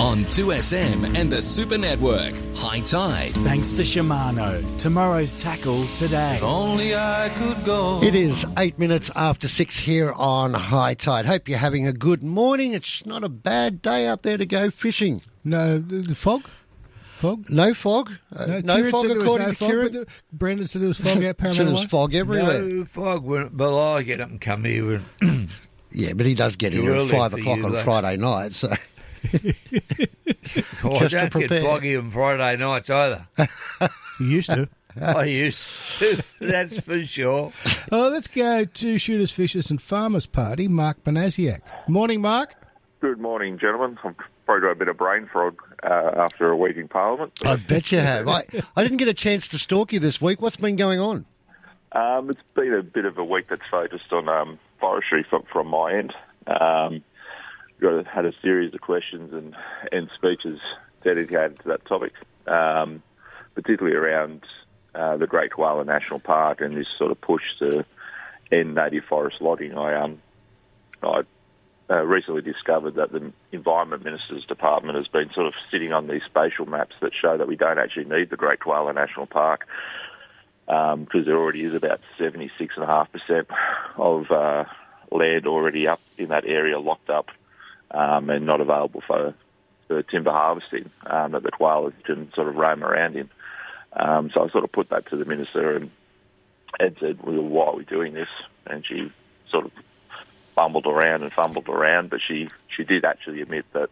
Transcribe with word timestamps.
on 0.00 0.18
2SM 0.26 1.16
and 1.18 1.30
the 1.30 1.42
Super 1.42 1.76
Network. 1.76 2.32
High 2.56 2.80
Tide. 2.80 3.32
Thanks 3.38 3.72
to 3.74 3.82
Shimano. 3.82 4.62
Tomorrow's 4.78 5.34
tackle 5.34 5.84
today. 5.88 6.36
If 6.36 6.44
Only 6.44 6.94
I 6.94 7.30
could 7.36 7.64
go. 7.64 8.00
It 8.02 8.14
is 8.14 8.46
eight 8.58 8.78
minutes 8.78 9.10
after 9.16 9.48
six 9.48 9.78
here 9.78 10.12
on 10.12 10.54
High 10.54 10.94
Tide. 10.94 11.26
Hope 11.26 11.48
you're 11.48 11.58
having 11.58 11.86
a 11.86 11.92
good 11.92 12.22
morning. 12.22 12.74
It's 12.74 13.04
not 13.06 13.24
a 13.24 13.28
bad 13.28 13.82
day 13.82 14.06
out 14.06 14.22
there 14.22 14.36
to 14.36 14.46
go 14.46 14.70
fishing. 14.70 15.22
No, 15.42 15.78
the, 15.78 15.96
the 16.02 16.14
fog? 16.14 16.42
Fog? 17.16 17.46
No 17.50 17.74
fog. 17.74 18.12
Uh, 18.34 18.60
no, 18.62 18.76
Kieran 18.76 18.90
fog 18.92 19.00
said 19.02 19.10
there 19.10 19.16
was 19.18 19.24
according 19.26 19.46
no 19.48 19.52
to 19.54 19.58
Kieran. 19.66 19.92
but 19.92 20.08
Brendan 20.32 20.66
said 20.68 20.82
there 20.82 20.88
was 20.88 20.98
fog 20.98 21.16
out 21.16 21.22
So 21.22 21.32
Parramatta 21.34 21.64
there's 21.64 21.80
Way. 21.80 21.86
fog 21.86 22.14
everywhere. 22.14 22.62
No 22.62 22.84
fog, 22.84 23.24
when- 23.24 23.48
but 23.52 23.94
I 23.94 24.02
get 24.02 24.20
up 24.20 24.30
and 24.30 24.40
come 24.40 24.64
here. 24.64 25.02
And, 25.20 25.48
Yeah, 25.90 26.12
but 26.12 26.26
he 26.26 26.34
does 26.34 26.54
get 26.54 26.72
here 26.72 26.92
at 26.92 27.08
five 27.08 27.32
o'clock 27.34 27.64
on 27.64 27.72
though. 27.72 27.82
Friday 27.82 28.16
night. 28.18 28.52
So 28.52 28.72
I 30.84 30.98
Just 30.98 31.00
to 31.00 31.08
don't 31.08 31.10
get 31.10 31.30
prepare. 31.32 31.62
foggy 31.62 31.96
on 31.96 32.10
Friday 32.10 32.56
nights 32.62 32.90
either. 32.90 33.26
You 34.20 34.26
used 34.26 34.50
to. 34.50 34.68
I 35.00 35.24
used 35.26 35.62
to, 36.00 36.20
that's 36.40 36.80
for 36.80 37.00
sure. 37.04 37.52
oh, 37.92 38.08
let's 38.08 38.26
go 38.26 38.64
to 38.64 38.98
Shooters, 38.98 39.30
Fishers 39.30 39.70
and 39.70 39.80
Farmers 39.80 40.26
Party, 40.26 40.66
Mark 40.66 41.04
Banasiak. 41.04 41.60
Morning, 41.86 42.20
Mark. 42.20 42.56
Good 43.00 43.20
morning, 43.20 43.60
gentlemen. 43.60 43.96
I've 44.02 44.16
probably 44.44 44.62
got 44.62 44.72
a 44.72 44.74
bit 44.74 44.88
of 44.88 44.96
brain 44.96 45.28
fog 45.32 45.62
uh, 45.84 46.10
after 46.16 46.50
a 46.50 46.56
week 46.56 46.76
in 46.78 46.88
Parliament. 46.88 47.32
I 47.44 47.54
bet 47.54 47.92
you 47.92 47.98
have. 48.00 48.26
I, 48.26 48.42
I 48.74 48.82
didn't 48.82 48.96
get 48.98 49.06
a 49.06 49.14
chance 49.14 49.46
to 49.48 49.58
stalk 49.58 49.92
you 49.92 50.00
this 50.00 50.20
week. 50.20 50.42
What's 50.42 50.56
been 50.56 50.74
going 50.74 50.98
on? 50.98 51.24
Um, 51.92 52.28
it's 52.30 52.42
been 52.56 52.74
a 52.74 52.82
bit 52.82 53.04
of 53.04 53.18
a 53.18 53.24
week 53.24 53.46
that's 53.50 53.62
focused 53.70 54.12
on 54.12 54.28
um, 54.28 54.58
forestry 54.80 55.24
from, 55.30 55.44
from 55.44 55.68
my 55.68 55.92
end. 55.94 56.12
Um, 56.48 56.94
got 56.98 57.02
had 57.80 58.24
a 58.24 58.32
series 58.42 58.74
of 58.74 58.80
questions 58.80 59.32
and, 59.32 59.54
and 59.92 60.08
speeches 60.14 60.60
dedicated 61.04 61.58
to 61.60 61.68
that 61.68 61.84
topic, 61.86 62.12
um, 62.46 63.02
particularly 63.54 63.96
around 63.96 64.42
uh, 64.94 65.16
the 65.16 65.26
Great 65.26 65.52
Koala 65.52 65.84
National 65.84 66.18
Park 66.18 66.60
and 66.60 66.76
this 66.76 66.86
sort 66.98 67.10
of 67.10 67.20
push 67.20 67.42
to 67.60 67.84
end 68.50 68.74
native 68.74 69.04
forest 69.04 69.40
logging. 69.40 69.76
I 69.76 69.94
um, 69.94 70.20
I 71.02 71.22
uh, 71.90 72.02
recently 72.04 72.42
discovered 72.42 72.96
that 72.96 73.12
the 73.12 73.32
Environment 73.52 74.04
Minister's 74.04 74.44
Department 74.44 74.96
has 74.96 75.08
been 75.08 75.30
sort 75.32 75.46
of 75.46 75.54
sitting 75.70 75.92
on 75.92 76.06
these 76.06 76.22
spatial 76.26 76.66
maps 76.66 76.94
that 77.00 77.12
show 77.14 77.38
that 77.38 77.48
we 77.48 77.56
don't 77.56 77.78
actually 77.78 78.04
need 78.04 78.30
the 78.30 78.36
Great 78.36 78.60
Koala 78.60 78.92
National 78.92 79.26
Park 79.26 79.66
because 80.66 81.24
there 81.24 81.38
already 81.38 81.62
is 81.62 81.74
about 81.74 82.00
76.5% 82.18 83.46
of 83.96 84.30
uh, 84.30 84.64
land 85.10 85.46
already 85.46 85.86
up 85.86 86.00
in 86.18 86.28
that 86.28 86.44
area 86.44 86.78
locked 86.78 87.08
up 87.08 87.28
um, 87.90 88.30
and 88.30 88.46
not 88.46 88.60
available 88.60 89.02
for, 89.06 89.34
timber 90.10 90.30
harvesting 90.30 90.90
um, 91.06 91.32
that 91.32 91.42
the 91.42 91.50
koalas 91.50 91.94
can 92.04 92.30
sort 92.34 92.48
of 92.48 92.56
roam 92.56 92.84
around 92.84 93.16
in. 93.16 93.30
Um, 93.94 94.30
so 94.34 94.44
I 94.44 94.50
sort 94.50 94.64
of 94.64 94.72
put 94.72 94.90
that 94.90 95.08
to 95.08 95.16
the 95.16 95.24
minister 95.24 95.76
and, 95.76 95.90
and 96.78 96.96
said, 97.00 97.22
well, 97.22 97.42
why 97.42 97.66
are 97.66 97.76
we 97.76 97.84
doing 97.84 98.12
this? 98.12 98.28
And 98.66 98.84
she 98.86 99.10
sort 99.50 99.64
of 99.64 99.72
fumbled 100.54 100.86
around 100.86 101.22
and 101.22 101.32
fumbled 101.32 101.68
around, 101.68 102.10
but 102.10 102.20
she, 102.20 102.50
she 102.68 102.84
did 102.84 103.04
actually 103.04 103.40
admit 103.40 103.64
that 103.72 103.88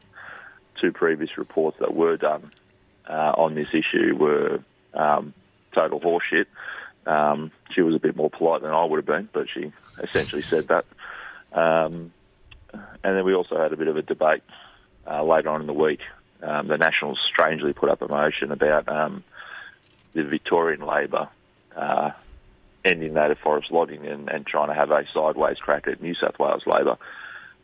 two 0.80 0.92
previous 0.92 1.38
reports 1.38 1.78
that 1.80 1.94
were 1.94 2.18
done 2.18 2.50
uh, 3.08 3.32
on 3.36 3.54
this 3.54 3.68
issue 3.72 4.14
were 4.16 4.60
um, 4.92 5.32
total 5.72 6.00
horseshit. 6.00 6.46
Um, 7.06 7.52
she 7.70 7.82
was 7.82 7.94
a 7.94 8.00
bit 8.00 8.16
more 8.16 8.30
polite 8.30 8.62
than 8.62 8.72
I 8.72 8.84
would 8.84 8.96
have 8.98 9.06
been, 9.06 9.28
but 9.32 9.46
she 9.48 9.72
essentially 10.02 10.42
said 10.42 10.68
that. 10.68 10.84
Um, 11.52 12.12
and 13.04 13.16
then 13.16 13.24
we 13.24 13.34
also 13.34 13.56
had 13.56 13.72
a 13.72 13.76
bit 13.76 13.88
of 13.88 13.96
a 13.96 14.02
debate 14.02 14.42
uh, 15.06 15.22
later 15.22 15.48
on 15.48 15.60
in 15.60 15.66
the 15.66 15.72
week. 15.72 16.00
Um, 16.42 16.68
the 16.68 16.76
Nationals 16.76 17.18
strangely 17.26 17.72
put 17.72 17.88
up 17.88 18.02
a 18.02 18.08
motion 18.08 18.52
about 18.52 18.88
um, 18.88 19.24
the 20.12 20.24
Victorian 20.24 20.80
Labor 20.80 21.28
uh, 21.74 22.10
ending 22.84 23.14
native 23.14 23.38
forest 23.38 23.70
logging 23.70 24.06
and, 24.06 24.28
and 24.28 24.46
trying 24.46 24.68
to 24.68 24.74
have 24.74 24.90
a 24.90 25.04
sideways 25.12 25.58
crack 25.58 25.88
at 25.88 26.00
New 26.00 26.14
South 26.14 26.38
Wales 26.38 26.62
Labor, 26.66 26.96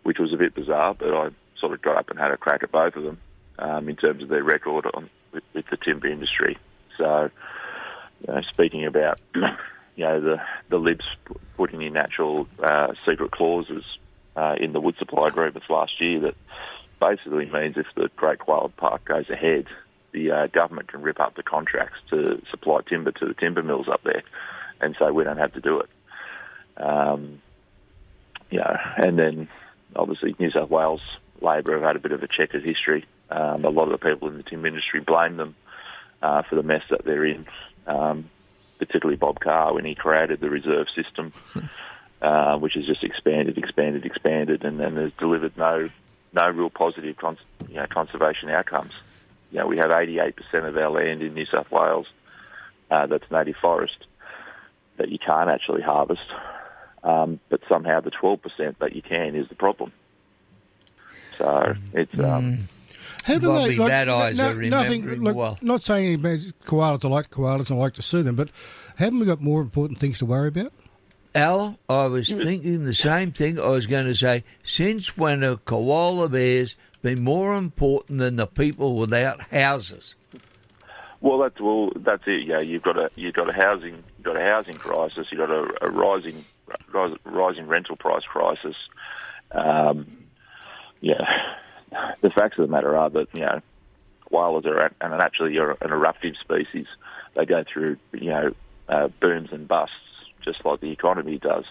which 0.03 0.19
was 0.19 0.33
a 0.33 0.37
bit 0.37 0.55
bizarre, 0.55 0.95
but 0.95 1.15
I 1.15 1.31
sort 1.59 1.73
of 1.73 1.83
got 1.83 1.97
up 1.97 2.11
and 2.11 2.19
had 2.19 2.33
a 2.33 2.37
crack 2.37 2.63
at 2.63 2.73
both 2.73 2.97
of 2.97 3.05
them 3.05 3.19
um, 3.59 3.89
in 3.89 3.97
terms 3.97 4.23
of 4.23 4.29
their 4.29 4.43
record 4.43 4.87
on, 4.95 5.09
with, 5.33 5.45
with 5.55 5.67
the 5.71 5.77
timber 5.77 6.09
industry. 6.09 6.59
So, 6.99 7.31
you 8.27 8.35
know, 8.35 8.41
speaking 8.53 8.85
about 8.85 9.21
you 9.97 10.05
know 10.05 10.21
the 10.21 10.37
the 10.69 10.79
libs 10.79 11.05
putting 11.57 11.83
in 11.83 11.93
natural 11.93 12.47
uh, 12.63 12.95
secret 13.07 13.31
clauses 13.31 13.85
uh, 14.37 14.55
in 14.61 14.73
the 14.73 14.81
wood 14.81 14.97
supply 14.99 15.29
agreements 15.29 15.69
last 15.69 16.01
year 16.01 16.21
that 16.21 16.35
basically 17.01 17.47
means 17.47 17.77
if 17.77 17.87
the 17.97 18.09
Great 18.17 18.39
Koala 18.39 18.69
Park 18.69 19.05
goes 19.05 19.29
ahead, 19.29 19.67
the 20.13 20.31
uh, 20.31 20.47
government 20.49 20.89
can 20.89 21.03
rip 21.03 21.21
up 21.21 21.35
the 21.35 21.43
contracts 21.43 21.99
to 22.11 22.41
supply 22.51 22.81
timber 22.89 23.13
to 23.13 23.27
the 23.27 23.35
timber 23.35 23.63
mills 23.63 23.89
up 23.91 24.03
there, 24.05 24.23
and 24.81 24.95
so 24.99 25.13
we 25.13 25.25
don't 25.25 25.39
have 25.39 25.53
to 25.55 25.61
do 25.61 25.81
it. 25.81 25.89
Um, 26.77 27.41
you 28.51 28.59
know, 28.59 28.77
and 28.97 29.19
then 29.19 29.49
obviously 29.97 30.35
New 30.39 30.51
South 30.51 30.71
Wales 30.71 31.01
Labor 31.41 31.75
have 31.75 31.83
had 31.83 31.97
a 31.97 32.01
bit 32.01 32.13
of 32.13 32.23
a 32.23 32.29
checkered 32.29 32.65
history. 32.65 33.05
Um, 33.31 33.65
a 33.65 33.71
lot 33.71 33.91
of 33.91 33.99
the 33.99 34.11
people 34.11 34.29
in 34.29 34.37
the 34.37 34.43
timber 34.43 34.69
industry 34.69 35.01
blame 35.01 35.37
them 35.37 35.55
uh, 36.23 36.43
for 36.49 36.57
the 36.57 36.63
mess 36.63 36.83
that 36.91 37.05
they're 37.05 37.25
in, 37.25 37.47
um, 37.87 38.31
particularly 38.79 39.17
Bob 39.17 39.41
Carr 39.41 39.75
when 39.75 39.85
he 39.85 39.95
created 39.95 40.41
the 40.41 40.51
reserve 40.51 40.87
system, 40.95 41.33
uh, 42.23 42.57
which 42.57 42.75
has 42.75 42.87
just 42.87 43.03
expanded, 43.03 43.59
expanded, 43.59 44.07
expanded, 44.07 44.65
and, 44.65 44.81
and 44.81 44.97
has 44.97 45.13
delivered 45.19 45.57
no 45.57 45.91
no 46.33 46.49
real 46.49 46.71
positive 46.71 47.17
cons- 47.17 47.39
you 47.69 47.75
know, 47.75 47.87
conservation 47.91 48.49
outcomes. 48.49 48.93
You 49.51 49.59
know, 49.59 49.67
we 49.67 49.77
have 49.77 49.87
88% 49.89 50.33
of 50.67 50.75
our 50.79 50.91
land 50.91 51.21
in 51.21 51.35
New 51.35 51.45
South 51.45 51.71
Wales 51.71 52.07
uh, 52.91 53.07
that's 53.07 53.31
native 53.31 53.57
forest 53.61 53.99
that 54.97 55.11
you 55.11 55.19
can't 55.19 55.51
actually 55.51 55.83
harvest, 55.83 56.23
um, 57.05 57.39
but 57.51 57.61
somehow 57.69 58.01
the 58.01 58.11
12% 58.11 58.79
that 58.79 58.97
you 58.97 59.03
can 59.03 59.35
is 59.35 59.47
the 59.49 59.55
problem. 59.55 59.93
So 61.37 61.75
it's 61.93 62.19
um, 62.19 62.69
Haven't 63.25 63.49
Bobby 63.49 63.77
they, 63.77 63.87
Bad 63.87 64.09
Eyes 64.09 64.37
no- 64.37 64.53
are 64.53 64.63
nothing, 64.63 65.03
remembering 65.03 65.23
look, 65.23 65.37
well. 65.37 65.59
Not 65.61 65.83
saying 65.83 66.07
any 66.07 66.17
bad 66.17 66.41
koalas, 66.65 67.05
I 67.05 67.09
like 67.09 67.31
koalas 67.31 67.69
and 67.69 67.79
I 67.79 67.83
like 67.83 67.95
to 67.95 68.03
sue 68.03 68.23
them, 68.23 68.37
but 68.37 68.49
haven't 68.97 69.19
we 69.19 69.27
got 69.27 69.41
more 69.41 69.61
important 69.61 69.99
things 69.99 70.19
to 70.21 70.27
worry 70.27 70.49
about? 70.49 70.73
Al, 71.35 71.79
I 71.89 72.07
was 72.07 72.29
thinking 72.29 72.85
the 72.85 72.95
same 72.95 73.33
thing. 73.33 73.59
I 73.59 73.69
was 73.69 73.87
going 73.87 74.07
to 74.07 74.15
say, 74.15 74.45
since 74.63 75.17
when 75.17 75.43
are 75.43 75.57
koala 75.57 76.29
bears 76.29 76.77
been 77.03 77.23
more 77.23 77.55
important 77.55 78.19
than 78.19 78.37
the 78.37 78.47
people 78.47 78.97
without 78.97 79.41
houses? 79.51 80.15
Well, 81.21 81.39
that's 81.39 81.61
well, 81.61 81.91
that's 81.97 82.23
it. 82.27 82.47
Yeah, 82.47 82.61
you've 82.61 82.83
got 82.83 82.97
a 82.97 83.11
you've 83.15 83.35
got 83.35 83.49
a 83.49 83.53
housing 83.53 83.95
you've 83.95 84.25
got 84.25 84.37
a 84.37 84.45
housing 84.45 84.75
crisis. 84.75 85.29
You've 85.31 85.39
got 85.39 85.51
a, 85.51 85.87
a 85.87 85.91
rising 85.91 86.45
rise, 86.93 87.17
rising 87.25 87.67
rental 87.67 87.97
price 87.97 88.25
crisis. 88.25 88.75
Um, 89.53 90.07
yeah, 91.01 91.25
the 92.23 92.31
facts 92.31 92.59
of 92.59 92.67
the 92.67 92.73
matter 92.73 92.97
are 92.97 93.11
that 93.11 93.29
you 93.35 93.41
know, 93.43 93.61
koalas 94.33 94.67
are 94.67 94.93
and 95.01 95.15
actually 95.15 95.57
are 95.59 95.77
an 95.81 95.93
eruptive 95.93 96.35
species. 96.41 96.87
They 97.37 97.47
go 97.47 97.65
through 97.73 97.99
you 98.13 98.31
know 98.31 98.55
uh, 98.89 99.09
booms 99.21 99.51
and 99.53 99.69
busts 99.69 99.95
just 100.45 100.65
like 100.65 100.81
the 100.81 100.91
economy 100.91 101.39
does, 101.39 101.65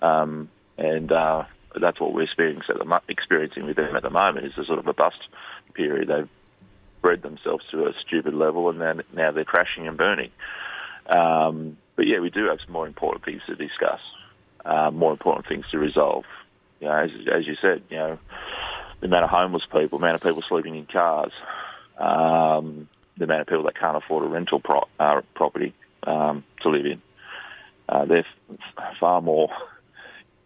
um, 0.00 0.48
and 0.78 1.10
uh, 1.12 1.44
that's 1.80 2.00
what 2.00 2.12
we're 2.12 2.22
experiencing 2.22 3.66
with 3.66 3.76
them 3.76 3.96
at 3.96 4.02
the 4.02 4.10
moment 4.10 4.46
is 4.46 4.52
a 4.58 4.64
sort 4.64 4.78
of 4.78 4.86
a 4.86 4.92
bust 4.92 5.18
period. 5.74 6.08
They've 6.08 6.28
bred 7.00 7.22
themselves 7.22 7.64
to 7.70 7.84
a 7.84 7.92
stupid 8.06 8.34
level, 8.34 8.70
and 8.70 8.80
then 8.80 9.02
now 9.14 9.32
they're 9.32 9.44
crashing 9.44 9.88
and 9.88 9.96
burning. 9.96 10.30
Um, 11.06 11.76
but 11.96 12.06
yeah, 12.06 12.20
we 12.20 12.30
do 12.30 12.46
have 12.46 12.58
some 12.64 12.72
more 12.72 12.86
important 12.86 13.24
things 13.24 13.42
to 13.46 13.56
discuss, 13.56 14.00
uh, 14.64 14.90
more 14.90 15.12
important 15.12 15.46
things 15.46 15.64
to 15.72 15.78
resolve. 15.78 16.24
You 16.80 16.88
know, 16.88 16.94
as, 16.94 17.10
as 17.32 17.46
you 17.46 17.54
said, 17.60 17.82
you 17.90 17.96
know, 17.96 18.18
the 19.00 19.06
amount 19.06 19.24
of 19.24 19.30
homeless 19.30 19.64
people, 19.64 19.98
the 19.98 20.04
amount 20.04 20.16
of 20.16 20.22
people 20.22 20.42
sleeping 20.48 20.76
in 20.76 20.86
cars, 20.86 21.32
um, 21.98 22.88
the 23.18 23.24
amount 23.24 23.42
of 23.42 23.46
people 23.48 23.64
that 23.64 23.78
can't 23.78 23.96
afford 23.96 24.24
a 24.24 24.28
rental 24.28 24.60
pro- 24.60 24.88
uh, 24.98 25.20
property 25.34 25.74
um, 26.04 26.44
to 26.62 26.70
live 26.70 26.86
in. 26.86 27.02
Uh, 27.92 28.04
they're 28.06 28.24
f- 28.78 28.96
far 28.98 29.20
more 29.20 29.50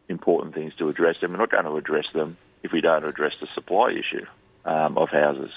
important 0.09 0.53
things 0.55 0.73
to 0.79 0.89
address, 0.89 1.15
and 1.23 1.31
we're 1.33 1.39
not 1.39 1.51
going 1.51 1.65
to 1.65 1.77
address 1.77 2.07
them 2.13 2.37
if 2.65 2.73
we 2.73 2.81
don't 2.81 3.05
address 3.05 3.33
the 3.41 3.47
supply 3.55 3.91
issue 3.93 4.27
um, 4.65 4.99
of 4.99 5.09
houses. 5.11 5.51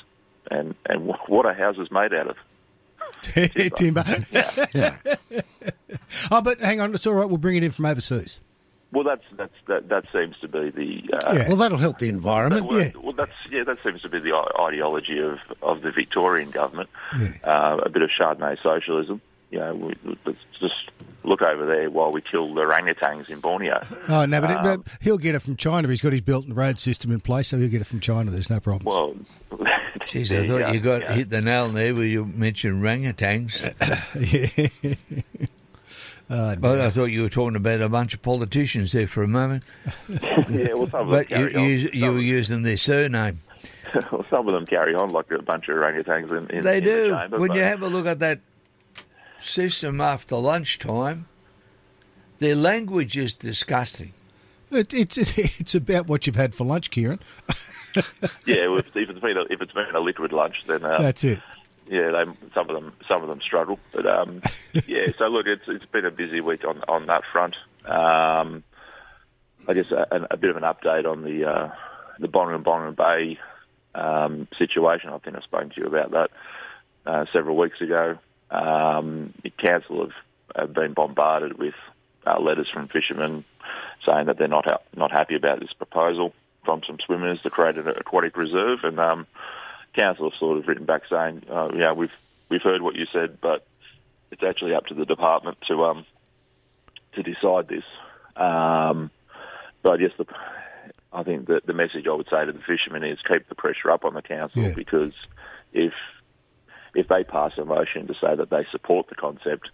And 0.51 0.75
and 0.85 1.09
wh- 1.09 1.29
what 1.29 1.45
are 1.47 1.53
houses 1.53 1.89
made 1.91 2.13
out 2.13 2.27
of? 2.29 2.35
Timber. 3.75 4.03
Yeah. 4.73 4.97
oh, 6.31 6.41
but 6.41 6.59
hang 6.59 6.79
on, 6.81 6.93
it's 6.93 7.07
all 7.07 7.13
right. 7.15 7.27
We'll 7.27 7.37
bring 7.37 7.55
it 7.57 7.63
in 7.63 7.71
from 7.71 7.85
overseas. 7.85 8.39
Well, 8.91 9.03
that's 9.03 9.23
that's 9.37 9.53
that 9.67 9.89
that 9.89 10.05
seems 10.11 10.35
to 10.41 10.47
be 10.47 10.69
the 10.71 11.17
uh, 11.17 11.33
Yeah. 11.33 11.47
Well, 11.47 11.57
that'll 11.57 11.77
help 11.77 11.99
the 11.99 12.09
environment. 12.09 12.65
Well, 12.65 12.79
Yeah. 12.79 12.91
well, 13.01 13.13
that's 13.13 13.31
yeah, 13.51 13.63
that 13.63 13.77
seems 13.83 14.01
to 14.01 14.09
be 14.09 14.19
the 14.19 14.33
ideology 14.59 15.19
of, 15.19 15.37
of 15.61 15.81
the 15.81 15.91
Victorian 15.91 16.49
government. 16.51 16.89
Uh, 17.43 17.77
a 17.85 17.89
bit 17.89 18.01
of 18.01 18.09
Chardonnay 18.19 18.57
socialism. 18.63 19.21
You 19.51 19.59
know, 19.59 19.75
we, 19.75 19.95
let's 20.25 20.37
just 20.59 20.73
look 21.23 21.41
over 21.41 21.65
there 21.65 21.89
while 21.89 22.11
we 22.11 22.21
kill 22.21 22.53
the 22.53 22.61
orangutans 22.61 23.29
in 23.29 23.39
Borneo. 23.39 23.79
Oh, 24.07 24.25
no, 24.25 24.41
but, 24.41 24.51
it, 24.51 24.57
Um, 24.57 24.63
but 24.83 24.93
he'll 25.01 25.17
get 25.17 25.35
it 25.35 25.39
from 25.39 25.55
China. 25.55 25.87
He's 25.87 26.01
got 26.01 26.11
his 26.13 26.21
Belt 26.21 26.45
and 26.45 26.55
Road 26.55 26.79
system 26.79 27.11
in 27.11 27.19
place, 27.19 27.49
so 27.49 27.57
he'll 27.57 27.69
get 27.69 27.81
it 27.81 27.85
from 27.87 27.99
China. 27.99 28.31
There's 28.31 28.49
no 28.49 28.59
problem. 28.59 28.85
Well, 28.85 29.15
Jeez, 30.01 30.31
I 30.35 30.41
you 30.43 30.47
thought 30.49 30.59
go, 30.59 30.71
you 30.71 30.79
got 30.79 31.01
yeah. 31.01 31.13
hit 31.13 31.29
the 31.29 31.41
nail 31.41 31.69
there 31.69 31.93
where 31.93 32.05
you 32.05 32.25
mentioned 32.25 32.81
orangutans. 32.81 33.61
yeah. 34.15 34.95
Uh, 36.29 36.55
Oh, 36.61 36.75
I, 36.79 36.85
I 36.85 36.89
thought 36.91 37.05
you 37.05 37.23
were 37.23 37.29
talking 37.29 37.55
about 37.55 37.81
a 37.81 37.89
bunch 37.89 38.13
of 38.13 38.21
politicians 38.21 38.91
there 38.91 39.07
for 39.07 39.23
a 39.23 39.27
moment, 39.27 39.63
yeah, 40.07 40.73
well, 40.75 40.87
some 40.89 41.09
of 41.09 41.09
them 41.09 41.09
but 41.09 41.29
you, 41.31 41.47
you, 41.49 41.89
you 41.91 42.11
were 42.11 42.19
using 42.21 42.61
their 42.61 42.77
surname. 42.77 43.39
well, 44.11 44.23
some 44.29 44.47
of 44.47 44.53
them 44.53 44.67
carry 44.67 44.93
on 44.93 45.09
like 45.09 45.31
a 45.31 45.41
bunch 45.41 45.67
of 45.69 45.75
orangutans 45.75 46.29
in, 46.29 46.55
in, 46.57 46.63
They 46.63 46.77
in 46.77 46.83
the 46.83 46.93
do. 46.93 47.09
chamber, 47.09 47.39
when 47.39 47.53
you 47.53 47.61
have 47.61 47.81
a 47.81 47.87
look 47.87 48.05
at 48.05 48.19
that 48.19 48.41
system 49.41 50.01
after 50.01 50.35
lunchtime, 50.35 51.27
their 52.39 52.55
language 52.55 53.17
is 53.17 53.35
disgusting. 53.35 54.13
it, 54.71 54.93
it's 54.93 55.17
it's 55.37 55.75
about 55.75 56.07
what 56.07 56.27
you've 56.27 56.35
had 56.35 56.55
for 56.55 56.65
lunch, 56.65 56.89
Kieran. 56.89 57.19
yeah, 57.95 58.65
if, 58.67 58.87
if 58.95 59.09
it's 59.09 59.19
been 59.19 59.37
a, 59.37 59.41
if 59.49 59.61
it's 59.61 59.73
been 59.73 59.95
a 59.95 59.99
liquid 59.99 60.31
lunch, 60.31 60.55
then 60.67 60.83
uh, 60.83 61.01
That's 61.01 61.23
it. 61.23 61.39
yeah, 61.89 62.11
they, 62.11 62.49
some 62.53 62.69
of 62.69 62.75
them 62.75 62.93
some 63.07 63.23
of 63.23 63.29
them 63.29 63.41
struggle. 63.41 63.79
But 63.91 64.05
um, 64.05 64.41
yeah, 64.87 65.07
so 65.17 65.25
look, 65.27 65.47
it's 65.47 65.63
it's 65.67 65.85
been 65.85 66.05
a 66.05 66.11
busy 66.11 66.41
week 66.41 66.65
on 66.65 66.83
on 66.87 67.07
that 67.07 67.23
front. 67.31 67.55
Um, 67.85 68.63
I 69.67 69.73
guess 69.73 69.91
a, 69.91 70.27
a 70.31 70.37
bit 70.37 70.49
of 70.51 70.57
an 70.57 70.63
update 70.63 71.05
on 71.05 71.23
the 71.23 71.49
uh, 71.49 71.71
the 72.19 72.27
Bonner 72.27 72.55
and 72.55 72.63
Bonner 72.63 72.91
Bay 72.91 73.39
um, 73.95 74.47
situation. 74.57 75.09
I 75.09 75.17
think 75.19 75.35
I 75.35 75.41
spoke 75.41 75.73
to 75.73 75.81
you 75.81 75.87
about 75.87 76.11
that 76.11 76.29
uh, 77.05 77.25
several 77.33 77.57
weeks 77.57 77.81
ago. 77.81 78.17
Um, 78.51 79.33
the 79.43 79.51
council 79.51 80.01
have, 80.01 80.13
have 80.55 80.73
been 80.73 80.93
bombarded 80.93 81.57
with 81.57 81.75
uh, 82.25 82.39
letters 82.39 82.67
from 82.73 82.87
fishermen 82.87 83.45
saying 84.05 84.25
that 84.27 84.37
they're 84.37 84.47
not 84.47 84.65
ha- 84.65 84.81
not 84.95 85.11
happy 85.11 85.35
about 85.35 85.59
this 85.59 85.73
proposal 85.73 86.33
from 86.65 86.81
some 86.85 86.97
swimmers 87.05 87.41
to 87.43 87.49
create 87.49 87.77
an 87.77 87.87
aquatic 87.87 88.35
reserve, 88.35 88.79
and 88.83 88.99
um, 88.99 89.27
council 89.95 90.29
have 90.29 90.39
sort 90.39 90.57
of 90.57 90.67
written 90.67 90.85
back 90.85 91.03
saying, 91.09 91.43
uh, 91.49 91.69
"Yeah, 91.75 91.93
we've 91.93 92.11
we've 92.49 92.61
heard 92.61 92.81
what 92.81 92.95
you 92.95 93.05
said, 93.13 93.39
but 93.41 93.65
it's 94.31 94.43
actually 94.43 94.73
up 94.73 94.87
to 94.87 94.93
the 94.93 95.05
department 95.05 95.57
to 95.67 95.83
um 95.85 96.05
to 97.13 97.23
decide 97.23 97.67
this." 97.67 97.83
Um, 98.35 99.11
but 99.83 99.99
yes, 99.99 100.11
the 100.17 100.25
I 101.11 101.23
think 101.23 101.47
that 101.47 101.65
the 101.65 101.73
message 101.73 102.05
I 102.07 102.13
would 102.13 102.27
say 102.29 102.45
to 102.45 102.51
the 102.51 102.59
fishermen 102.59 103.03
is 103.03 103.19
keep 103.27 103.47
the 103.49 103.55
pressure 103.55 103.91
up 103.91 104.05
on 104.05 104.13
the 104.13 104.21
council 104.21 104.61
Yeah. 104.63 104.73
because 104.75 105.13
if 105.73 105.93
if 106.95 107.07
they 107.07 107.23
pass 107.23 107.51
a 107.57 107.65
motion 107.65 108.07
to 108.07 108.13
say 108.13 108.35
that 108.35 108.49
they 108.49 108.65
support 108.71 109.07
the 109.09 109.15
concept, 109.15 109.69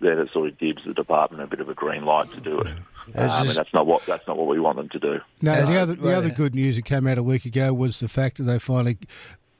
then 0.00 0.18
it 0.18 0.28
sort 0.32 0.48
of 0.48 0.58
gives 0.58 0.84
the 0.84 0.94
department 0.94 1.42
a 1.42 1.46
bit 1.46 1.60
of 1.60 1.68
a 1.68 1.74
green 1.74 2.04
light 2.04 2.30
to 2.32 2.40
do 2.40 2.58
it. 2.60 2.66
Um, 3.14 3.42
is- 3.42 3.48
and 3.48 3.50
that's 3.50 3.74
not 3.74 3.86
what 3.86 4.04
that's 4.06 4.26
not 4.26 4.36
what 4.36 4.46
we 4.46 4.58
want 4.58 4.76
them 4.76 4.88
to 4.90 4.98
do. 4.98 5.20
No, 5.42 5.66
the 5.66 5.78
other 5.78 5.94
the 5.94 6.02
right. 6.02 6.14
other 6.14 6.30
good 6.30 6.54
news 6.54 6.76
that 6.76 6.84
came 6.84 7.06
out 7.06 7.18
a 7.18 7.22
week 7.22 7.44
ago 7.44 7.72
was 7.74 8.00
the 8.00 8.08
fact 8.08 8.38
that 8.38 8.44
they 8.44 8.58
finally 8.58 8.98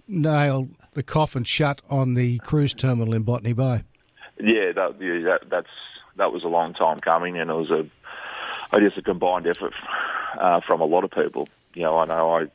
nailed 0.08 0.70
the 0.94 1.02
coffin 1.02 1.44
shut 1.44 1.82
on 1.90 2.14
the 2.14 2.38
cruise 2.38 2.74
terminal 2.74 3.14
in 3.14 3.22
Botany 3.22 3.52
Bay. 3.52 3.82
Yeah, 4.38 4.72
that, 4.72 4.96
yeah 5.00 5.20
that, 5.24 5.50
that's 5.50 5.68
that 6.16 6.32
was 6.32 6.44
a 6.44 6.48
long 6.48 6.74
time 6.74 7.00
coming, 7.00 7.38
and 7.38 7.50
it 7.50 7.54
was 7.54 7.70
a, 7.70 7.86
I 8.72 8.80
guess, 8.80 8.96
a 8.96 9.02
combined 9.02 9.46
effort 9.46 9.74
uh, 10.40 10.60
from 10.66 10.80
a 10.80 10.84
lot 10.84 11.04
of 11.04 11.10
people. 11.10 11.48
You 11.74 11.82
know, 11.82 11.98
I 11.98 12.06
know 12.06 12.36
I, 12.36 12.46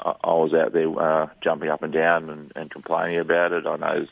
I 0.00 0.14
I 0.24 0.32
was 0.32 0.52
out 0.54 0.72
there 0.72 0.88
uh, 0.98 1.28
jumping 1.42 1.70
up 1.70 1.82
and 1.82 1.92
down 1.92 2.30
and, 2.30 2.52
and 2.56 2.70
complaining 2.70 3.20
about 3.20 3.52
it. 3.52 3.66
I 3.66 3.76
know, 3.76 4.06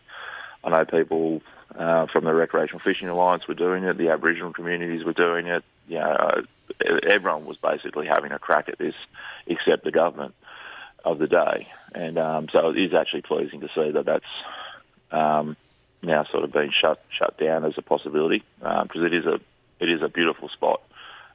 I 0.64 0.70
know 0.70 0.85
people 0.85 1.43
uh, 1.76 2.06
from 2.12 2.25
the 2.25 2.35
Recreational 2.35 2.81
Fishing 2.85 3.08
Alliance 3.08 3.46
were 3.49 3.55
doing 3.55 3.85
it. 3.85 3.99
The 3.99 4.11
Aboriginal 4.11 4.52
communities 4.52 5.05
were 5.05 5.12
doing 5.12 5.46
it. 5.46 5.64
You 5.87 5.99
know, 5.99 6.17
uh, 6.19 6.43
everyone 7.11 7.46
was 7.46 7.56
basically 7.56 8.06
having 8.06 8.32
a 8.32 8.38
crack 8.38 8.69
at 8.69 8.79
this, 8.79 8.94
except 9.46 9.85
the 9.85 9.90
government 9.90 10.35
of 11.05 11.19
the 11.19 11.26
day. 11.26 11.69
And 11.94 12.19
um, 12.19 12.49
so 12.52 12.70
it 12.70 12.79
is 12.79 12.93
actually 12.94 13.23
pleasing 13.23 13.61
to 13.61 13.69
see 13.75 13.90
that 13.93 14.05
that's 14.05 14.25
um, 15.11 15.56
now 16.02 16.25
sort 16.31 16.44
of 16.44 16.52
been 16.52 16.70
shut 16.70 17.02
shut 17.19 17.38
down 17.38 17.64
as 17.64 17.75
a 17.76 17.82
possibility 17.82 18.44
because 18.61 19.02
it 19.02 19.14
is 19.14 19.25
a 19.25 19.40
it 19.81 19.88
is 19.88 20.02
a 20.02 20.08
beautiful 20.08 20.49
spot. 20.49 20.82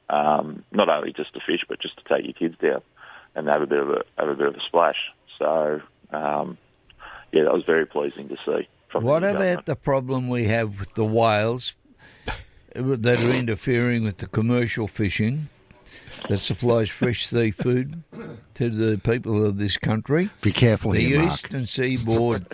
Um, 0.08 0.64
not 0.70 0.90
only 0.90 1.12
just 1.12 1.32
to 1.32 1.40
fish, 1.40 1.64
but 1.66 1.80
just 1.80 1.96
to 1.96 2.04
take 2.04 2.24
your 2.24 2.34
kids 2.34 2.60
down 2.60 2.82
and 3.34 3.48
have 3.48 3.62
a 3.62 3.66
bit 3.66 3.80
of 3.80 3.90
a 3.90 4.04
have 4.18 4.28
a 4.28 4.34
bit 4.34 4.46
of 4.46 4.54
a 4.54 4.60
splash. 4.66 4.96
So 5.38 5.80
um, 6.12 6.58
yeah, 7.32 7.44
that 7.44 7.52
was 7.52 7.64
very 7.64 7.86
pleasing 7.86 8.28
to 8.28 8.36
see. 8.44 8.68
From 8.88 9.04
What 9.04 9.20
the 9.20 9.34
about 9.34 9.66
the 9.66 9.76
problem 9.76 10.28
we 10.28 10.44
have 10.44 10.78
with 10.78 10.94
the 10.94 11.04
whales 11.04 11.74
that 12.74 13.24
are 13.24 13.30
interfering 13.30 14.04
with 14.04 14.18
the 14.18 14.26
commercial 14.26 14.86
fishing 14.86 15.48
that 16.28 16.38
supplies 16.38 16.90
fresh 16.90 17.26
seafood 17.30 18.02
to 18.54 18.70
the 18.70 18.98
people 18.98 19.44
of 19.44 19.58
this 19.58 19.76
country? 19.76 20.30
Be 20.40 20.52
careful 20.52 20.92
The 20.92 21.00
here, 21.00 21.18
Mark. 21.18 21.32
Eastern 21.32 21.66
Seaboard 21.66 22.46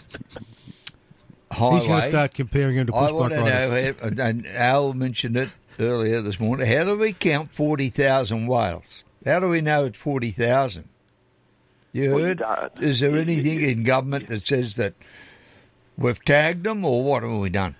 He's 1.52 1.86
going 1.86 2.02
to 2.02 2.08
start 2.08 2.34
comparing 2.34 2.76
him 2.76 2.86
to 2.86 2.94
I 2.94 3.10
want 3.10 3.32
to 3.32 3.40
riders. 3.40 4.00
know, 4.00 4.24
and 4.24 4.46
Al 4.46 4.92
mentioned 4.92 5.36
it 5.36 5.50
earlier 5.80 6.22
this 6.22 6.38
morning. 6.38 6.66
How 6.68 6.84
do 6.84 6.96
we 6.96 7.12
count 7.12 7.52
40,000 7.52 8.46
whales? 8.46 9.02
How 9.24 9.40
do 9.40 9.48
we 9.48 9.60
know 9.60 9.84
it's 9.86 9.98
40,000? 9.98 10.88
You 11.92 12.10
Well, 12.10 12.20
you 12.20 12.24
heard? 12.26 12.38
don't. 12.38 12.82
Is 12.82 13.00
there 13.00 13.10
You- 13.10 13.18
anything 13.18 13.60
you- 13.60 13.68
in 13.68 13.82
government 13.84 14.28
that 14.28 14.46
says 14.46 14.76
that 14.76 14.94
we've 15.98 16.22
tagged 16.24 16.64
them, 16.64 16.84
or 16.84 17.02
what 17.02 17.22
have 17.22 17.32
we 17.32 17.50
done? 17.50 17.74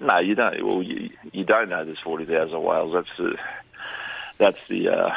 No, 0.00 0.18
you 0.18 0.34
don't. 0.34 0.64
Well, 0.66 0.82
you, 0.82 1.10
you 1.32 1.44
don't 1.44 1.68
know 1.68 1.84
there's 1.84 1.98
forty 2.00 2.24
thousand 2.24 2.62
whales. 2.62 2.92
That's 2.92 3.16
the 3.16 3.36
that's 4.38 4.58
the 4.68 4.88
uh, 4.88 5.10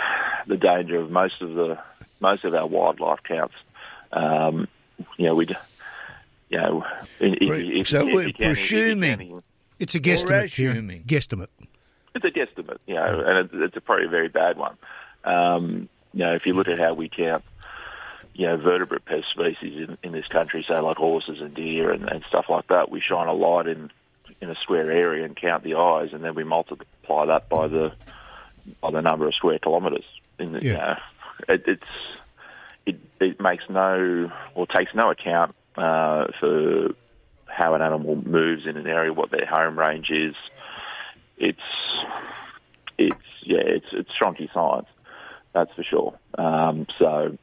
the 0.48 0.58
danger 0.58 1.00
of 1.00 1.10
most 1.12 1.42
of 1.42 1.54
the 1.56 1.78
most 2.20 2.44
of 2.46 2.54
our 2.54 2.68
wildlife 2.68 3.20
counts. 3.28 3.56
Um, 4.12 4.68
you 5.18 5.26
know, 5.26 5.36
we, 5.36 5.48
you 6.50 6.58
know, 6.60 6.84
if, 7.20 7.38
if, 7.42 7.88
So 7.90 8.08
if 8.08 8.14
we're 8.14 8.22
can- 8.24 8.30
if 8.32 8.40
you're 8.40 8.54
presuming. 8.56 9.10
counting- 9.18 9.44
It's 9.80 9.96
a 9.96 10.00
guesstimate, 10.00 10.52
Kieran. 10.54 10.78
assuming. 10.78 11.04
Guesstimate. 11.04 11.48
it's 12.16 12.24
a 12.26 12.32
guesstimate, 12.32 12.78
you 12.88 12.94
know, 12.96 13.24
and 13.28 13.38
it's, 13.40 13.54
it's 13.54 13.76
a 13.78 13.82
probably 13.82 14.06
a 14.06 14.10
very 14.10 14.30
bad 14.30 14.58
one. 14.58 14.78
Um, 15.26 15.90
you 16.14 16.24
know, 16.24 16.36
if 16.36 16.44
you 16.46 16.54
look 16.54 16.68
at 16.68 16.80
how 16.80 16.94
we 16.94 17.10
count, 17.10 17.44
you 18.34 18.48
know, 18.48 18.58
vertebrate 18.58 19.06
pest 19.06 19.26
species 19.32 19.88
in, 19.88 19.98
in 20.04 20.12
this 20.12 20.28
country, 20.28 20.66
say 20.68 20.80
like 20.80 20.98
horses 20.98 21.38
and 21.42 21.54
deer 21.54 21.92
and, 21.92 22.08
and 22.10 22.24
stuff 22.28 22.46
like 22.50 22.68
that, 22.68 22.90
we 22.92 23.02
shine 23.02 23.28
a 23.28 23.34
light 23.34 23.68
in 23.68 23.92
in 24.42 24.50
a 24.50 24.56
square 24.56 24.92
area 24.92 25.24
and 25.24 25.36
count 25.40 25.64
the 25.64 25.76
eyes, 25.76 26.10
and 26.12 26.24
then 26.24 26.36
we 26.36 26.44
multiply 26.44 27.26
that 27.26 27.48
by 27.50 27.68
the 27.68 27.92
by 28.82 28.92
the 28.92 29.02
number 29.02 29.28
of 29.28 29.36
square 29.36 29.60
kilometres. 29.60 30.06
In 30.40 30.54
the, 30.54 30.62
you 30.64 30.72
Yeah. 30.72 30.78
know, 30.78 30.96
it, 31.54 31.64
it's 31.68 32.20
it, 32.86 33.00
it 33.20 33.42
makes 33.42 33.64
no 33.70 34.32
or 34.54 34.68
takes 34.68 34.94
no 34.94 35.12
account 35.12 35.56
uh, 35.78 36.28
for 36.40 36.90
how 37.48 37.74
an 37.74 37.82
animal 37.82 38.16
moves 38.16 38.66
in 38.68 38.78
an 38.78 38.88
area, 38.88 39.14
what 39.14 39.32
their 39.32 39.46
home 39.46 39.78
range 39.78 40.10
is. 40.10 40.36
It's 41.38 41.60
it's 42.98 43.20
yeah, 43.44 43.62
it's 43.64 43.88
it's 43.92 44.10
stronky 44.12 44.52
science, 44.54 44.88
that's 45.56 45.72
for 45.74 45.84
sure. 45.84 46.20
Um, 46.38 46.86
so, 47.00 47.38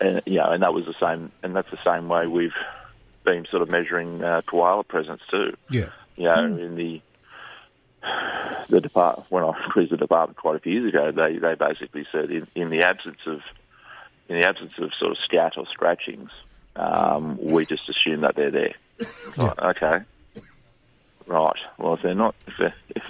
and 0.00 0.22
you 0.24 0.38
know, 0.38 0.50
and 0.52 0.62
that 0.62 0.72
was 0.72 0.86
the 0.86 0.94
same, 1.00 1.32
and 1.42 1.54
that's 1.54 1.70
the 1.70 1.78
same 1.84 2.08
way 2.08 2.26
we've 2.26 2.54
been 3.24 3.44
sort 3.50 3.62
of 3.62 3.70
measuring 3.70 4.22
uh, 4.22 4.42
koala 4.46 4.84
presence 4.84 5.20
too. 5.30 5.56
Yeah. 5.68 5.90
You 6.16 6.24
know, 6.24 6.44
in 6.44 6.76
the 6.76 7.02
the 8.70 8.80
department 8.80 9.30
when 9.30 9.42
I 9.42 9.52
quizzed 9.72 9.90
the 9.90 9.96
department 9.96 10.38
quite 10.38 10.56
a 10.56 10.60
few 10.60 10.72
years 10.72 10.94
ago, 10.94 11.10
they 11.10 11.38
they 11.38 11.54
basically 11.54 12.06
said 12.12 12.30
in, 12.30 12.46
in 12.54 12.70
the 12.70 12.84
absence 12.84 13.18
of 13.26 13.40
in 14.28 14.40
the 14.40 14.46
absence 14.46 14.72
of 14.78 14.90
sort 14.98 15.10
of 15.10 15.18
scat 15.24 15.54
or 15.56 15.66
scratchings, 15.66 16.30
um, 16.76 17.38
we 17.42 17.66
just 17.66 17.88
assume 17.88 18.20
that 18.20 18.36
they're 18.36 18.52
there. 18.52 18.74
Like, 19.36 19.58
okay, 19.60 20.04
right. 21.30 21.56
Well, 21.78 21.94
if 21.94 22.02
they're 22.02 22.14
not 22.14 22.34
if 22.46 22.54
they're, 22.58 22.74
if 22.94 23.02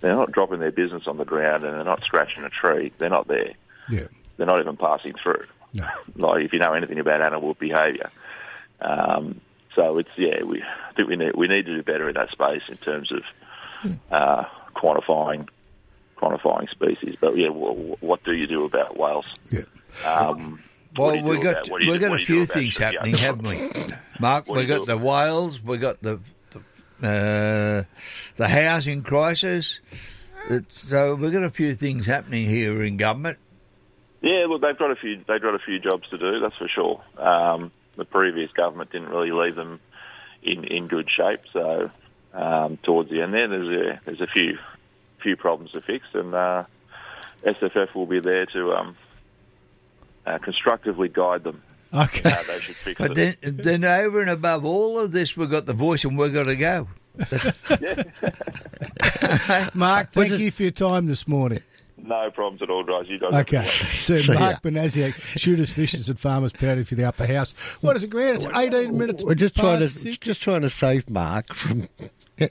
they're 0.00 0.14
not 0.14 0.30
dropping 0.32 0.60
their 0.60 0.70
business 0.70 1.06
on 1.06 1.16
the 1.16 1.24
ground 1.24 1.64
and 1.64 1.74
they're 1.74 1.84
not 1.84 2.02
scratching 2.04 2.44
a 2.44 2.50
tree, 2.50 2.92
they're 2.98 3.08
not 3.10 3.26
there. 3.28 3.52
Yeah. 3.88 4.06
They're 4.36 4.46
not 4.46 4.60
even 4.60 4.76
passing 4.76 5.14
through. 5.22 5.44
No. 5.74 5.86
Like 6.16 6.44
if 6.44 6.52
you 6.52 6.58
know 6.58 6.74
anything 6.74 6.98
about 6.98 7.22
animal 7.22 7.54
behaviour. 7.54 8.10
Um, 8.80 9.40
so 9.74 9.98
it's 9.98 10.10
yeah, 10.16 10.42
we 10.42 10.62
I 10.62 10.92
think 10.94 11.08
we 11.08 11.16
need 11.16 11.34
we 11.34 11.48
need 11.48 11.66
to 11.66 11.76
do 11.76 11.82
better 11.82 12.08
in 12.08 12.14
that 12.14 12.30
space 12.30 12.62
in 12.68 12.76
terms 12.78 13.10
of 13.10 13.22
uh, 14.10 14.44
quantifying 14.76 15.48
quantifying 16.18 16.68
species. 16.70 17.16
But 17.20 17.36
yeah, 17.36 17.48
w- 17.48 17.96
what 18.00 18.22
do 18.24 18.32
you 18.32 18.46
do 18.46 18.64
about 18.64 18.96
whales? 18.98 19.24
Yeah. 19.50 19.62
Um, 20.04 20.60
Well, 20.96 21.12
we 21.22 21.36
do 21.38 21.42
got 21.42 21.50
about- 21.52 21.70
what 21.70 21.80
we 21.86 21.98
got 21.98 22.20
a 22.20 22.24
few 22.24 22.44
things 22.46 22.76
happening, 22.76 23.14
haven't 23.14 23.48
we? 23.48 23.70
Mark, 24.20 24.46
we 24.46 24.54
do 24.56 24.60
you 24.60 24.78
got 24.78 24.86
the 24.86 24.98
whales, 24.98 25.62
we 25.62 25.78
got 25.78 26.02
the 26.02 26.16
the, 26.16 26.20
uh, 27.02 27.84
the 28.36 28.48
housing 28.48 29.02
crisis. 29.02 29.80
It's, 30.48 30.88
so 30.88 31.14
we've 31.14 31.32
got 31.32 31.44
a 31.44 31.50
few 31.50 31.74
things 31.74 32.06
happening 32.06 32.48
here 32.48 32.82
in 32.82 32.96
government. 32.96 33.38
Yeah, 34.20 34.46
look, 34.48 34.62
they've 34.62 34.78
got 34.78 34.90
a 34.90 34.96
few. 34.96 35.16
They've 35.26 35.42
got 35.42 35.54
a 35.54 35.58
few 35.58 35.78
jobs 35.78 36.08
to 36.10 36.18
do. 36.18 36.40
That's 36.40 36.56
for 36.56 36.68
sure. 36.68 37.02
Um, 37.16 37.72
the 37.96 38.04
previous 38.04 38.50
government 38.52 38.90
didn't 38.92 39.08
really 39.08 39.32
leave 39.32 39.56
them 39.56 39.80
in, 40.42 40.64
in 40.64 40.88
good 40.88 41.08
shape. 41.10 41.40
So 41.52 41.90
um, 42.32 42.78
towards 42.82 43.10
the 43.10 43.20
end, 43.20 43.32
there, 43.32 43.48
there's 43.48 43.68
a 43.68 44.00
there's 44.04 44.20
a 44.20 44.26
few 44.26 44.58
few 45.22 45.36
problems 45.36 45.72
to 45.72 45.80
fix, 45.80 46.04
and 46.14 46.34
uh, 46.34 46.64
SFF 47.44 47.94
will 47.94 48.06
be 48.06 48.20
there 48.20 48.46
to 48.46 48.72
um, 48.72 48.96
uh, 50.26 50.38
constructively 50.38 51.08
guide 51.08 51.44
them 51.44 51.62
Okay. 51.94 52.34
They 52.46 52.58
should 52.58 52.76
fix 52.76 52.98
But 52.98 53.18
it. 53.18 53.38
then, 53.42 53.56
then 53.56 53.84
over 53.84 54.20
and 54.20 54.30
above 54.30 54.64
all 54.64 54.98
of 54.98 55.12
this, 55.12 55.36
we've 55.36 55.50
got 55.50 55.66
the 55.66 55.74
voice 55.74 56.04
and 56.04 56.16
we've 56.16 56.32
got 56.32 56.44
to 56.44 56.56
go. 56.56 56.88
Mark, 59.74 60.12
thank 60.12 60.30
it- 60.32 60.40
you 60.40 60.50
for 60.50 60.62
your 60.62 60.72
time 60.72 61.06
this 61.06 61.28
morning. 61.28 61.60
No 62.04 62.32
problems 62.32 62.60
at 62.62 62.70
all, 62.70 62.82
guys. 62.82 63.04
You 63.08 63.20
guys. 63.20 63.32
have 63.32 63.38
a 63.38 63.42
Okay. 63.42 63.58
good 63.58 64.10
one. 64.10 64.22
So, 64.22 64.34
Mark 64.34 64.64
ya. 64.64 64.70
Banasiak, 64.70 65.14
shooters, 65.38 65.70
fishers, 65.70 66.08
and 66.08 66.18
farmers 66.18 66.52
pouting 66.52 66.84
for 66.84 66.96
the 66.96 67.04
upper 67.04 67.24
house. 67.26 67.54
What 67.80 67.94
is 67.94 68.02
it, 68.02 68.10
Grant? 68.10 68.38
It's 68.44 68.56
18 68.56 68.98
minutes. 68.98 69.22
We're 69.22 69.36
just 69.36 69.54
trying 69.54 69.78
to 69.78 69.88
six. 69.88 70.18
just 70.18 70.42
trying 70.42 70.62
to 70.62 70.70
save 70.70 71.08
Mark 71.08 71.54
from 71.54 71.88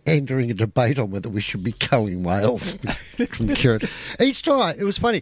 entering 0.06 0.52
a 0.52 0.54
debate 0.54 0.98
on 1.00 1.12
whether 1.12 1.28
we 1.28 1.42
should 1.42 1.66
be 1.66 1.74
culling 1.74 2.24
whales 2.24 2.76
from 3.34 3.50
Kieran. 3.54 3.82
Each 4.22 4.42
time 4.42 4.78
it 4.80 4.86
was 4.86 4.98
funny. 4.98 5.22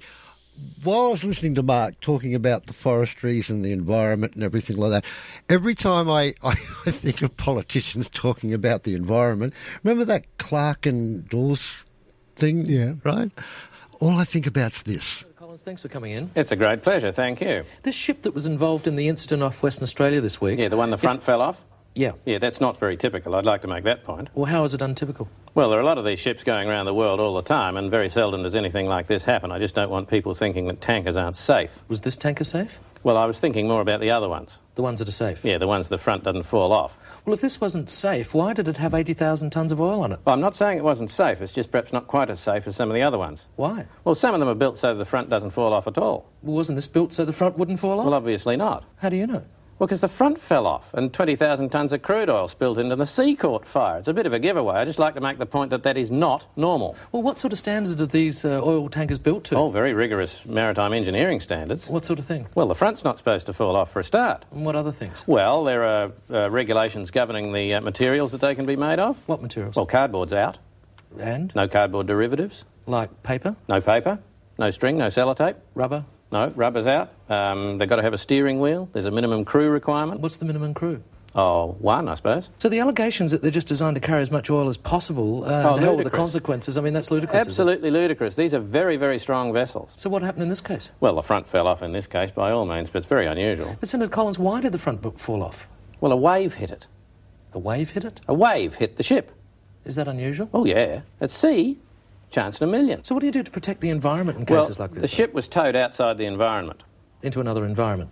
While 0.84 1.08
I 1.08 1.10
was 1.10 1.24
listening 1.24 1.56
to 1.56 1.64
Mark 1.64 2.00
talking 2.00 2.34
about 2.36 2.68
the 2.68 2.74
forestries 2.74 3.50
and 3.50 3.64
the 3.64 3.72
environment 3.72 4.34
and 4.34 4.44
everything 4.44 4.78
like 4.78 4.92
that, 4.92 5.06
every 5.50 5.76
time 5.76 6.10
I, 6.10 6.34
I 6.44 6.56
think 6.56 7.22
of 7.22 7.36
politicians 7.38 8.10
talking 8.10 8.54
about 8.54 8.84
the 8.84 8.96
environment, 8.96 9.54
remember 9.84 10.06
that 10.06 10.26
Clarke 10.38 10.86
and 10.86 11.28
Dawes 11.28 11.84
thing? 12.36 12.66
Yeah. 12.66 12.94
Right? 13.04 13.32
All 14.00 14.18
I 14.18 14.24
think 14.24 14.48
about's 14.48 14.84
this. 14.84 15.26
Collins, 15.38 15.62
thanks 15.62 15.82
for 15.82 15.90
coming 15.90 16.12
in. 16.12 16.32
It's 16.36 16.52
a 16.52 16.56
great 16.56 16.82
pleasure, 16.82 17.12
thank 17.12 17.42
you. 17.42 17.66
This 17.84 17.96
ship 17.96 18.22
that 18.22 18.34
was 18.34 18.46
involved 18.46 18.88
in 18.88 18.96
the 18.96 19.08
incident 19.08 19.44
off 19.44 19.62
Western 19.62 19.84
Australia 19.84 20.22
this 20.22 20.40
week. 20.40 20.60
Yeah, 20.60 20.70
the 20.70 20.78
one 20.78 20.90
the 20.90 20.98
front 20.98 21.22
fell 21.22 21.42
off? 21.42 21.62
Yeah. 21.96 22.14
Yeah, 22.26 22.38
that's 22.38 22.62
not 22.62 22.78
very 22.78 22.96
typical. 22.98 23.36
I'd 23.36 23.46
like 23.46 23.62
to 23.64 23.68
make 23.68 23.84
that 23.84 24.04
point. 24.04 24.30
Well, 24.34 24.46
how 24.46 24.64
is 24.64 24.74
it 24.74 24.82
untypical? 24.82 25.28
Well, 25.56 25.70
there 25.72 25.80
are 25.80 25.82
a 25.82 25.86
lot 25.86 25.98
of 25.98 26.06
these 26.06 26.20
ships 26.20 26.44
going 26.44 26.70
around 26.70 26.86
the 26.86 26.94
world 26.94 27.20
all 27.20 27.36
the 27.36 27.42
time, 27.42 27.76
and 27.76 27.90
very 27.90 28.10
seldom 28.10 28.44
does 28.44 28.56
anything 28.56 28.86
like 28.86 29.08
this 29.08 29.24
happen. 29.24 29.52
I 29.52 29.58
just 29.58 29.74
don't 29.76 29.90
want 29.90 30.08
people 30.08 30.34
thinking 30.34 30.68
that 30.68 30.80
tankers 30.80 31.18
aren't 31.18 31.36
safe. 31.36 31.82
Was 31.88 32.02
this 32.02 32.16
tanker 32.16 32.44
safe? 32.44 32.80
Well, 33.02 33.18
I 33.18 33.26
was 33.26 33.40
thinking 33.40 33.68
more 33.68 33.82
about 33.82 34.00
the 34.00 34.12
other 34.12 34.30
ones. 34.30 34.60
The 34.76 34.84
ones 34.84 35.00
that 35.00 35.08
are 35.10 35.14
safe? 35.14 35.44
Yeah, 35.44 35.58
the 35.58 35.68
ones 35.68 35.90
the 35.90 35.98
front 35.98 36.24
doesn't 36.24 36.44
fall 36.44 36.72
off. 36.72 36.98
Well, 37.26 37.34
if 37.34 37.42
this 37.42 37.60
wasn't 37.60 37.90
safe, 37.90 38.34
why 38.34 38.54
did 38.54 38.68
it 38.68 38.78
have 38.78 38.94
80,000 38.94 39.52
tonnes 39.52 39.72
of 39.72 39.82
oil 39.82 40.02
on 40.04 40.12
it? 40.12 40.20
Well, 40.24 40.34
I'm 40.34 40.42
not 40.42 40.56
saying 40.56 40.78
it 40.78 40.84
wasn't 40.84 41.10
safe. 41.10 41.42
It's 41.42 41.54
just 41.54 41.72
perhaps 41.72 41.92
not 41.92 42.08
quite 42.08 42.30
as 42.30 42.40
safe 42.40 42.68
as 42.68 42.76
some 42.76 42.90
of 42.90 42.96
the 42.96 43.02
other 43.02 43.18
ones. 43.18 43.46
Why? 43.56 43.88
Well, 44.04 44.16
some 44.16 44.34
of 44.34 44.40
them 44.40 44.50
are 44.50 44.56
built 44.56 44.78
so 44.78 44.94
the 44.94 45.06
front 45.06 45.30
doesn't 45.30 45.52
fall 45.52 45.74
off 45.74 45.88
at 45.88 45.98
all. 45.98 46.30
Well, 46.44 46.56
wasn't 46.56 46.78
this 46.78 46.88
built 46.88 47.14
so 47.14 47.26
the 47.26 47.34
front 47.34 47.58
wouldn't 47.58 47.80
fall 47.80 48.00
off? 48.00 48.06
Well, 48.06 48.14
obviously 48.14 48.56
not. 48.56 48.86
how 48.98 49.10
do 49.10 49.16
you 49.18 49.28
know? 49.28 49.44
Well, 49.80 49.88
because 49.88 50.02
the 50.02 50.10
front 50.10 50.40
fell 50.42 50.68
off 50.68 50.94
and 50.94 51.14
20,000 51.14 51.72
tonnes 51.72 51.94
of 51.94 52.02
crude 52.02 52.30
oil 52.30 52.50
spilled 52.50 52.78
into 52.78 52.98
the 52.98 53.06
sea 53.06 53.34
caught 53.34 53.66
fire. 53.66 53.98
It's 54.00 54.10
a 54.10 54.14
bit 54.14 54.26
of 54.26 54.34
a 54.34 54.40
giveaway. 54.40 54.76
I 54.76 54.84
just 54.84 55.00
like 55.00 55.16
to 55.16 55.22
make 55.22 55.38
the 55.38 55.46
point 55.46 55.70
that 55.70 55.84
that 55.84 55.96
is 55.96 56.12
not 56.12 56.46
normal. 56.58 56.98
Well, 57.14 57.22
what 57.24 57.40
sort 57.40 57.54
of 57.54 57.60
standards 57.60 58.00
are 58.00 58.06
these 58.06 58.44
uh, 58.44 58.60
oil 58.62 58.90
tankers 58.90 59.20
built 59.20 59.46
to? 59.46 59.56
Oh, 59.56 59.70
very 59.70 59.94
rigorous 59.94 60.46
maritime 60.46 60.92
engineering 60.92 61.40
standards. 61.40 61.88
What 61.88 62.04
sort 62.04 62.20
of 62.20 62.26
thing? 62.26 62.48
Well, 62.56 62.68
the 62.68 62.76
front's 62.76 63.06
not 63.06 63.18
supposed 63.18 63.46
to 63.46 63.54
fall 63.54 63.78
off 63.78 63.90
for 63.92 64.02
a 64.02 64.04
start. 64.04 64.44
And 64.52 64.66
what 64.66 64.76
other 64.76 64.92
things? 64.92 65.24
Well, 65.26 65.64
there 65.64 65.86
are 65.86 66.12
uh, 66.30 66.50
regulations 66.50 67.10
governing 67.10 67.54
the 67.54 67.76
uh, 67.76 67.82
materials 67.82 68.34
that 68.34 68.42
they 68.42 68.56
can 68.56 68.66
be 68.66 68.76
made 68.76 69.00
of. 69.00 69.16
What 69.28 69.42
materials? 69.42 69.78
Well, 69.78 69.86
cardboard's 69.86 70.34
out. 70.34 70.58
and? 71.18 71.56
No 71.56 71.70
cardboard 71.70 72.08
derivatives. 72.08 72.66
Like 72.86 73.24
paper, 73.24 73.56
No 73.70 73.80
paper. 73.80 74.20
No 74.58 74.72
string. 74.72 74.98
No 74.98 75.08
sellotape. 75.08 75.56
rubber? 75.74 76.04
No, 76.32 76.52
rubber's 76.56 76.88
out. 76.88 77.12
Um, 77.30 77.78
they've 77.78 77.90
got 77.90 77.96
to 77.98 78.04
have 78.04 78.14
a 78.14 78.18
steering 78.18 78.60
wheel. 78.60 78.88
There's 78.94 79.06
a 79.06 79.12
minimum 79.12 79.46
crew 79.46 79.70
requirement. 79.70 80.22
What's 80.22 80.36
the 80.36 80.46
minimum 80.46 80.74
crew? 80.74 81.02
Oh, 81.36 81.76
one, 81.80 82.08
I 82.10 82.16
suppose. 82.16 82.50
So 82.58 82.70
the 82.70 82.80
allegations 82.80 83.32
that 83.32 83.42
they're 83.44 83.52
just 83.52 83.68
designed 83.68 83.96
to 83.96 84.00
carry 84.02 84.22
as 84.22 84.32
much 84.32 84.50
oil 84.50 84.68
as 84.68 84.78
possible, 84.78 85.44
uh, 85.46 85.64
Oh, 85.64 85.76
and 85.76 85.96
with 85.98 86.04
the 86.06 86.10
consequences, 86.10 86.78
I 86.78 86.82
mean, 86.82 86.94
that's 86.94 87.12
ludicrous. 87.12 87.46
Absolutely 87.48 87.92
ludicrous. 87.92 88.36
These 88.36 88.54
are 88.56 88.60
very, 88.60 88.98
very 88.98 89.20
strong 89.20 89.54
vessels. 89.54 89.94
So 89.98 90.10
what 90.10 90.24
happened 90.24 90.44
in 90.44 90.50
this 90.50 90.62
case? 90.62 90.90
Well, 91.00 91.16
the 91.16 91.22
front 91.22 91.48
fell 91.48 91.68
off 91.68 91.84
in 91.84 91.92
this 91.92 92.08
case, 92.08 92.32
by 92.32 92.50
all 92.52 92.66
means, 92.66 92.90
but 92.90 93.00
it's 93.00 93.08
very 93.08 93.28
unusual. 93.28 93.78
But 93.80 93.90
Senator 93.90 94.10
Collins, 94.10 94.40
why 94.40 94.60
did 94.62 94.72
the 94.72 94.80
front 94.80 95.02
book 95.04 95.20
fall 95.20 95.44
off? 95.44 95.68
Well, 96.02 96.12
a 96.12 96.18
wave 96.18 96.56
hit 96.56 96.72
it. 96.72 96.88
A 97.54 97.60
wave 97.60 97.92
hit 97.92 98.04
it? 98.06 98.22
A 98.28 98.34
wave 98.34 98.76
hit 98.76 98.96
the 98.96 99.04
ship. 99.04 99.32
Is 99.86 99.96
that 99.96 100.08
unusual? 100.08 100.50
Oh, 100.54 100.66
yeah. 100.66 101.02
At 101.22 101.30
sea, 101.32 101.78
chance 102.30 102.60
in 102.62 102.68
a 102.68 102.72
million. 102.72 103.04
So 103.04 103.16
what 103.16 103.22
do 103.22 103.26
you 103.28 103.32
do 103.32 103.44
to 103.44 103.52
protect 103.52 103.82
the 103.82 103.90
environment 103.90 104.38
in 104.40 104.46
well, 104.46 104.62
cases 104.62 104.80
like 104.80 104.92
this? 104.92 104.96
the 105.02 105.08
then? 105.08 105.10
ship 105.10 105.34
was 105.34 105.48
towed 105.48 105.76
outside 105.76 106.18
the 106.18 106.26
environment. 106.26 106.84
into 107.22 107.40
another 107.42 107.66
environment. 107.66 108.10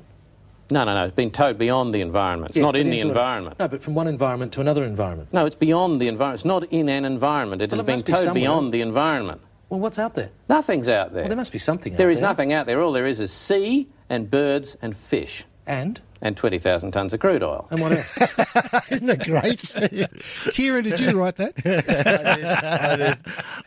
No, 0.69 0.83
no, 0.83 0.93
no. 0.93 1.05
It's 1.05 1.15
been 1.15 1.31
towed 1.31 1.57
beyond 1.57 1.93
the 1.95 2.01
environment. 2.01 2.49
It's 2.49 2.57
Yes, 2.57 2.63
not 2.65 2.75
in 2.75 2.89
the 2.89 2.95
into 2.97 3.05
a- 3.07 3.09
environment. 3.11 3.57
no, 3.57 3.67
but 3.69 3.81
from 3.81 3.95
one 3.95 4.07
environment 4.07 4.51
to 4.53 4.59
another 4.61 4.83
environment. 4.83 5.29
No, 5.31 5.45
it's 5.45 5.55
beyond 5.55 6.01
the 6.01 6.09
environment. 6.09 6.39
It's 6.39 6.45
not 6.45 6.65
in 6.71 6.89
an 6.89 7.05
environment. 7.05 7.61
It 7.61 7.71
Well, 7.71 7.77
has 7.79 7.85
been 7.85 7.97
be 7.99 8.03
towed 8.03 8.17
somewhere. 8.17 8.33
beyond 8.33 8.73
the 8.73 8.81
environment. 8.81 9.39
Well, 9.69 9.79
what's 9.79 9.97
out 9.97 10.15
there? 10.15 10.29
Nothing's 10.49 10.89
out 10.89 11.13
there. 11.13 11.23
Well, 11.23 11.29
there 11.29 11.37
must 11.37 11.53
be 11.53 11.57
something 11.59 11.93
out 11.93 11.97
there. 11.97 12.05
There 12.07 12.11
is 12.11 12.19
there. 12.19 12.27
nothing 12.29 12.51
out 12.51 12.65
there. 12.65 12.81
All 12.81 12.91
there 12.91 13.05
is 13.05 13.21
is 13.21 13.31
sea 13.31 13.87
and 14.09 14.29
birds 14.29 14.75
and 14.81 14.95
fish 14.97 15.45
And? 15.67 16.01
and 16.21 16.35
20,000 16.35 16.93
tonnes 16.93 17.13
of 17.13 17.19
crude 17.19 17.43
oil. 17.43 17.67
And 17.69 17.81
what 17.81 17.91
else? 17.91 18.85
Isn't 18.89 19.09
it 19.09 19.23
great? 19.23 20.11
Kieran, 20.53 20.83
did 20.83 20.99
you 20.99 21.19
write 21.19 21.35
that? 21.35 21.53
I 21.65 22.95
did. 22.95 23.17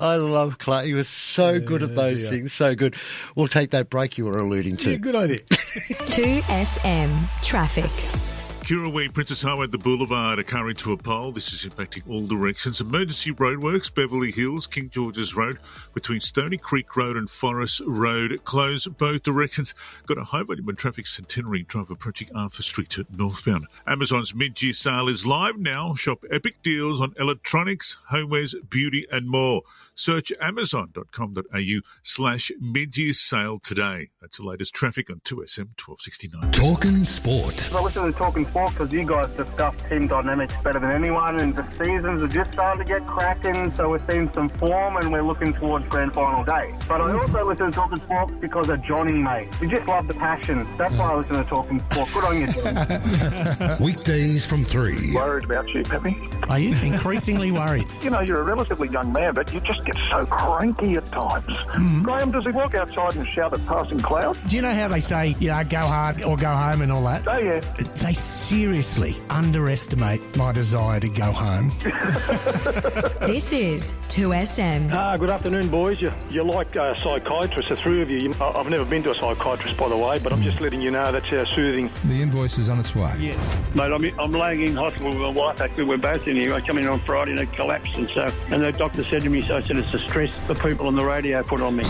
I 0.01 0.17
love 0.17 0.59
Clarke. 0.59 0.87
He 0.87 0.95
was 0.95 1.09
so 1.09 1.61
good 1.61 1.83
at 1.83 1.95
those 1.95 2.29
things. 2.29 2.53
So 2.53 2.75
good. 2.75 2.97
We'll 3.35 3.49
take 3.49 3.71
that 3.71 3.91
break 3.91 4.19
you 4.19 4.27
were 4.27 4.39
alluding 4.39 4.77
to. 4.79 4.93
yeah, 4.93 4.97
good 4.97 5.17
idea. 5.17 5.41
2SM 5.41 7.43
Traffic. 7.43 8.30
Kirrawee, 8.71 9.13
Princes 9.13 9.43
Highway, 9.43 9.67
the 9.67 9.79
Boulevard, 9.79 10.39
a 10.39 10.45
car 10.45 10.71
into 10.71 10.93
a 10.93 10.97
pole. 10.97 11.33
This 11.33 11.53
is 11.53 11.69
impacting 11.69 12.09
all 12.09 12.25
directions. 12.25 12.81
Emergency 12.81 13.33
roadworks, 13.33 13.93
Beverly 13.93 14.31
Hills, 14.31 14.69
King 14.69 14.91
George's 14.91 15.35
Road, 15.35 15.59
between 15.93 16.21
Stony 16.21 16.57
Creek 16.57 16.95
Road 16.95 17.17
and 17.17 17.29
Forest 17.29 17.83
Road. 17.85 18.39
Close 18.45 18.87
both 18.87 19.25
directions. 19.25 19.75
Got 20.07 20.19
a 20.19 20.23
high 20.23 20.45
volume 20.45 20.69
of 20.69 20.77
traffic 20.77 21.09
Centenary 21.09 21.65
Drive 21.65 21.91
approaching 21.91 22.29
Arthur 22.33 22.63
Street 22.63 22.97
at 22.97 23.13
northbound. 23.13 23.67
Amazon's 23.89 24.37
mid-year 24.37 24.73
sale 24.73 25.09
is 25.09 25.27
live 25.27 25.59
now. 25.59 25.97
Shop 25.97 26.25
epic 26.31 26.63
deals 26.63 27.01
on 27.01 27.13
electronics, 27.19 27.97
homewares, 28.13 28.55
beauty, 28.71 29.05
and 29.11 29.29
more. 29.29 29.63
Search 30.01 30.33
amazon.com.au 30.41 31.81
slash 32.03 32.51
mid-year 32.59 33.13
sale 33.13 33.59
today. 33.59 34.09
That's 34.23 34.39
the 34.39 34.47
latest 34.47 34.75
traffic 34.75 35.11
on 35.11 35.21
2SM 35.21 35.77
1269. 35.77 36.53
Talking 36.53 37.05
sport. 37.05 37.69
I 37.75 37.83
listen 37.83 38.11
to 38.11 38.13
Talking 38.13 38.47
Sport 38.47 38.73
because 38.73 38.91
you 38.95 39.05
guys 39.05 39.29
discuss 39.37 39.75
team 39.91 40.07
dynamics 40.07 40.55
better 40.65 40.81
than 40.81 40.91
anyone, 40.91 41.39
and 41.39 41.55
the 41.55 41.69
seasons 41.73 42.23
are 42.23 42.29
just 42.29 42.51
starting 42.53 42.83
to 42.83 42.89
get 42.91 43.07
cracking. 43.07 43.75
So 43.77 43.91
we're 43.91 44.09
seeing 44.09 44.33
some 44.33 44.49
form, 44.49 44.97
and 44.97 45.13
we're 45.13 45.23
looking 45.23 45.53
towards 45.53 45.87
grand 45.89 46.15
final 46.15 46.45
day. 46.45 46.75
But 46.89 47.03
I 47.03 47.13
also 47.13 47.47
listen 47.47 47.67
to 47.67 47.71
Talking 47.71 48.01
Sport 48.01 48.41
because 48.41 48.71
of 48.71 48.83
Johnny, 48.83 49.13
mate. 49.13 49.49
You 49.61 49.69
just 49.69 49.87
love 49.87 50.09
the 50.09 50.15
passion. 50.15 50.67
That's 50.79 50.95
why 50.95 51.13
I 51.13 51.17
listen 51.17 51.37
to 51.37 51.45
Talking 51.45 51.79
Sport. 51.79 52.09
Good 52.15 52.25
on 52.25 52.41
you, 52.41 52.47
Johnny. 52.47 53.75
Weekdays 53.85 54.47
from 54.47 54.65
3. 54.65 55.13
Worried 55.13 55.45
about 55.45 55.69
you, 55.75 55.83
Peppy. 55.83 56.17
Are 56.49 56.59
you 56.59 56.75
increasingly 56.77 57.53
worried? 57.53 57.87
You 58.03 58.09
know, 58.09 58.21
you're 58.21 58.41
a 58.41 58.45
relatively 58.45 58.89
young 58.89 59.13
man, 59.13 59.35
but 59.35 59.53
you 59.53 59.61
just 59.61 59.85
get 59.93 60.03
so 60.13 60.27
cranky 60.27 60.95
at 60.95 61.07
times. 61.07 61.57
Graham, 62.03 62.31
does 62.31 62.45
he 62.47 62.53
walk 62.53 62.75
outside 62.75 63.17
and 63.17 63.27
shout 63.29 63.53
at 63.53 63.65
passing 63.67 63.99
clouds? 63.99 64.39
Do 64.49 64.57
you 64.57 64.63
know 64.63 64.73
how 64.75 64.89
they 64.89 65.01
say, 65.01 65.35
you 65.41 65.51
know, 65.51 65.63
go 65.65 65.79
hard 65.81 66.23
or 66.23 66.37
go 66.37 66.49
home 66.49 66.83
and 66.83 66.93
all 66.93 67.05
that? 67.05 67.27
Oh, 67.27 67.39
yeah. 67.39 67.61
They 67.97 68.13
seriously 68.13 69.17
underestimate 69.31 70.37
my 70.37 70.53
desire 70.53 71.01
to 71.01 71.09
go 71.09 71.33
home. 71.33 71.73
This 73.21 73.53
is 73.53 73.93
2SM. 74.09 74.91
Ah, 74.93 75.17
good 75.17 75.31
afternoon, 75.31 75.69
boys. 75.69 76.01
You, 76.01 76.13
you're 76.31 76.45
like 76.45 76.75
uh, 76.77 76.95
psychiatrists, 76.97 77.69
the 77.69 77.77
three 77.77 78.03
of 78.03 78.11
you. 78.11 78.19
you. 78.19 78.35
I- 78.41 78.51
I've 78.61 78.69
never 78.69 78.85
been 78.85 79.03
to 79.05 79.11
a 79.13 79.15
psychiatrist, 79.15 79.77
by 79.77 79.89
the 79.89 79.97
way, 79.97 80.19
but 80.19 80.33
I'm 80.33 80.43
just 80.43 80.61
letting 80.61 80.81
you 80.81 80.91
know 80.91 81.13
that's 81.13 81.29
how 81.29 81.45
soothing. 81.45 81.91
The 82.07 82.21
invoice 82.21 82.59
is 82.59 82.69
on 82.69 82.79
its 82.81 82.95
way. 82.97 83.13
Yes. 83.19 83.59
Mate, 83.75 83.93
I'm, 83.93 84.19
I'm 84.21 84.33
laying 84.33 84.63
in 84.63 84.75
hospital 84.75 85.11
with 85.11 85.19
my 85.19 85.29
wife. 85.29 85.61
Actually, 85.61 85.85
we're 85.85 85.99
both 85.99 86.27
in 86.27 86.37
here. 86.37 86.55
I 86.55 86.61
come 86.61 86.79
in 86.79 86.87
on 86.89 86.99
Friday 87.01 87.33
and 87.33 87.41
it 87.41 87.53
collapsed, 87.53 87.95
and 87.97 88.09
so 88.09 88.33
and 88.49 88.63
the 88.63 88.73
doctor 88.73 89.05
said 89.05 89.23
to 89.23 89.31
me, 89.31 89.43
so 89.43 89.61
I 89.71 89.79
it's 89.79 89.93
the 89.93 89.99
stress 90.01 90.35
the 90.49 90.55
people 90.55 90.89
on 90.89 90.97
the 90.97 91.05
radio 91.05 91.45
put 91.45 91.61
on 91.61 91.77
me. 91.77 91.85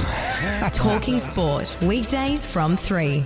Talking 0.72 1.18
Sport. 1.18 1.74
Weekdays 1.80 2.44
from 2.44 2.76
3. 2.76 3.24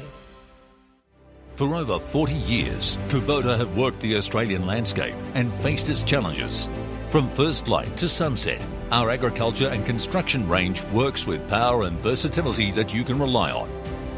For 1.54 1.74
over 1.74 1.98
40 1.98 2.34
years, 2.34 2.96
Kubota 3.08 3.58
have 3.58 3.76
worked 3.76 4.00
the 4.00 4.16
Australian 4.16 4.64
landscape 4.64 5.14
and 5.34 5.52
faced 5.52 5.88
its 5.88 6.04
challenges. 6.04 6.68
From 7.08 7.28
first 7.28 7.66
light 7.66 7.96
to 7.96 8.08
sunset, 8.08 8.64
our 8.92 9.10
agriculture 9.10 9.68
and 9.68 9.84
construction 9.84 10.48
range 10.48 10.82
works 10.92 11.26
with 11.26 11.48
power 11.48 11.82
and 11.82 11.98
versatility 12.00 12.70
that 12.72 12.94
you 12.94 13.02
can 13.02 13.18
rely 13.18 13.50
on. 13.50 13.68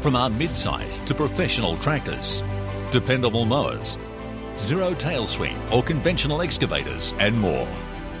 From 0.01 0.15
our 0.15 0.29
mid-size 0.29 0.99
to 1.01 1.15
professional 1.15 1.77
tractors, 1.77 2.43
dependable 2.91 3.45
mowers, 3.45 3.97
zero 4.59 4.93
tail 4.93 5.25
swing 5.25 5.57
or 5.71 5.81
conventional 5.81 6.43
excavators, 6.43 7.13
and 7.19 7.39
more. 7.39 7.67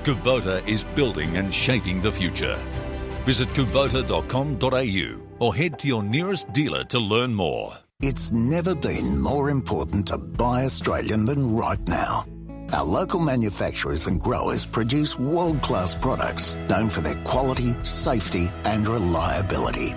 Kubota 0.07 0.65
is 0.65 0.85
building 0.95 1.35
and 1.35 1.53
shaping 1.53 1.99
the 1.99 2.09
future. 2.09 2.55
Visit 3.25 3.49
kubota.com.au 3.49 5.21
or 5.39 5.53
head 5.53 5.77
to 5.79 5.87
your 5.89 6.01
nearest 6.01 6.53
dealer 6.53 6.85
to 6.85 6.97
learn 6.97 7.33
more. 7.33 7.73
It's 8.01 8.31
never 8.31 8.73
been 8.73 9.19
more 9.19 9.49
important 9.49 10.07
to 10.07 10.17
buy 10.17 10.63
Australian 10.63 11.25
than 11.25 11.53
right 11.53 11.85
now. 11.89 12.25
Our 12.71 12.85
local 12.85 13.19
manufacturers 13.19 14.07
and 14.07 14.17
growers 14.17 14.65
produce 14.65 15.19
world 15.19 15.61
class 15.61 15.93
products 15.93 16.55
known 16.69 16.89
for 16.89 17.01
their 17.01 17.21
quality, 17.25 17.75
safety, 17.83 18.49
and 18.63 18.87
reliability. 18.87 19.93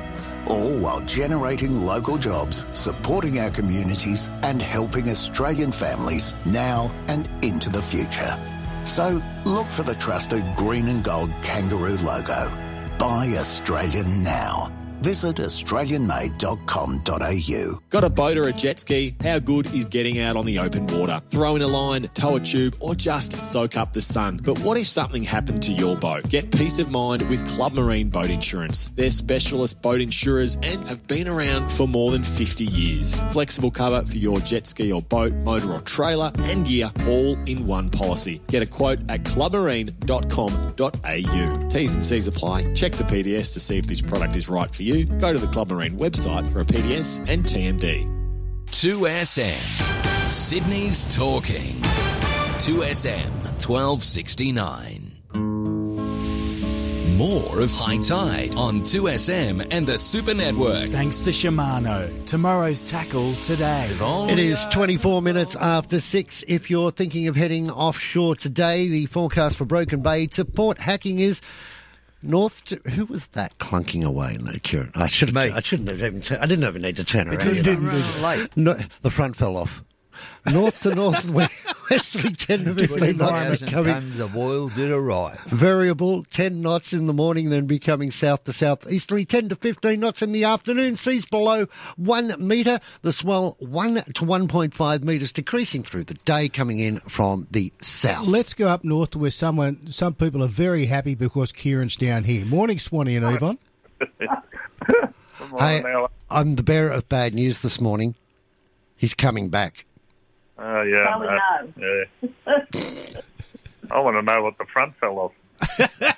all 0.48 0.76
while 0.78 1.00
generating 1.02 1.86
local 1.86 2.18
jobs, 2.18 2.64
supporting 2.72 3.38
our 3.38 3.50
communities, 3.50 4.30
and 4.42 4.60
helping 4.60 5.08
Australian 5.08 5.70
families 5.70 6.34
now 6.44 6.90
and 7.06 7.28
into 7.44 7.70
the 7.70 7.82
future. 7.82 8.36
So 8.84 9.22
look 9.44 9.66
for 9.66 9.82
the 9.82 9.94
trusted 9.94 10.54
green 10.54 10.88
and 10.88 11.02
gold 11.04 11.30
kangaroo 11.42 11.96
logo. 11.98 12.50
Buy 12.98 13.34
Australian 13.38 14.22
now. 14.22 14.79
Visit 15.00 15.36
australianmade.com.au. 15.36 17.80
Got 17.88 18.04
a 18.04 18.10
boat 18.10 18.36
or 18.36 18.48
a 18.48 18.52
jet 18.52 18.80
ski? 18.80 19.16
How 19.22 19.38
good 19.38 19.72
is 19.72 19.86
getting 19.86 20.18
out 20.18 20.36
on 20.36 20.44
the 20.44 20.58
open 20.58 20.86
water? 20.86 21.22
Throw 21.28 21.56
in 21.56 21.62
a 21.62 21.66
line, 21.66 22.02
tow 22.14 22.36
a 22.36 22.40
tube, 22.40 22.76
or 22.80 22.94
just 22.94 23.40
soak 23.40 23.78
up 23.78 23.94
the 23.94 24.02
sun. 24.02 24.38
But 24.44 24.58
what 24.60 24.76
if 24.76 24.86
something 24.86 25.22
happened 25.22 25.62
to 25.64 25.72
your 25.72 25.96
boat? 25.96 26.28
Get 26.28 26.52
peace 26.52 26.78
of 26.78 26.90
mind 26.90 27.26
with 27.30 27.48
Club 27.48 27.72
Marine 27.72 28.10
Boat 28.10 28.28
Insurance. 28.30 28.90
They're 28.90 29.10
specialist 29.10 29.80
boat 29.80 30.02
insurers 30.02 30.56
and 30.62 30.86
have 30.88 31.06
been 31.06 31.28
around 31.28 31.70
for 31.70 31.88
more 31.88 32.10
than 32.10 32.22
50 32.22 32.66
years. 32.66 33.14
Flexible 33.32 33.70
cover 33.70 34.02
for 34.02 34.18
your 34.18 34.38
jet 34.40 34.66
ski 34.66 34.92
or 34.92 35.00
boat, 35.00 35.32
motor 35.32 35.72
or 35.72 35.80
trailer, 35.80 36.30
and 36.40 36.66
gear 36.66 36.90
all 37.06 37.38
in 37.46 37.66
one 37.66 37.88
policy. 37.88 38.42
Get 38.48 38.62
a 38.62 38.66
quote 38.66 38.98
at 39.08 39.22
clubmarine.com.au. 39.24 41.68
T's 41.68 41.94
and 41.94 42.04
C's 42.04 42.28
apply. 42.28 42.74
Check 42.74 42.92
the 42.92 43.04
PDS 43.04 43.54
to 43.54 43.60
see 43.60 43.78
if 43.78 43.86
this 43.86 44.02
product 44.02 44.36
is 44.36 44.50
right 44.50 44.74
for 44.74 44.82
you. 44.82 44.89
Go 44.90 45.32
to 45.32 45.38
the 45.38 45.46
Club 45.46 45.70
Marine 45.70 45.96
website 45.98 46.46
for 46.52 46.60
a 46.60 46.64
PDS 46.64 47.28
and 47.28 47.44
TMD. 47.44 48.06
2SM. 48.66 50.30
Sydney's 50.30 51.04
talking. 51.14 51.76
2SM 52.60 53.30
1269. 53.64 55.06
More 57.16 57.60
of 57.60 57.70
High 57.72 57.98
Tide 57.98 58.54
on 58.54 58.80
2SM 58.80 59.66
and 59.70 59.86
the 59.86 59.98
Super 59.98 60.32
Network. 60.32 60.88
Thanks 60.88 61.20
to 61.20 61.30
Shimano. 61.30 62.24
Tomorrow's 62.24 62.82
tackle 62.82 63.34
today. 63.34 63.86
It 64.30 64.38
is 64.38 64.64
24 64.72 65.20
minutes 65.20 65.54
after 65.56 66.00
6. 66.00 66.44
If 66.48 66.70
you're 66.70 66.90
thinking 66.90 67.28
of 67.28 67.36
heading 67.36 67.70
offshore 67.70 68.36
today, 68.36 68.88
the 68.88 69.04
forecast 69.06 69.58
for 69.58 69.66
Broken 69.66 70.00
Bay 70.00 70.28
to 70.28 70.46
Port 70.46 70.78
Hacking 70.78 71.18
is 71.18 71.42
north 72.22 72.64
to. 72.66 72.76
Who 72.90 73.06
was 73.06 73.26
that 73.28 73.58
clunking 73.58 74.04
away 74.04 74.34
in 74.34 74.44
there, 74.44 74.58
Kieran? 74.62 74.92
I 74.94 75.06
should 75.06 75.28
have. 75.30 75.36
I 75.36 75.60
shouldn't 75.60 75.90
have 75.90 76.02
even. 76.02 76.22
I 76.38 76.46
didn't 76.46 76.66
even 76.66 76.82
need 76.82 76.96
to 76.96 77.04
turn 77.04 77.28
around. 77.28 77.40
didn't, 77.40 77.62
didn't, 77.62 77.90
didn't. 77.90 78.56
No, 78.56 78.76
the 79.02 79.10
front 79.10 79.36
fell 79.36 79.56
off. 79.56 79.82
North 80.50 80.80
to 80.80 80.90
northwesterly 80.94 82.36
10 82.38 82.64
to 82.64 82.74
15 82.74 83.16
knots 83.16 83.60
becoming 83.60 83.92
tons 83.92 84.18
of 84.20 84.36
oil 84.36 84.68
did 84.70 84.90
arrive. 84.90 85.40
variable 85.46 86.24
10 86.24 86.60
knots 86.60 86.92
in 86.92 87.06
the 87.06 87.12
morning, 87.12 87.50
then 87.50 87.66
becoming 87.66 88.10
south 88.10 88.44
to 88.44 88.52
southeasterly 88.52 89.24
10 89.24 89.50
to 89.50 89.56
15 89.56 90.00
knots 90.00 90.22
in 90.22 90.32
the 90.32 90.44
afternoon. 90.44 90.96
Seas 90.96 91.26
below 91.26 91.66
1 91.96 92.34
metre. 92.38 92.80
The 93.02 93.12
swell 93.12 93.56
1 93.58 93.94
to 93.94 94.24
1.5 94.24 95.02
metres, 95.02 95.32
decreasing 95.32 95.82
through 95.82 96.04
the 96.04 96.14
day, 96.14 96.48
coming 96.48 96.78
in 96.78 96.98
from 97.00 97.46
the 97.50 97.72
south. 97.80 98.26
Let's 98.26 98.54
go 98.54 98.68
up 98.68 98.84
north 98.84 99.14
where 99.16 99.30
someone, 99.30 99.88
some 99.90 100.14
people 100.14 100.42
are 100.42 100.48
very 100.48 100.86
happy 100.86 101.14
because 101.14 101.52
Kieran's 101.52 101.96
down 101.96 102.24
here. 102.24 102.44
Morning, 102.46 102.78
Swanee 102.78 103.16
and 103.16 103.26
Yvonne. 103.26 103.58
Hey, 105.58 105.82
I'm 106.30 106.54
the 106.54 106.62
bearer 106.62 106.90
of 106.92 107.08
bad 107.08 107.34
news 107.34 107.60
this 107.60 107.80
morning. 107.80 108.14
He's 108.96 109.14
coming 109.14 109.48
back. 109.48 109.84
Oh, 110.60 110.82
yeah. 110.82 110.98
Now 110.98 111.20
we 111.20 111.26
no. 111.26 112.04
Yeah. 112.46 113.20
I 113.90 113.98
want 114.00 114.14
to 114.16 114.22
know 114.22 114.42
what 114.42 114.58
the 114.58 114.66
front 114.66 114.94
fell 114.96 115.18
off. 115.18 115.32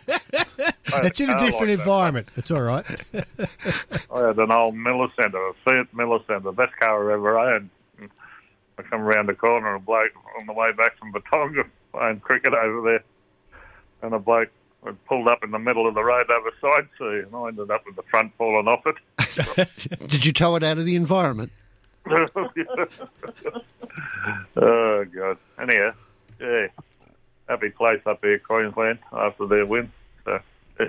It's 1.05 1.21
in 1.21 1.31
a 1.31 1.39
different 1.39 1.55
like 1.55 1.61
that. 1.61 1.71
environment. 1.71 2.29
It's 2.37 2.51
all 2.51 2.61
right. 2.61 2.85
I 3.15 4.27
had 4.27 4.37
an 4.39 4.53
old 4.53 4.75
Miller 4.77 5.09
Centre, 5.19 5.49
a 5.49 5.55
Fiat 5.65 5.87
Millecento, 5.95 6.55
best 6.55 6.77
car 6.79 7.11
I 7.11 7.15
ever 7.15 7.39
owned. 7.39 7.71
I 8.79 8.83
come 8.83 9.01
around 9.01 9.29
the 9.29 9.35
corner, 9.35 9.75
a 9.75 9.81
bloke 9.81 10.13
on 10.39 10.47
the 10.47 10.53
way 10.53 10.71
back 10.73 10.99
from 10.99 11.13
Batonga 11.13 11.65
playing 11.93 12.21
cricket 12.21 12.53
over 12.53 12.83
there, 12.83 13.05
and 14.03 14.15
a 14.15 14.19
bloke 14.19 14.51
had 14.85 15.03
pulled 15.07 15.29
up 15.29 15.43
in 15.43 15.51
the 15.51 15.59
middle 15.59 15.89
of 15.89 15.95
the 15.95 16.03
road 16.05 16.27
over 16.31 16.51
side 16.61 16.89
sea, 16.99 17.27
and 17.27 17.35
I 17.35 17.49
ended 17.49 17.71
up 17.71 17.85
with 17.87 17.97
the 17.97 18.03
front 18.11 18.33
falling 18.37 18.69
off 18.69 18.85
it. 18.87 20.09
Did 20.09 20.27
you 20.27 20.33
tow 20.33 20.57
it 20.57 20.63
out 20.63 20.79
of 20.79 20.85
the 20.87 20.97
environment? 20.97 21.53
oh 24.57 25.05
God! 25.05 25.39
Anyhow, 25.61 25.93
yeah, 26.41 26.67
happy 27.49 27.71
place 27.71 28.01
up 28.07 28.19
here, 28.23 28.39
Queensland, 28.39 28.99
after 29.13 29.47
their 29.47 29.67
win. 29.67 29.93
So, 30.25 30.39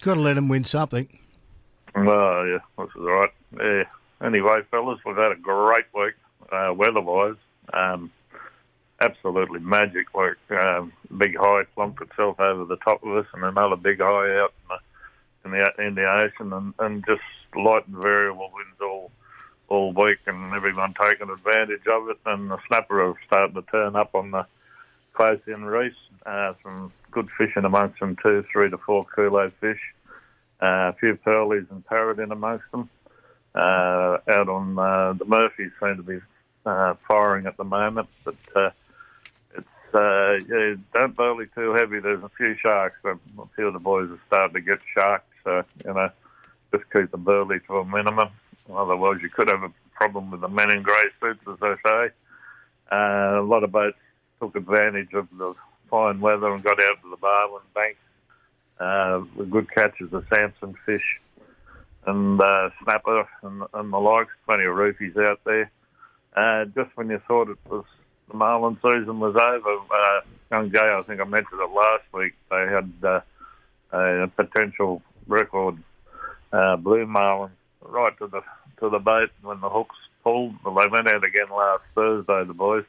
Got 0.00 0.14
to 0.14 0.20
let 0.20 0.34
them 0.34 0.48
win 0.48 0.64
something. 0.64 1.08
Oh, 1.96 2.44
yeah, 2.44 2.58
this 2.78 2.90
is 2.94 3.00
all 3.00 3.04
right. 3.04 3.30
Yeah. 3.58 3.84
Anyway, 4.26 4.60
fellas, 4.70 5.00
we've 5.04 5.16
had 5.16 5.32
a 5.32 5.36
great 5.36 5.86
week 5.94 6.14
uh, 6.52 6.72
weather-wise. 6.74 7.36
Um, 7.72 8.10
absolutely 9.00 9.60
magic 9.60 10.12
week. 10.14 10.36
Um, 10.50 10.92
big 11.16 11.36
high 11.36 11.64
plumped 11.74 12.02
itself 12.02 12.38
over 12.40 12.64
the 12.64 12.76
top 12.76 13.02
of 13.04 13.16
us, 13.16 13.26
and 13.34 13.44
another 13.44 13.76
big 13.76 14.00
high 14.00 14.38
out 14.38 14.52
in 14.62 14.68
the 14.68 14.78
in 15.44 15.50
the, 15.50 15.86
in 15.86 15.94
the 15.94 16.06
ocean, 16.10 16.52
and, 16.52 16.74
and 16.78 17.04
just 17.06 17.22
light 17.54 17.86
and 17.86 17.96
variable 17.96 18.50
winds 18.54 18.80
all 18.80 19.10
week, 19.82 20.18
and 20.26 20.54
everyone 20.54 20.94
taking 21.00 21.30
advantage 21.30 21.86
of 21.86 22.08
it. 22.08 22.18
And 22.26 22.50
the 22.50 22.58
snapper 22.68 23.02
are 23.02 23.14
starting 23.26 23.54
to 23.54 23.62
turn 23.62 23.96
up 23.96 24.14
on 24.14 24.30
the 24.30 24.46
close 25.14 25.40
in 25.46 25.64
reefs. 25.64 25.96
Uh, 26.26 26.54
some 26.62 26.92
good 27.10 27.28
fishing 27.38 27.64
amongst 27.64 28.00
them 28.00 28.16
two, 28.22 28.44
three 28.52 28.70
to 28.70 28.78
four 28.78 29.06
kilo 29.14 29.50
fish. 29.60 29.80
Uh, 30.62 30.90
a 30.90 30.94
few 30.98 31.16
pearlies 31.16 31.66
and 31.70 31.84
parrot 31.86 32.18
in 32.18 32.32
amongst 32.32 32.70
them. 32.72 32.88
Uh, 33.54 34.18
out 34.28 34.48
on 34.48 34.78
uh, 34.78 35.12
the 35.12 35.24
Murphys 35.24 35.70
seem 35.80 35.96
to 35.96 36.02
be 36.02 36.18
uh, 36.66 36.94
firing 37.06 37.46
at 37.46 37.56
the 37.56 37.64
moment, 37.64 38.08
but 38.24 38.34
uh, 38.56 38.70
it's 39.56 40.48
yeah, 40.48 40.74
don't 40.92 41.16
burley 41.16 41.46
too 41.54 41.72
heavy. 41.72 42.00
There's 42.00 42.22
a 42.22 42.30
few 42.36 42.56
sharks. 42.60 42.96
A 43.04 43.16
few 43.54 43.68
of 43.68 43.74
the 43.74 43.78
boys 43.78 44.10
are 44.10 44.18
starting 44.26 44.54
to 44.54 44.60
get 44.60 44.78
sharked, 44.92 45.28
so 45.44 45.62
you 45.84 45.94
know, 45.94 46.10
just 46.72 46.90
keep 46.92 47.10
the 47.10 47.16
burley 47.16 47.60
to 47.68 47.78
a 47.78 47.84
minimum. 47.84 48.30
Otherwise, 48.72 49.18
you 49.22 49.30
could 49.30 49.48
have 49.48 49.62
a 49.62 49.72
problem 49.94 50.30
with 50.30 50.40
the 50.40 50.48
men 50.48 50.70
in 50.70 50.82
grey 50.82 51.04
suits, 51.20 51.40
as 51.50 51.58
they 51.60 51.74
say. 51.86 52.08
Uh, 52.90 53.40
a 53.40 53.46
lot 53.46 53.64
of 53.64 53.72
boats 53.72 53.96
took 54.40 54.56
advantage 54.56 55.12
of 55.14 55.28
the 55.36 55.54
fine 55.90 56.20
weather 56.20 56.52
and 56.52 56.64
got 56.64 56.80
out 56.80 57.02
to 57.02 57.10
the 57.10 57.16
Barwon 57.16 57.60
banks. 57.74 57.98
Uh, 58.78 59.20
good 59.44 59.70
catches 59.72 60.12
of 60.12 60.24
Samson 60.32 60.74
fish 60.84 61.20
and 62.06 62.40
uh, 62.40 62.70
snapper 62.82 63.28
and, 63.42 63.62
and 63.72 63.92
the 63.92 63.98
likes. 63.98 64.32
Plenty 64.46 64.64
of 64.64 64.74
roofies 64.74 65.16
out 65.16 65.40
there. 65.44 65.70
Uh, 66.36 66.64
just 66.66 66.90
when 66.96 67.08
you 67.08 67.20
thought 67.28 67.48
it 67.48 67.58
was 67.68 67.84
the 68.28 68.36
marlin 68.36 68.76
season 68.82 69.20
was 69.20 69.36
over, 69.36 69.78
uh, 69.94 70.20
young 70.50 70.72
Jay, 70.72 70.80
I 70.80 71.02
think 71.02 71.20
I 71.20 71.24
mentioned 71.24 71.60
it 71.60 71.70
last 71.70 72.04
week. 72.12 72.32
They 72.50 72.66
had 72.66 72.92
uh, 73.04 73.20
a 73.92 74.28
potential 74.28 75.02
record 75.28 75.76
uh, 76.52 76.76
blue 76.76 77.06
marlin 77.06 77.52
right 77.84 78.16
to 78.18 78.26
the 78.26 78.40
to 78.80 78.90
the 78.90 78.98
boat 78.98 79.30
when 79.42 79.60
the 79.60 79.68
hooks 79.68 79.96
pulled. 80.22 80.54
Well, 80.64 80.74
they 80.74 80.88
went 80.90 81.08
out 81.08 81.24
again 81.24 81.50
last 81.50 81.82
Thursday, 81.94 82.44
the 82.46 82.54
boys, 82.54 82.84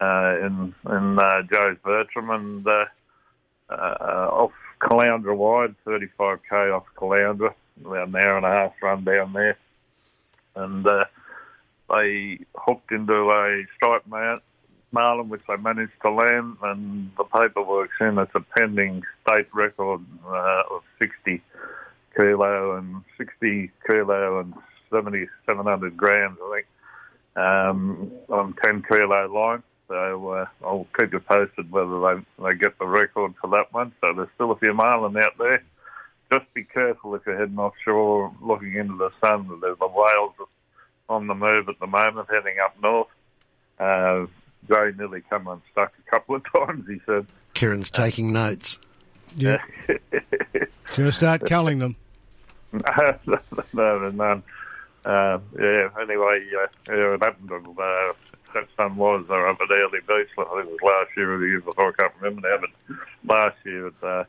uh, 0.00 0.36
in 0.40 0.74
in 0.88 1.18
uh, 1.18 1.42
Joe's 1.52 1.76
Bertram 1.84 2.30
and 2.30 2.66
uh, 2.66 2.84
uh, 3.70 4.28
off 4.30 4.52
Caloundra 4.80 5.36
wide, 5.36 5.74
35k 5.86 6.74
off 6.74 6.84
Caloundra, 6.96 7.54
about 7.84 8.08
an 8.08 8.16
hour 8.16 8.36
and 8.36 8.46
a 8.46 8.50
half 8.50 8.72
run 8.82 9.04
down 9.04 9.32
there, 9.32 9.56
and 10.54 10.86
uh, 10.86 11.04
they 11.90 12.38
hooked 12.54 12.92
into 12.92 13.30
a 13.30 13.64
striped 13.74 14.06
ma- 14.06 14.38
marlin, 14.92 15.28
which 15.28 15.42
they 15.48 15.56
managed 15.56 15.92
to 16.02 16.10
land, 16.10 16.56
and 16.62 17.10
the 17.16 17.24
paperwork's 17.24 17.94
in. 18.00 18.18
It's 18.18 18.34
a 18.34 18.40
pending 18.56 19.02
state 19.26 19.48
record 19.54 20.00
uh, 20.26 20.62
of 20.70 20.82
60 21.00 21.42
kilo 22.16 22.76
and 22.76 23.02
60 23.18 23.70
kilo 23.88 24.40
and 24.40 24.54
70, 24.90 25.26
700 25.46 25.96
grams, 25.96 26.38
I 26.42 26.54
think, 26.54 26.66
um, 27.36 28.10
on 28.28 28.54
10 28.62 28.84
kilo 28.88 29.32
line. 29.32 29.62
So 29.88 30.28
uh, 30.30 30.46
I'll 30.64 30.86
keep 30.98 31.12
you 31.12 31.20
posted 31.20 31.70
whether 31.70 32.00
they, 32.00 32.44
they 32.44 32.54
get 32.56 32.78
the 32.78 32.86
record 32.86 33.34
for 33.40 33.48
that 33.50 33.72
one. 33.72 33.92
So 34.00 34.12
there's 34.14 34.28
still 34.34 34.50
a 34.50 34.56
few 34.56 34.74
marlin 34.74 35.16
out 35.16 35.38
there. 35.38 35.62
Just 36.32 36.52
be 36.54 36.64
careful 36.64 37.14
if 37.14 37.22
you're 37.24 37.38
heading 37.38 37.58
offshore, 37.58 38.34
looking 38.40 38.74
into 38.74 38.96
the 38.96 39.10
sun. 39.20 39.48
There's 39.60 39.78
the 39.78 39.86
whales 39.86 40.32
on 41.08 41.28
the 41.28 41.34
move 41.34 41.68
at 41.68 41.78
the 41.78 41.86
moment, 41.86 42.28
heading 42.28 42.56
up 42.64 42.76
north. 42.82 43.08
Uh, 43.78 44.26
Jay 44.68 44.90
nearly 44.98 45.22
come 45.30 45.46
unstuck 45.46 45.92
a 46.04 46.10
couple 46.10 46.34
of 46.34 46.42
times, 46.52 46.86
he 46.88 47.00
said. 47.06 47.26
Kieran's 47.54 47.90
taking 47.90 48.32
notes. 48.32 48.78
Yeah. 49.36 49.62
Should 50.94 51.06
I 51.06 51.10
start 51.10 51.46
culling 51.46 51.78
them? 51.78 51.96
no, 53.72 54.00
there's 54.00 54.14
none. 54.14 54.42
Uh, 55.04 55.38
yeah, 55.58 55.88
anyway, 56.00 56.44
uh, 56.56 56.66
yeah, 56.88 57.14
it 57.14 57.22
happened 57.22 57.48
to, 57.48 57.56
uh, 57.56 58.12
that 58.54 58.66
sun 58.76 58.96
was 58.96 59.24
uh, 59.30 59.34
up 59.34 59.58
at 59.60 59.70
Early 59.70 60.00
Beach, 60.00 60.28
I 60.36 60.42
think 60.42 60.66
it 60.66 60.70
was 60.70 60.82
last 60.82 61.16
year 61.16 61.34
or 61.34 61.38
the 61.38 61.46
year 61.46 61.60
before, 61.60 61.90
I 61.90 62.02
can't 62.02 62.12
remember 62.20 62.48
now, 62.48 62.58
but 62.60 62.96
last 63.24 63.56
year 63.64 63.92
uh, 64.02 64.24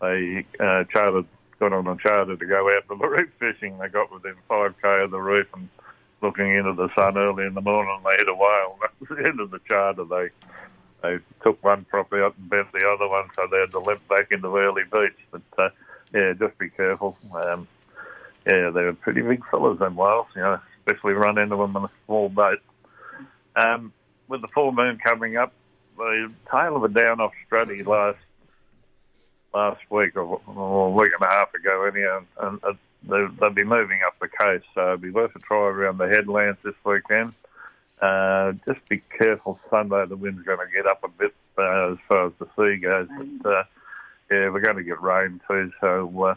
they 0.00 0.46
uh, 0.60 0.84
chartered 0.84 1.26
got 1.62 1.72
on 1.72 1.86
a 1.86 1.96
charter 1.96 2.36
to 2.36 2.46
go 2.46 2.68
out 2.76 2.88
to 2.88 2.98
the 2.98 3.06
reef 3.08 3.28
fishing. 3.38 3.78
They 3.78 3.88
got 3.88 4.12
within 4.12 4.34
5k 4.50 5.04
of 5.04 5.10
the 5.12 5.20
reef 5.20 5.46
and 5.54 5.68
looking 6.20 6.50
into 6.56 6.72
the 6.72 6.88
sun 6.94 7.16
early 7.16 7.46
in 7.46 7.54
the 7.54 7.60
morning. 7.60 8.00
They 8.04 8.16
hit 8.16 8.28
a 8.28 8.34
whale. 8.34 8.78
That 8.80 8.90
was 8.98 9.08
the 9.16 9.24
end 9.24 9.40
of 9.40 9.50
the 9.50 9.60
charter. 9.68 10.04
They 10.04 10.28
they 11.02 11.18
took 11.42 11.62
one 11.64 11.84
prop 11.84 12.12
out 12.12 12.34
and 12.38 12.48
bent 12.50 12.72
the 12.72 12.88
other 12.88 13.08
one, 13.08 13.28
so 13.34 13.46
they 13.50 13.58
had 13.58 13.72
to 13.72 13.80
limp 13.80 14.06
back 14.08 14.30
into 14.30 14.56
early 14.56 14.82
beach. 14.84 15.18
But 15.30 15.42
uh, 15.58 15.68
yeah, 16.14 16.32
just 16.38 16.58
be 16.58 16.68
careful. 16.70 17.16
Um, 17.34 17.66
yeah, 18.46 18.70
they're 18.70 18.92
pretty 18.92 19.22
big 19.22 19.42
fellas, 19.50 19.78
them 19.78 19.96
whales. 19.96 20.26
You 20.34 20.42
know, 20.42 20.60
especially 20.86 21.14
run 21.14 21.38
into 21.38 21.56
them 21.56 21.76
in 21.76 21.84
a 21.84 21.90
small 22.06 22.28
boat. 22.28 22.60
Um, 23.56 23.92
with 24.28 24.40
the 24.40 24.48
full 24.48 24.72
moon 24.72 24.98
coming 25.04 25.36
up, 25.36 25.52
the 25.96 26.32
tail 26.50 26.76
of 26.76 26.84
a 26.84 26.88
down 26.88 27.20
off 27.20 27.32
Strutty 27.46 27.86
last 27.86 28.18
last 29.54 29.80
week 29.90 30.16
or, 30.16 30.40
a 30.46 30.90
week 30.90 31.10
and 31.18 31.26
a 31.26 31.30
half 31.30 31.52
ago, 31.54 31.84
anyhow, 31.84 32.24
and, 32.40 32.60
and 32.64 32.78
they, 33.02 33.26
they'll 33.38 33.50
be 33.50 33.64
moving 33.64 34.00
up 34.06 34.14
the 34.20 34.28
coast, 34.28 34.64
so 34.74 34.88
it'd 34.88 35.02
be 35.02 35.10
worth 35.10 35.34
a 35.36 35.38
try 35.40 35.58
around 35.58 35.98
the 35.98 36.08
headlands 36.08 36.58
this 36.64 36.74
weekend. 36.84 37.34
Uh, 38.00 38.52
just 38.66 38.86
be 38.88 39.02
careful 39.16 39.60
Sunday, 39.70 40.04
the 40.06 40.16
wind's 40.16 40.42
going 40.44 40.58
to 40.58 40.72
get 40.72 40.86
up 40.86 41.04
a 41.04 41.08
bit 41.08 41.34
uh, 41.58 41.92
as 41.92 41.98
far 42.08 42.26
as 42.26 42.32
the 42.38 42.46
sea 42.56 42.80
goes. 42.80 43.08
But, 43.42 43.50
uh, 43.50 43.62
yeah, 44.30 44.48
we're 44.48 44.60
going 44.60 44.76
to 44.76 44.82
get 44.82 45.02
rain 45.02 45.40
too, 45.46 45.70
so 45.80 46.24
uh, 46.24 46.34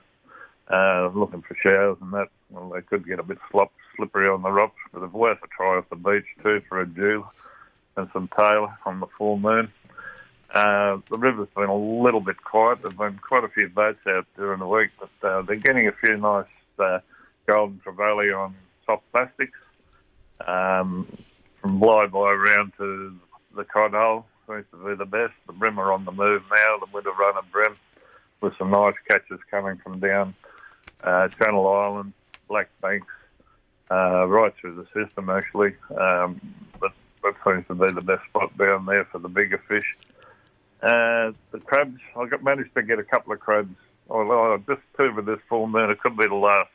uh, 0.72 1.10
looking 1.14 1.42
for 1.42 1.56
showers 1.56 1.98
and 2.02 2.14
that. 2.14 2.30
Well, 2.50 2.70
they 2.70 2.82
could 2.82 3.08
get 3.08 3.20
a 3.20 3.24
bit 3.24 3.38
slop, 3.52 3.72
slippery 3.96 4.30
on 4.30 4.42
the 4.42 4.52
rocks, 4.52 4.80
but 4.94 5.04
it's 5.04 5.14
worth 5.14 5.40
a 5.44 5.48
try 5.48 5.78
off 5.78 5.90
the 5.90 5.96
beach 5.96 6.26
too 6.44 6.62
for 6.68 6.82
a 6.82 6.88
dew 6.88 7.26
and 7.98 8.10
some 8.14 8.30
tail 8.38 8.72
on 8.86 9.00
the 9.00 9.08
full 9.18 9.38
moon. 9.38 9.72
Uh, 10.54 11.00
the 11.10 11.18
river's 11.18 11.50
been 11.56 11.70
a 11.70 11.76
little 11.76 12.22
bit 12.22 12.42
quiet. 12.44 12.82
There's 12.82 12.94
been 12.94 13.18
quite 13.18 13.44
a 13.44 13.50
few 13.50 13.68
boats 13.68 14.00
out 14.08 14.26
during 14.38 14.60
the 14.60 14.68
week, 14.68 14.92
but 15.00 15.28
uh, 15.28 15.42
they're 15.42 15.56
getting 15.58 15.88
a 15.88 15.92
few 15.92 16.18
nice 16.18 16.46
uh, 16.80 17.00
golden 17.46 17.82
trevally 17.86 18.38
on 18.38 18.56
soft 18.86 19.04
plastics. 19.12 19.58
Um, 20.46 21.08
from 21.62 21.80
Bli 21.80 22.08
Bli 22.08 22.22
around 22.22 22.74
to 22.78 23.16
the 23.56 23.64
Cod 23.64 23.92
Hole 23.92 24.26
seems 24.48 24.66
to 24.72 24.78
be 24.78 24.96
the 24.96 25.06
best. 25.06 25.34
The 25.48 25.54
bream 25.54 25.80
are 25.80 25.92
on 25.92 26.06
the 26.06 26.12
move 26.12 26.44
now, 26.50 26.78
the 26.78 26.92
winter 26.94 27.12
runner 27.12 27.42
bream, 27.52 27.76
with 28.42 28.54
some 28.58 28.70
nice 28.70 28.96
catches 29.10 29.40
coming 29.50 29.78
from 29.78 30.00
down 30.00 30.36
uh, 31.04 31.28
Channel 31.30 31.68
Island, 31.68 32.14
Black 32.48 32.70
Banks, 32.82 33.14
uh, 33.92 34.26
right 34.28 34.54
through 34.60 34.76
the 34.76 34.86
system 35.06 35.30
actually. 35.30 35.76
Um, 35.98 36.42
but 36.80 36.92
that 37.24 37.36
seems 37.44 37.68
to 37.68 37.76
be 37.76 37.92
the 37.94 38.02
best 38.02 38.24
spot 38.30 38.58
down 38.58 38.86
there 38.86 39.06
for 39.06 39.20
the 39.20 39.30
bigger 39.30 39.62
fish. 39.68 39.98
Uh, 40.82 41.32
the 41.52 41.60
crabs, 41.64 42.00
I 42.16 42.26
got 42.28 42.44
managed 42.44 42.76
to 42.76 42.84
get 42.84 43.00
a 43.00 43.04
couple 43.04 43.34
of 43.34 43.40
crabs. 43.40 43.76
Oh, 44.10 44.26
well, 44.26 44.58
just 44.68 44.82
two 44.98 45.14
with 45.16 45.26
this 45.26 45.40
full 45.50 45.68
moon. 45.68 45.90
It 45.90 46.00
could 46.00 46.18
be 46.18 46.28
the 46.28 46.36
last 46.36 46.70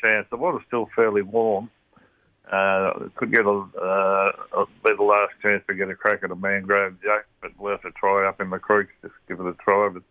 chance. 0.00 0.26
The 0.30 0.36
water's 0.36 0.62
still 0.66 0.88
fairly 0.94 1.22
warm. 1.22 1.70
Uh, 2.50 3.08
could 3.16 3.32
get 3.32 3.46
a, 3.46 3.50
uh, 3.50 4.64
be 4.84 4.94
the 4.94 5.02
last 5.02 5.32
chance 5.40 5.64
to 5.66 5.74
get 5.74 5.88
a 5.88 5.94
crack 5.94 6.22
at 6.22 6.30
a 6.30 6.36
mangrove 6.36 6.94
jack, 7.02 7.24
but 7.40 7.58
worth 7.58 7.84
a 7.84 7.90
try 7.92 8.28
up 8.28 8.40
in 8.40 8.50
the 8.50 8.58
creeks. 8.58 8.92
Just 9.02 9.14
give 9.26 9.40
it 9.40 9.46
a 9.46 9.54
try. 9.54 9.88
But 9.88 10.02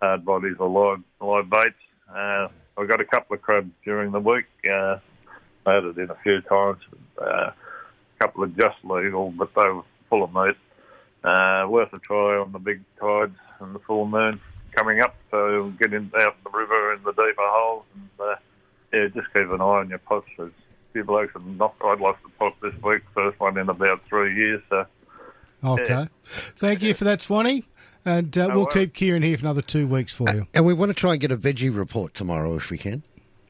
hard 0.00 0.24
bodies 0.24 0.56
or 0.58 0.68
live 0.68 1.02
live 1.20 1.50
baits. 1.50 1.74
Uh, 2.12 2.48
I 2.78 2.84
got 2.84 3.00
a 3.00 3.04
couple 3.04 3.34
of 3.34 3.42
crabs 3.42 3.70
during 3.84 4.12
the 4.12 4.20
week. 4.20 4.46
Uh, 4.68 4.98
I 5.66 5.74
had 5.74 5.84
it 5.84 5.98
in 5.98 6.10
a 6.10 6.16
few 6.22 6.40
times. 6.42 6.82
Uh, 7.20 7.50
a 7.50 7.54
couple 8.18 8.44
of 8.44 8.56
just 8.56 8.76
legal, 8.84 9.30
but 9.30 9.54
they 9.54 9.68
were 9.68 9.82
full 10.08 10.22
of 10.22 10.32
meat. 10.32 10.56
Uh, 11.24 11.66
worth 11.68 11.92
a 11.92 11.98
try 11.98 12.36
on 12.36 12.52
the 12.52 12.58
big 12.58 12.82
tides 13.00 13.36
and 13.60 13.74
the 13.74 13.80
full 13.80 14.06
moon 14.06 14.40
coming 14.72 15.00
up. 15.00 15.16
So 15.30 15.70
get 15.78 15.92
in 15.92 16.10
out 16.20 16.36
in 16.36 16.52
the 16.52 16.56
river 16.56 16.92
in 16.92 17.02
the 17.02 17.12
deeper 17.12 17.34
holes 17.38 17.84
and 17.94 18.08
uh, 18.20 18.34
yeah, 18.92 19.06
just 19.08 19.32
keep 19.32 19.50
an 19.50 19.60
eye 19.60 19.64
on 19.64 19.88
your 19.88 19.98
pots. 19.98 20.28
There's 20.36 20.50
a 20.50 20.92
few 20.92 21.04
blokes 21.04 21.32
have 21.32 21.44
knocked. 21.44 21.82
I'd 21.82 22.00
lost 22.00 22.20
a 22.24 22.28
pot 22.38 22.54
this 22.62 22.74
week, 22.82 23.02
first 23.12 23.40
one 23.40 23.58
in 23.58 23.68
about 23.68 24.02
three 24.08 24.36
years. 24.36 24.62
So 24.70 24.86
Okay. 25.64 25.88
Yeah. 25.88 26.06
Thank 26.56 26.82
you 26.82 26.94
for 26.94 27.04
that, 27.04 27.22
Swanee. 27.22 27.64
And 28.06 28.38
uh, 28.38 28.46
No 28.46 28.54
we'll 28.54 28.64
worries. 28.64 28.72
keep 28.74 28.94
Kieran 28.94 29.22
here 29.22 29.36
for 29.36 29.44
another 29.44 29.62
two 29.62 29.86
weeks 29.86 30.14
for 30.14 30.26
you. 30.32 30.46
And 30.54 30.64
we 30.64 30.72
want 30.74 30.90
to 30.90 30.94
try 30.94 31.12
and 31.12 31.20
get 31.20 31.32
a 31.32 31.36
veggie 31.36 31.76
report 31.76 32.14
tomorrow 32.14 32.54
if 32.56 32.70
we 32.70 32.78
can. 32.78 33.02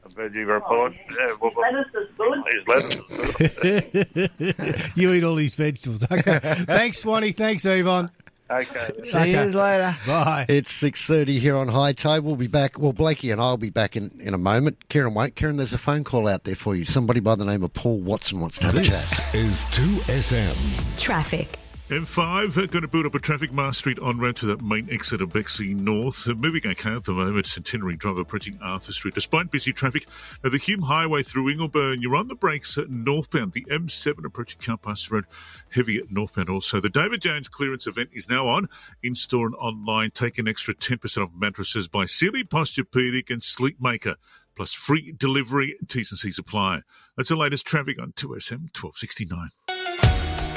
a 0.03 0.09
veggie 0.09 0.45
report. 0.47 0.93
Yeah, 1.17 1.35
well, 1.39 1.51
lettuce 1.61 1.93
is 1.93 2.09
good. 2.17 2.43
Lettuce 2.67 3.01
is 3.39 4.29
good. 4.41 4.91
you 4.95 5.13
eat 5.13 5.23
all 5.23 5.35
these 5.35 5.55
vegetables. 5.55 6.03
Okay. 6.11 6.39
Thanks, 6.65 6.97
Swanee. 6.99 7.31
Thanks, 7.33 7.63
Yvonne. 7.65 8.09
Okay. 8.49 8.91
See 9.03 9.31
yous 9.31 9.53
later. 9.53 9.95
Bye. 10.07 10.45
It's 10.47 10.71
six 10.71 11.03
thirty 11.05 11.37
here 11.37 11.57
on 11.57 11.67
High 11.67 11.91
Tide. 11.91 12.23
We'll 12.23 12.37
be 12.37 12.47
back. 12.47 12.79
Well, 12.79 12.93
Blakey 12.93 13.29
and 13.31 13.41
I'll 13.41 13.57
be 13.57 13.69
back 13.69 13.97
in, 13.97 14.09
in 14.23 14.33
a 14.33 14.37
moment. 14.37 14.87
Kieran 14.87 15.13
won't. 15.13 15.35
Kieran, 15.35 15.57
there's 15.57 15.73
a 15.73 15.77
phone 15.77 16.05
call 16.05 16.29
out 16.29 16.45
there 16.45 16.55
for 16.55 16.73
you. 16.73 16.85
Somebody 16.85 17.19
by 17.19 17.35
the 17.35 17.43
name 17.43 17.61
of 17.61 17.73
Paul 17.73 17.99
Watson 17.99 18.39
wants 18.39 18.57
to 18.59 18.67
have 18.67 18.75
a 18.75 18.83
chat. 18.83 18.91
This 19.33 19.35
is 19.35 19.65
2SM. 19.75 20.97
Traffic. 20.97 21.59
M5 21.89 22.57
uh, 22.57 22.65
going 22.65 22.81
to 22.81 22.87
build 22.89 23.05
up 23.05 23.15
a 23.15 23.19
traffic 23.19 23.53
Marsh 23.53 23.77
Street 23.77 23.97
on 23.99 24.19
road 24.19 24.35
to 24.35 24.45
that 24.47 24.61
main 24.61 24.89
exit 24.91 25.21
of 25.21 25.31
Bexley 25.31 25.73
North. 25.73 26.27
Uh, 26.27 26.33
moving 26.33 26.69
okay 26.69 26.93
at 26.93 27.05
the 27.05 27.13
moment. 27.13 27.45
Centenary 27.45 27.95
Drive 27.95 28.17
approaching 28.17 28.59
Arthur 28.61 28.91
Street. 28.91 29.13
Despite 29.13 29.51
busy 29.51 29.71
traffic, 29.71 30.05
now 30.43 30.49
the 30.49 30.57
Hume 30.57 30.81
Highway 30.81 31.23
through 31.23 31.45
Ingleburn, 31.45 32.01
you're 32.01 32.17
on 32.17 32.27
the 32.27 32.35
brakes 32.35 32.77
at 32.77 32.89
northbound. 32.89 33.53
The 33.53 33.63
M7 33.69 34.25
approaching 34.25 34.59
Cowpasture 34.59 35.11
Road, 35.11 35.25
heavy 35.69 35.97
at 35.97 36.11
northbound 36.11 36.49
also. 36.49 36.81
The 36.81 36.89
David 36.89 37.21
Jones 37.21 37.47
clearance 37.47 37.87
event 37.87 38.09
is 38.11 38.29
now 38.29 38.47
on. 38.47 38.67
In 39.01 39.15
store 39.15 39.45
and 39.45 39.55
online. 39.55 40.11
Take 40.11 40.37
an 40.39 40.47
extra 40.49 40.75
10% 40.75 41.23
off 41.23 41.31
mattresses 41.33 41.87
by 41.87 42.03
Sealy 42.03 42.43
Posturepedic 42.43 43.29
and 43.29 43.41
Sleepmaker, 43.41 44.15
Plus 44.57 44.73
free 44.73 45.13
delivery, 45.15 45.77
T's 45.87 46.11
and 46.11 46.17
C's 46.17 46.39
apply. 46.39 46.81
That's 47.15 47.29
the 47.29 47.37
latest 47.37 47.65
traffic 47.65 48.01
on 48.01 48.11
2SM 48.11 48.75
1269. 48.75 49.51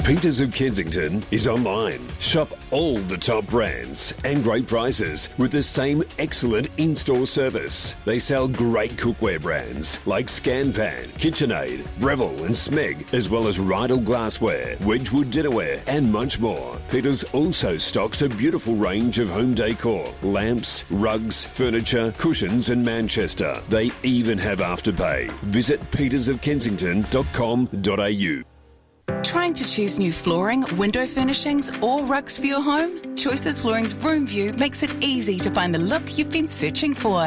Peters 0.03 0.41
of 0.41 0.51
Kensington 0.51 1.21
is 1.29 1.47
online. 1.47 2.01
Shop 2.17 2.49
all 2.71 2.97
the 2.97 3.17
top 3.17 3.45
brands 3.45 4.15
and 4.25 4.43
great 4.43 4.65
prices 4.65 5.29
with 5.37 5.51
the 5.51 5.61
same 5.61 6.01
excellent 6.17 6.69
in 6.77 6.95
store 6.95 7.27
service. 7.27 7.95
They 8.03 8.17
sell 8.17 8.47
great 8.47 8.93
cookware 8.93 9.39
brands 9.39 9.99
like 10.07 10.25
Scanpan, 10.25 11.05
KitchenAid, 11.19 11.85
Breville, 11.99 12.45
and 12.45 12.55
Smeg, 12.55 13.13
as 13.13 13.29
well 13.29 13.47
as 13.47 13.59
Riedel 13.59 13.99
glassware, 13.99 14.75
Wedgwood 14.81 15.27
dinnerware, 15.27 15.81
and 15.85 16.11
much 16.11 16.39
more. 16.39 16.79
Peters 16.89 17.23
also 17.25 17.77
stocks 17.77 18.23
a 18.23 18.29
beautiful 18.29 18.73
range 18.73 19.19
of 19.19 19.29
home 19.29 19.53
decor, 19.53 20.11
lamps, 20.23 20.83
rugs, 20.89 21.45
furniture, 21.45 22.11
cushions, 22.17 22.71
and 22.71 22.83
Manchester. 22.83 23.61
They 23.69 23.91
even 24.01 24.39
have 24.39 24.61
afterpay. 24.61 25.29
Visit 25.43 25.79
petersofkensington.com.au. 25.91 28.50
Trying 29.23 29.53
to 29.55 29.67
choose 29.67 29.99
new 29.99 30.11
flooring, 30.11 30.65
window 30.77 31.05
furnishings, 31.05 31.69
or 31.81 32.03
rugs 32.03 32.37
for 32.37 32.45
your 32.45 32.61
home? 32.61 33.15
Choices 33.15 33.61
Flooring's 33.61 33.93
Room 33.95 34.25
View 34.25 34.53
makes 34.53 34.83
it 34.83 34.91
easy 35.01 35.37
to 35.37 35.51
find 35.51 35.75
the 35.75 35.79
look 35.79 36.17
you've 36.17 36.31
been 36.31 36.47
searching 36.47 36.93
for. 36.93 37.25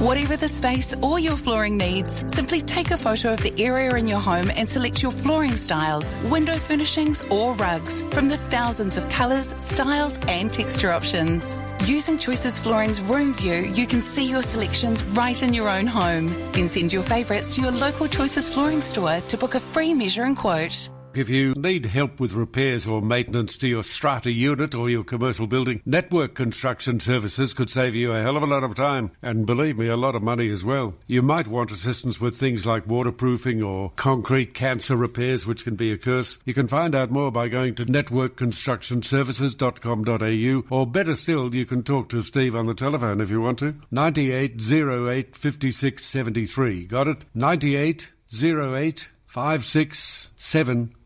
Whatever 0.00 0.36
the 0.36 0.48
space 0.48 0.94
or 1.02 1.18
your 1.18 1.36
flooring 1.36 1.76
needs, 1.76 2.24
simply 2.32 2.60
take 2.62 2.90
a 2.90 2.98
photo 2.98 3.32
of 3.32 3.42
the 3.42 3.54
area 3.62 3.94
in 3.94 4.06
your 4.06 4.20
home 4.20 4.50
and 4.56 4.68
select 4.68 5.02
your 5.02 5.12
flooring 5.12 5.56
styles, 5.56 6.14
window 6.30 6.56
furnishings, 6.56 7.22
or 7.30 7.54
rugs 7.54 8.02
from 8.12 8.28
the 8.28 8.36
thousands 8.36 8.96
of 8.98 9.08
colours, 9.08 9.54
styles, 9.60 10.18
and 10.28 10.52
texture 10.52 10.92
options. 10.92 11.58
Using 11.84 12.18
Choices 12.18 12.58
Flooring's 12.58 13.00
Room 13.00 13.32
View, 13.34 13.62
you 13.72 13.86
can 13.86 14.02
see 14.02 14.28
your 14.28 14.42
selections 14.42 15.02
right 15.04 15.42
in 15.42 15.54
your 15.54 15.68
own 15.68 15.86
home. 15.86 16.26
Then 16.52 16.68
send 16.68 16.92
your 16.92 17.02
favourites 17.02 17.54
to 17.54 17.62
your 17.62 17.72
local 17.72 18.08
Choices 18.08 18.48
Flooring 18.48 18.82
store 18.82 19.20
to 19.28 19.38
book 19.38 19.54
a 19.54 19.60
free 19.60 19.94
measure 19.94 20.24
and 20.24 20.36
quote. 20.36 20.90
If 21.12 21.28
you 21.28 21.54
need 21.56 21.86
help 21.86 22.20
with 22.20 22.34
repairs 22.34 22.86
or 22.86 23.02
maintenance 23.02 23.56
to 23.56 23.66
your 23.66 23.82
strata 23.82 24.30
unit 24.30 24.76
or 24.76 24.88
your 24.88 25.02
commercial 25.02 25.48
building, 25.48 25.82
Network 25.84 26.36
Construction 26.36 27.00
Services 27.00 27.52
could 27.52 27.68
save 27.68 27.96
you 27.96 28.12
a 28.12 28.22
hell 28.22 28.36
of 28.36 28.44
a 28.44 28.46
lot 28.46 28.62
of 28.62 28.76
time 28.76 29.10
and 29.20 29.44
believe 29.44 29.76
me, 29.76 29.88
a 29.88 29.96
lot 29.96 30.14
of 30.14 30.22
money 30.22 30.48
as 30.50 30.64
well. 30.64 30.94
You 31.08 31.22
might 31.22 31.48
want 31.48 31.72
assistance 31.72 32.20
with 32.20 32.36
things 32.36 32.64
like 32.64 32.86
waterproofing 32.86 33.60
or 33.60 33.90
concrete 33.96 34.54
cancer 34.54 34.94
repairs, 34.94 35.46
which 35.46 35.64
can 35.64 35.74
be 35.74 35.90
a 35.90 35.98
curse. 35.98 36.38
You 36.44 36.54
can 36.54 36.68
find 36.68 36.94
out 36.94 37.10
more 37.10 37.32
by 37.32 37.48
going 37.48 37.74
to 37.74 37.86
networkconstructionservices.com.au 37.86 40.76
or 40.76 40.86
better 40.86 41.16
still, 41.16 41.52
you 41.52 41.66
can 41.66 41.82
talk 41.82 42.08
to 42.10 42.20
Steve 42.20 42.54
on 42.54 42.66
the 42.66 42.74
telephone 42.74 43.20
if 43.20 43.30
you 43.30 43.40
want 43.40 43.58
to. 43.58 43.74
9808 43.90 45.34
5673. 45.34 46.86
Got 46.86 47.08
it? 47.08 47.24
9808 47.34 49.10
5673. 49.26 50.99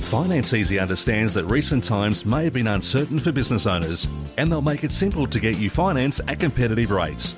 Finance 0.00 0.52
Easy 0.52 0.78
understands 0.78 1.32
that 1.32 1.44
recent 1.44 1.82
times 1.82 2.26
may 2.26 2.44
have 2.44 2.52
been 2.52 2.66
uncertain 2.66 3.18
for 3.18 3.32
business 3.32 3.66
owners, 3.66 4.06
and 4.36 4.52
they'll 4.52 4.60
make 4.60 4.84
it 4.84 4.92
simple 4.92 5.26
to 5.26 5.40
get 5.40 5.58
you 5.58 5.70
finance 5.70 6.20
at 6.28 6.38
competitive 6.38 6.90
rates. 6.90 7.34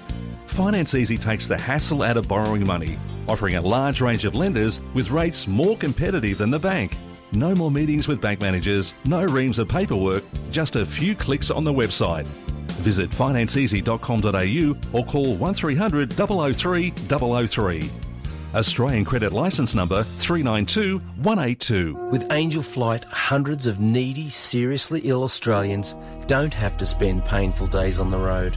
Finance 0.49 0.97
Easy 0.97 1.17
takes 1.17 1.47
the 1.47 1.59
hassle 1.59 2.03
out 2.03 2.17
of 2.17 2.27
borrowing 2.27 2.67
money, 2.67 2.99
offering 3.29 3.55
a 3.55 3.63
large 3.63 4.01
range 4.01 4.25
of 4.25 4.35
lenders 4.35 4.81
with 4.93 5.11
rates 5.11 5.47
more 5.47 5.77
competitive 5.77 6.37
than 6.39 6.51
the 6.51 6.59
bank. 6.59 6.97
No 7.33 7.55
more 7.55 7.71
meetings 7.71 8.09
with 8.09 8.21
bank 8.21 8.41
managers, 8.41 8.93
no 9.05 9.25
reams 9.25 9.61
of 9.61 9.69
paperwork, 9.69 10.25
just 10.51 10.75
a 10.75 10.85
few 10.85 11.15
clicks 11.15 11.51
on 11.51 11.63
the 11.63 11.73
website. 11.73 12.27
Visit 12.83 13.11
financeeasy.com.au 13.11 14.99
or 14.99 15.07
call 15.07 15.37
1300 15.37 16.13
003 16.13 16.91
003. 16.91 17.91
Australian 18.53 19.05
credit 19.05 19.33
licence 19.33 19.77
number 19.77 20.03
392182. 20.03 21.95
With 22.11 22.27
Angel 22.33 22.63
Flight, 22.63 23.05
hundreds 23.05 23.69
of 23.69 23.79
needy, 23.79 24.29
seriously 24.29 25.03
ill 25.05 25.23
Australians 25.23 25.95
don't 26.27 26.53
have 26.53 26.77
to 26.79 26.87
spend 26.87 27.25
painful 27.25 27.69
days 27.69 28.01
on 28.01 28.11
the 28.11 28.19
road. 28.19 28.57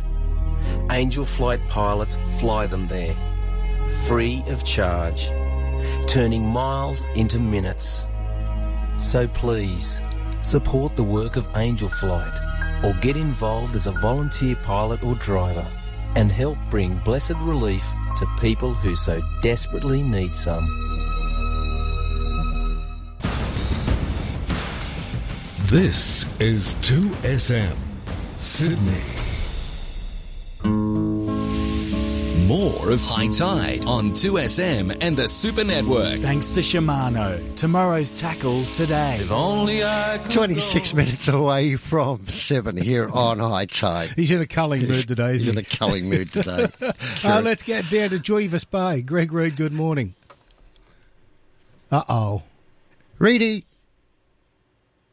Angel 0.90 1.26
Flight 1.26 1.60
pilots 1.70 2.18
fly 2.40 2.66
them 2.66 2.88
there, 2.88 3.16
free 4.08 4.42
of 4.48 4.64
charge, 4.64 5.28
turning 6.08 6.44
miles 6.44 7.06
into 7.14 7.40
minutes. 7.40 8.08
So 8.98 9.28
please, 9.28 10.02
support 10.42 10.96
the 10.96 11.04
work 11.04 11.36
of 11.36 11.48
Angel 11.56 11.88
Flight 11.90 12.40
or 12.84 12.94
get 12.94 13.16
involved 13.16 13.76
as 13.76 13.86
a 13.86 13.92
volunteer 13.92 14.56
pilot 14.56 15.04
or 15.04 15.14
driver 15.16 15.68
and 16.16 16.32
help 16.32 16.58
bring 16.72 16.98
blessed 17.06 17.36
relief 17.42 17.86
to 18.18 18.28
people 18.40 18.74
who 18.74 18.96
so 18.96 19.22
desperately 19.42 20.02
need 20.02 20.36
some. 20.36 20.66
This 25.66 26.40
is 26.40 26.76
2SM 26.76 27.76
Sydney. 28.40 29.23
More 32.54 32.92
of 32.92 33.02
High 33.02 33.30
Tide 33.30 33.84
on 33.88 34.12
2SM 34.12 34.98
and 35.02 35.18
the 35.18 35.28
Super 35.28 35.64
Network. 35.64 36.20
Thanks 36.20 36.52
to 36.52 36.60
Shimano. 36.60 37.56
Tomorrow's 37.56 38.14
tackle 38.14 38.64
today. 38.66 39.16
If 39.20 39.32
only 39.32 39.84
I 39.84 40.20
26 40.30 40.94
minutes 40.94 41.28
away 41.28 41.78
from 41.78 42.28
7 42.28 42.78
here 42.78 43.10
on 43.10 43.40
High 43.40 43.66
Tide. 43.66 44.12
He's 44.16 44.30
in 44.30 44.40
a 44.40 44.46
culling 44.46 44.88
mood 44.88 45.08
today. 45.08 45.32
He's 45.32 45.42
Isn't 45.42 45.58
in 45.58 45.66
a 45.66 45.68
culling 45.68 46.08
mood 46.08 46.32
today. 46.32 46.68
Uh, 47.24 47.42
let's 47.44 47.64
get 47.64 47.90
down 47.90 48.12
to 48.12 48.20
Jervis 48.20 48.66
Bay. 48.66 49.02
Greg 49.02 49.34
Reed, 49.34 49.56
good 49.56 49.74
morning. 49.74 50.14
Uh 51.92 52.04
oh. 52.08 52.44
Reedy. 53.18 53.66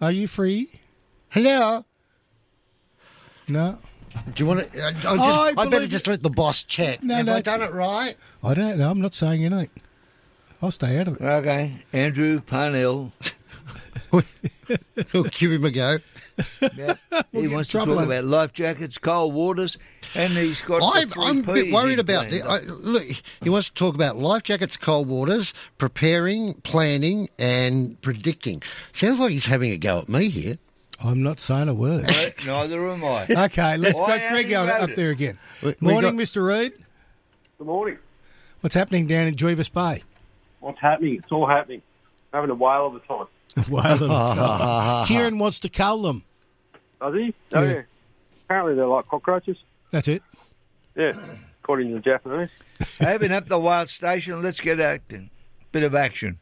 Are 0.02 0.12
you 0.12 0.28
free? 0.28 0.68
Hello. 1.30 1.86
No. 3.48 3.78
Do 4.34 4.42
you 4.42 4.46
want 4.46 4.72
to? 4.72 4.80
Uh, 4.82 4.88
I, 4.88 4.92
just, 4.92 5.08
I 5.08 5.54
I, 5.62 5.68
better 5.68 5.86
just 5.86 6.06
let 6.06 6.22
the 6.22 6.30
boss 6.30 6.64
check. 6.64 7.02
No, 7.02 7.16
Have 7.16 7.26
no, 7.26 7.32
I 7.34 7.38
it's- 7.38 7.56
done 7.58 7.66
it 7.68 7.72
right? 7.72 8.16
I 8.42 8.54
don't 8.54 8.78
know. 8.78 8.90
I'm 8.90 9.00
not 9.00 9.14
saying 9.14 9.44
anything. 9.44 9.70
I'll 10.62 10.70
stay 10.70 10.98
out 10.98 11.08
of 11.08 11.14
it. 11.20 11.22
Okay, 11.22 11.82
Andrew 11.92 12.40
Parnell. 12.40 13.12
We'll 15.12 15.24
give 15.24 15.50
him 15.52 15.64
a 15.64 15.70
go. 15.70 15.98
Yeah. 16.76 16.94
We'll 17.32 17.42
he 17.42 17.48
wants 17.48 17.70
to 17.70 17.78
talk 17.78 17.88
on- 17.88 18.04
about 18.04 18.24
life 18.24 18.52
jackets, 18.52 18.98
cold 18.98 19.34
waters, 19.34 19.78
and 20.14 20.32
he's 20.32 20.60
got. 20.62 20.82
I'm, 20.82 21.08
the 21.08 21.14
three 21.14 21.24
I'm 21.24 21.38
a 21.40 21.42
bit 21.54 21.72
worried 21.72 21.98
about 21.98 22.30
this. 22.30 22.42
I, 22.42 22.60
look, 22.60 23.04
he 23.42 23.50
wants 23.50 23.68
to 23.68 23.74
talk 23.74 23.94
about 23.94 24.16
life 24.16 24.42
jackets, 24.44 24.76
cold 24.76 25.08
waters, 25.08 25.54
preparing, 25.78 26.54
planning, 26.62 27.28
and 27.38 28.00
predicting. 28.00 28.62
Sounds 28.92 29.18
like 29.20 29.30
he's 29.32 29.46
having 29.46 29.72
a 29.72 29.78
go 29.78 29.98
at 30.00 30.08
me 30.08 30.28
here. 30.28 30.58
I'm 31.02 31.22
not 31.22 31.40
saying 31.40 31.68
a 31.68 31.74
word. 31.74 32.04
No, 32.46 32.62
Neither 32.66 32.88
am 32.90 33.04
I. 33.04 33.26
Okay, 33.46 33.76
let's 33.78 33.98
Why 33.98 34.18
go. 34.18 34.28
Greg 34.30 34.50
you 34.50 34.56
up 34.56 34.94
there 34.94 35.10
again. 35.10 35.38
We- 35.62 35.68
we 35.80 35.92
Morning, 35.92 36.16
got- 36.16 36.22
Mr. 36.22 36.46
Reed. 36.46 36.72
Good 37.58 37.66
morning. 37.66 37.98
What's 38.60 38.74
happening 38.74 39.06
down 39.06 39.26
in 39.26 39.36
Jervis 39.36 39.68
Bay? 39.70 40.02
What's 40.60 40.78
happening? 40.80 41.14
It's 41.16 41.32
all 41.32 41.46
happening. 41.46 41.80
Having 42.34 42.50
a 42.50 42.54
whale 42.54 42.86
of 42.86 42.94
a 42.96 43.00
time. 43.00 43.26
Whale 43.70 43.84
of 43.86 44.02
a 44.02 44.06
time. 44.34 45.06
Kieran 45.06 45.38
wants 45.38 45.58
to 45.60 45.68
cull 45.68 46.02
them. 46.02 46.22
Does 47.00 47.14
he? 47.14 47.34
Oh, 47.54 47.62
Yeah. 47.62 47.70
yeah. 47.72 47.82
Apparently 48.44 48.74
they're 48.74 48.86
like 48.86 49.08
cockroaches. 49.08 49.56
That's 49.90 50.06
it. 50.08 50.22
Yeah, 50.96 51.12
according 51.62 51.88
to 51.88 51.94
the 51.94 52.00
Japanese. 52.00 52.50
Open 53.00 53.32
up 53.32 53.46
the 53.46 53.58
wild 53.58 53.88
station. 53.88 54.42
Let's 54.42 54.60
get 54.60 54.78
acting. 54.80 55.30
Bit 55.72 55.82
of 55.84 55.94
action. 55.94 56.38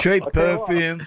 Cheap 0.00 0.24
perfume. 0.32 1.06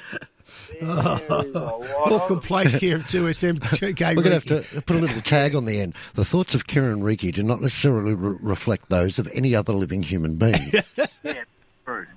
Welcome, 0.81 2.39
place 2.39 2.75
care 2.75 2.97
of 2.97 3.03
2SM. 3.03 3.95
K 3.95 4.15
We're 4.15 4.23
going 4.23 4.39
to 4.39 4.53
have 4.55 4.73
to 4.73 4.81
put 4.81 4.95
a 4.95 4.99
little 4.99 5.21
tag 5.21 5.55
on 5.55 5.65
the 5.65 5.79
end. 5.79 5.95
The 6.15 6.25
thoughts 6.25 6.55
of 6.55 6.67
Kieran 6.67 7.03
Riki 7.03 7.31
do 7.31 7.43
not 7.43 7.61
necessarily 7.61 8.13
re- 8.13 8.37
reflect 8.41 8.89
those 8.89 9.19
of 9.19 9.27
any 9.33 9.55
other 9.55 9.73
living 9.73 10.03
human 10.03 10.35
being. 10.35 10.71
yeah, 11.23 11.43
True. 11.85 12.07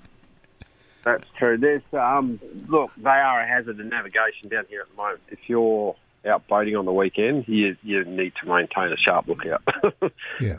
That's 1.05 1.27
true. 1.39 1.59
There's 1.59 1.83
um 1.93 2.41
look, 2.69 2.91
they 2.97 3.11
are 3.11 3.41
a 3.41 3.47
hazard 3.47 3.79
in 3.79 3.89
navigation 3.89 4.49
down 4.49 4.65
here 4.69 4.83
at 4.83 4.89
the 4.89 4.97
moment. 4.97 5.21
If 5.29 5.39
you're 5.47 5.97
out 6.27 6.47
boating 6.49 6.77
on 6.77 6.85
the 6.85 6.93
weekend, 6.93 7.47
you 7.47 7.77
you 7.83 8.05
need 8.05 8.33
to 8.43 8.49
maintain 8.49 8.93
a 8.93 8.97
sharp 8.97 9.29
lookout. 9.29 9.63
yeah. 10.41 10.57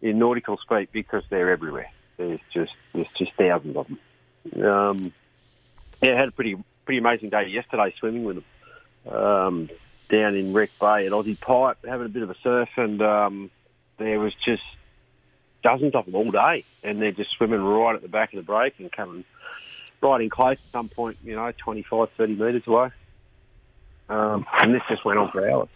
In 0.00 0.18
nautical 0.18 0.56
speak, 0.56 0.92
because 0.92 1.24
they're 1.28 1.50
everywhere. 1.50 1.90
There's 2.16 2.40
just 2.52 2.72
there's 2.94 3.08
just 3.18 3.32
thousands 3.36 3.76
of 3.76 3.86
them. 3.86 4.64
Um, 4.64 5.12
yeah, 6.02 6.14
I 6.14 6.16
had 6.16 6.28
a 6.28 6.32
pretty 6.32 6.56
pretty 6.84 6.98
amazing 6.98 7.30
day 7.30 7.46
yesterday 7.48 7.94
swimming 7.98 8.24
with 8.24 8.36
them 8.36 9.14
um, 9.14 9.70
down 10.10 10.34
in 10.34 10.52
Wreck 10.52 10.70
Bay 10.80 11.06
at 11.06 11.12
Aussie 11.12 11.40
Pipe, 11.40 11.78
having 11.86 12.06
a 12.06 12.10
bit 12.10 12.22
of 12.22 12.30
a 12.30 12.36
surf, 12.42 12.68
and 12.76 13.00
um, 13.02 13.50
there 13.98 14.18
was 14.18 14.34
just 14.44 14.62
dozens 15.62 15.94
of 15.94 16.06
them 16.06 16.14
all 16.14 16.30
day, 16.30 16.64
and 16.82 17.00
they're 17.00 17.12
just 17.12 17.30
swimming 17.30 17.60
right 17.60 17.94
at 17.94 18.02
the 18.02 18.08
back 18.08 18.32
of 18.32 18.38
the 18.38 18.42
break 18.42 18.74
and 18.78 18.90
coming 18.90 19.24
right 20.02 20.20
in 20.20 20.30
close 20.30 20.56
at 20.56 20.72
some 20.72 20.88
point, 20.88 21.18
you 21.22 21.36
know, 21.36 21.52
25, 21.58 22.08
30 22.16 22.34
metres 22.34 22.62
away. 22.66 22.90
Um, 24.08 24.46
and 24.60 24.74
this 24.74 24.82
just 24.88 25.04
went 25.04 25.18
on 25.18 25.30
for 25.30 25.48
hours. 25.48 25.68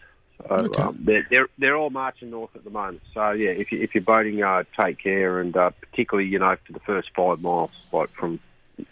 So 0.49 0.75
um, 0.79 0.99
they're, 1.01 1.27
they're 1.31 1.47
they're 1.59 1.77
all 1.77 1.91
marching 1.91 2.31
north 2.31 2.51
at 2.57 2.65
the 2.65 2.71
moment. 2.71 3.03
So 3.15 3.31
yeah, 3.31 3.51
if 3.51 3.71
you 3.71 3.81
if 3.81 3.95
you're 3.95 4.03
boating, 4.03 4.43
uh, 4.43 4.65
take 4.79 4.99
care, 4.99 5.39
and 5.39 5.57
uh, 5.57 5.71
particularly 5.71 6.29
you 6.29 6.41
know 6.41 6.57
for 6.67 6.73
the 6.73 6.81
first 6.81 7.11
five 7.15 7.41
miles, 7.41 7.71
like 7.93 8.13
from 8.15 8.41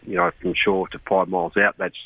you 0.07 0.17
know 0.17 0.31
from 0.41 0.55
shore 0.55 0.89
to 0.89 0.99
five 1.09 1.29
miles 1.29 1.53
out, 1.57 1.77
that's 1.79 1.97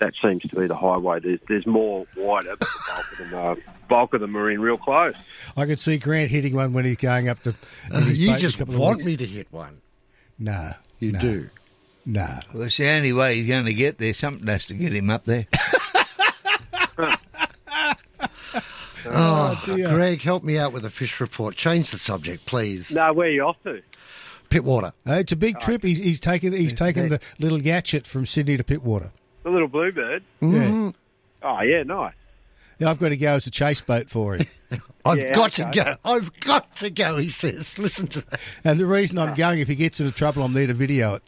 that 0.00 0.12
seems 0.22 0.42
to 0.42 0.56
be 0.56 0.66
the 0.66 0.76
highway. 0.76 1.20
There's 1.20 1.40
there's 1.48 1.66
more 1.66 2.06
wider, 2.16 2.56
but 2.56 2.68
the 2.68 2.80
bulk 2.88 3.12
of 3.12 3.18
them 3.18 3.34
uh, 3.34 3.54
bulk 3.88 4.14
of 4.14 4.20
them 4.20 4.36
are 4.36 4.50
in 4.50 4.60
real 4.60 4.78
close. 4.78 5.14
I 5.56 5.66
could 5.66 5.80
see 5.80 5.98
Grant 5.98 6.30
hitting 6.30 6.54
one 6.54 6.72
when 6.72 6.84
he's 6.84 6.96
going 6.96 7.28
up 7.28 7.42
to. 7.42 7.54
Uh, 7.92 8.00
you 8.06 8.28
boat 8.28 8.32
in 8.32 8.34
a 8.34 8.38
just 8.38 8.60
want 8.66 8.98
weeks. 8.98 9.06
me 9.06 9.16
to 9.16 9.26
hit 9.26 9.52
one. 9.52 9.80
No. 10.38 10.72
You 10.98 11.12
no, 11.12 11.20
do. 11.20 11.50
No. 12.06 12.40
Well, 12.52 12.64
it's 12.64 12.76
the 12.76 12.88
only 12.88 13.12
way 13.12 13.36
he's 13.36 13.46
going 13.46 13.64
to 13.66 13.74
get 13.74 13.98
there. 13.98 14.14
Something 14.14 14.46
has 14.48 14.66
to 14.66 14.74
get 14.74 14.92
him 14.92 15.10
up 15.10 15.24
there. 15.24 15.46
Oh, 19.04 19.60
dear. 19.66 19.88
Greg, 19.88 20.22
help 20.22 20.44
me 20.44 20.58
out 20.58 20.72
with 20.72 20.84
a 20.84 20.90
fish 20.90 21.20
report. 21.20 21.56
Change 21.56 21.90
the 21.90 21.98
subject, 21.98 22.46
please. 22.46 22.90
No, 22.90 23.12
where 23.12 23.26
are 23.26 23.30
you 23.30 23.42
off 23.42 23.56
to? 23.64 23.82
Pittwater. 24.52 24.92
Uh, 25.08 25.14
it's 25.14 25.32
a 25.32 25.36
big 25.36 25.58
trip. 25.60 25.82
He's, 25.82 25.98
he's 25.98 26.20
taken 26.20 26.52
he's 26.52 26.72
taken 26.74 27.08
the 27.08 27.20
little 27.38 27.58
Gatchet 27.58 28.06
from 28.06 28.26
Sydney 28.26 28.56
to 28.56 28.64
Pittwater. 28.64 29.10
The 29.44 29.50
little 29.50 29.68
bluebird. 29.68 30.22
Mm-hmm. 30.40 30.90
Oh 31.42 31.60
yeah, 31.62 31.82
nice. 31.82 32.14
Yeah, 32.78 32.90
I've 32.90 32.98
got 32.98 33.10
to 33.10 33.16
go 33.16 33.34
as 33.34 33.46
a 33.46 33.50
chase 33.50 33.80
boat 33.80 34.10
for 34.10 34.34
him. 34.36 34.46
I've 35.04 35.18
Yeah, 35.18 35.32
got 35.32 35.58
okay. 35.58 35.70
to 35.70 35.84
go. 35.84 35.96
I've 36.10 36.40
got 36.40 36.74
to 36.76 36.90
go, 36.90 37.16
he 37.16 37.28
says. 37.30 37.78
Listen 37.78 38.06
to 38.08 38.20
that. 38.30 38.40
and 38.64 38.78
the 38.80 38.86
reason 38.86 39.18
I'm 39.18 39.34
going, 39.36 39.60
if 39.60 39.68
he 39.68 39.74
gets 39.74 40.00
into 40.00 40.12
trouble, 40.12 40.42
I'm 40.42 40.52
there 40.52 40.66
to 40.66 40.74
video 40.74 41.14
it. 41.14 41.22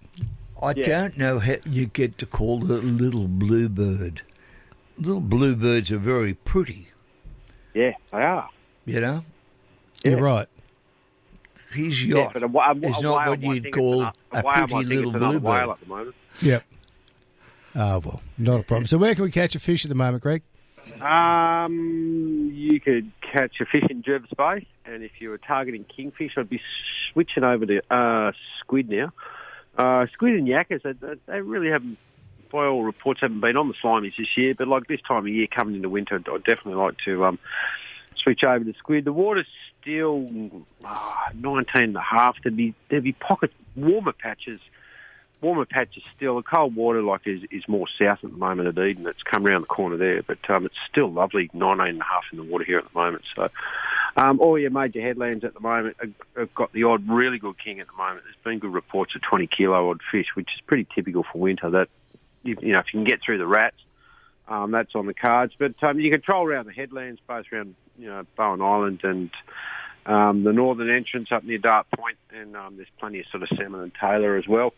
I 0.62 0.72
don't 0.72 1.16
know 1.18 1.38
how 1.40 1.56
you 1.66 1.87
get 1.87 2.16
to 2.18 2.26
call 2.26 2.58
the 2.60 2.78
little 2.78 3.28
bluebird. 3.28 4.22
Little 4.98 5.20
bluebirds 5.20 5.90
are 5.92 5.98
very 5.98 6.34
pretty, 6.34 6.88
Yeah, 7.74 7.92
they 8.12 8.18
are. 8.22 8.48
you 8.87 9.00
know. 9.00 9.24
You're 10.04 10.20
right. 10.22 10.48
His 11.74 12.04
Yeah, 12.04 12.16
yacht 12.16 12.32
but 12.34 12.42
a, 12.42 12.46
wa- 12.48 12.70
a, 12.72 12.76
is 12.76 12.98
a 12.98 13.02
not 13.02 13.16
whale 13.18 13.30
what 13.30 13.40
you'd 13.40 13.62
think 13.64 13.74
call 13.74 14.02
it's 14.04 14.16
a 14.32 14.38
a 14.38 14.42
pretty 14.68 14.84
little 14.84 15.10
it's 15.10 15.18
bluebird. 15.18 15.42
whale 15.42 15.70
at 15.72 15.80
the 15.80 15.87
moment. 15.87 16.16
Yep. 16.40 16.64
Oh, 17.76 17.98
well, 18.04 18.22
not 18.38 18.60
a 18.60 18.62
problem. 18.62 18.87
So 18.87 18.98
where 18.98 19.14
can 19.14 19.24
we 19.24 19.30
catch 19.30 19.54
a 19.54 19.58
fish 19.60 19.84
at 19.84 19.88
the 19.88 19.94
moment, 19.96 20.22
Greg? 20.22 20.42
Um, 21.00 22.50
you 22.52 22.80
could 22.80 23.10
catch 23.20 23.60
a 23.60 23.64
fish 23.66 23.84
in 23.90 24.02
Jervis 24.02 24.30
Bay, 24.37 24.66
and 24.84 25.02
if 25.02 25.12
you 25.20 25.30
were 25.30 25.38
targeting 25.38 25.84
kingfish, 25.84 26.32
I'd 26.37 26.48
be 26.48 26.60
switching 27.12 27.44
over 27.44 27.66
to 27.66 27.80
uh, 27.94 28.32
squid 28.60 28.88
now. 28.90 29.12
Uh, 29.76 30.06
squid 30.12 30.34
and 30.34 30.46
yakkers, 30.46 30.82
they, 30.82 30.92
they- 30.92 31.20
they 31.26 31.40
really 31.40 31.68
haven't, 31.68 31.98
by 32.52 32.66
all 32.66 32.84
reports, 32.84 33.20
haven't 33.22 33.40
been 33.40 33.56
on 33.56 33.68
the 33.68 33.74
slimies 33.82 34.16
this 34.16 34.28
year. 34.37 34.54
But 34.56 34.68
like 34.68 34.87
this 34.87 35.00
time 35.06 35.18
of 35.26 35.28
year, 35.28 35.46
coming 35.48 35.74
into 35.76 35.88
winter, 35.88 36.16
I'd 36.16 36.44
definitely 36.44 36.74
like 36.74 36.94
to 37.06 37.24
um, 37.24 37.38
switch 38.22 38.44
over 38.44 38.64
to 38.64 38.72
squid. 38.78 39.04
The 39.04 39.12
water's 39.12 39.46
still 39.85 40.27
uh, 40.85 41.14
19 41.35 41.83
and 41.83 41.97
a 41.97 42.01
half. 42.01 42.37
There'd 42.42 42.57
be 42.57 42.75
there'd 42.88 43.05
be 43.05 43.12
pocket 43.12 43.53
warmer 43.77 44.12
patches 44.12 44.61
warmer 45.44 45.66
patches 45.66 46.03
still. 46.16 46.37
The 46.37 46.42
cold 46.42 46.75
water 46.75 47.03
like 47.03 47.20
is, 47.27 47.42
is 47.51 47.62
more 47.68 47.87
south 48.01 48.18
at 48.25 48.31
the 48.31 48.37
moment 48.37 48.66
at 48.77 48.83
Eden. 48.83 49.07
It's 49.07 49.23
come 49.23 49.47
around 49.47 49.61
the 49.61 49.66
corner 49.66 49.97
there, 49.97 50.23
but 50.23 50.38
um, 50.49 50.64
it's 50.64 50.75
still 50.90 51.12
lovely, 51.12 51.51
19 51.53 51.87
and 51.87 52.01
a 52.01 52.05
half 52.05 52.25
in 52.33 52.38
the 52.38 52.44
water 52.44 52.64
here 52.64 52.79
at 52.79 52.85
the 52.85 52.99
moment. 52.99 53.23
So 53.37 53.49
um, 54.16 54.40
all 54.40 54.59
your 54.59 54.70
major 54.70 55.03
headlands 55.03 55.44
at 55.44 55.55
the 55.55 55.61
moment 55.61 55.97
have, 56.01 56.12
have 56.37 56.55
got 56.55 56.73
the 56.73 56.85
odd 56.85 57.09
really 57.09 57.38
good 57.38 57.57
king 57.62 57.79
at 57.79 57.87
the 57.87 57.92
moment. 57.92 58.23
There's 58.25 58.42
been 58.42 58.59
good 58.59 58.73
reports 58.73 59.14
of 59.14 59.23
20 59.23 59.47
kilo 59.47 59.90
odd 59.90 60.01
fish, 60.11 60.29
which 60.35 60.49
is 60.55 60.61
pretty 60.66 60.88
typical 60.94 61.25
for 61.31 61.38
winter. 61.38 61.70
That 61.70 61.88
you, 62.42 62.57
you 62.61 62.73
know 62.73 62.79
if 62.79 62.87
you 62.92 63.01
can 63.01 63.05
get 63.05 63.20
through 63.25 63.38
the 63.38 63.47
rats, 63.47 63.77
Um, 64.49 64.70
that's 64.70 64.94
on 64.94 65.07
the 65.07 65.14
cards. 65.14 65.53
But 65.59 65.75
um, 65.83 66.01
you 66.01 66.11
can 66.11 66.23
troll 66.23 66.47
around 66.47 66.66
the 66.66 66.73
headlands, 66.73 67.20
both 67.27 67.47
around 67.53 67.75
you 67.98 68.09
know 68.09 68.24
Bowen 68.37 68.61
Island 68.61 69.00
and 69.02 69.30
um, 70.07 70.44
the 70.44 70.52
northern 70.52 70.94
entrance 70.94 71.28
up 71.33 71.44
near 71.44 71.59
Dart 71.59 71.87
Point, 71.96 72.18
and 72.30 72.57
um, 72.57 72.76
there's 72.76 72.88
plenty 72.98 73.20
of 73.20 73.26
sort 73.30 73.42
of 73.42 73.48
salmon 73.57 73.80
and 73.80 73.92
tailor 74.00 74.37
as 74.37 74.46
well 74.46 74.72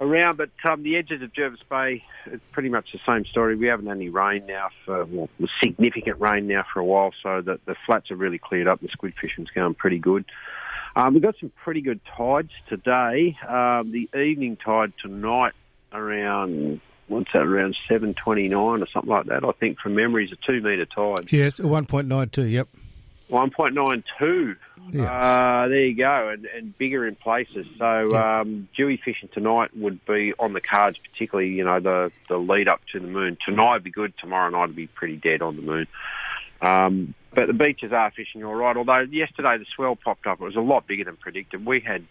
around. 0.00 0.36
But 0.36 0.50
um, 0.68 0.82
the 0.82 0.96
edges 0.96 1.22
of 1.22 1.32
Jervis 1.32 1.60
Bay, 1.68 2.04
it's 2.26 2.42
pretty 2.52 2.68
much 2.68 2.92
the 2.92 3.00
same 3.06 3.24
story. 3.24 3.56
We 3.56 3.66
haven't 3.66 3.86
had 3.86 3.96
any 3.96 4.08
rain 4.08 4.46
now 4.46 4.68
for 4.84 5.04
well, 5.06 5.28
significant 5.62 6.20
rain 6.20 6.46
now 6.46 6.64
for 6.72 6.80
a 6.80 6.84
while, 6.84 7.12
so 7.22 7.40
the, 7.40 7.58
the 7.66 7.76
flats 7.86 8.10
are 8.10 8.16
really 8.16 8.38
cleared 8.38 8.68
up. 8.68 8.80
The 8.80 8.88
squid 8.88 9.14
fishing's 9.20 9.50
going 9.50 9.74
pretty 9.74 9.98
good. 9.98 10.24
Um, 10.94 11.14
we've 11.14 11.22
got 11.22 11.36
some 11.40 11.50
pretty 11.64 11.80
good 11.80 12.00
tides 12.16 12.50
today. 12.68 13.36
Um, 13.48 13.92
the 13.92 14.08
evening 14.18 14.58
tide 14.62 14.92
tonight 15.00 15.54
around 15.92 16.80
what's 17.12 17.32
that 17.32 17.42
around 17.42 17.76
seven 17.88 18.14
twenty 18.14 18.48
nine 18.48 18.82
or 18.82 18.86
something 18.92 19.10
like 19.10 19.26
that. 19.26 19.44
I 19.44 19.52
think 19.52 19.78
from 19.78 19.94
memory 19.94 20.24
is 20.24 20.32
a 20.32 20.36
two 20.46 20.60
metre 20.60 20.86
tide. 20.86 21.32
Yes, 21.32 21.60
one 21.60 21.86
point 21.86 22.08
nine 22.08 22.28
two. 22.28 22.46
Yep. 22.46 22.68
One 23.28 23.50
point 23.50 23.74
nine 23.74 24.02
two. 24.18 24.56
Uh, 24.98 25.68
there 25.68 25.84
you 25.84 25.96
go, 25.96 26.28
and, 26.28 26.44
and 26.44 26.76
bigger 26.76 27.06
in 27.06 27.14
places. 27.14 27.66
So 27.78 28.16
um, 28.16 28.68
jewie 28.76 29.00
fishing 29.02 29.28
tonight 29.32 29.74
would 29.76 30.04
be 30.04 30.34
on 30.38 30.52
the 30.52 30.60
cards, 30.60 30.98
particularly 30.98 31.50
you 31.50 31.64
know 31.64 31.80
the 31.80 32.12
the 32.28 32.36
lead 32.36 32.68
up 32.68 32.80
to 32.92 33.00
the 33.00 33.06
moon. 33.06 33.38
Tonight 33.44 33.74
would 33.74 33.84
be 33.84 33.90
good. 33.90 34.12
Tomorrow 34.18 34.50
night 34.50 34.66
would 34.66 34.76
be 34.76 34.88
pretty 34.88 35.16
dead 35.16 35.40
on 35.40 35.56
the 35.56 35.62
moon. 35.62 35.86
Um, 36.60 37.14
but 37.34 37.46
the 37.46 37.54
beaches 37.54 37.92
are 37.92 38.10
fishing 38.10 38.44
all 38.44 38.54
right. 38.54 38.76
Although 38.76 39.00
yesterday 39.10 39.56
the 39.58 39.66
swell 39.74 39.96
popped 39.96 40.26
up, 40.26 40.40
it 40.40 40.44
was 40.44 40.56
a 40.56 40.60
lot 40.60 40.86
bigger 40.86 41.04
than 41.04 41.16
predicted. 41.16 41.64
We 41.64 41.80
had 41.80 42.04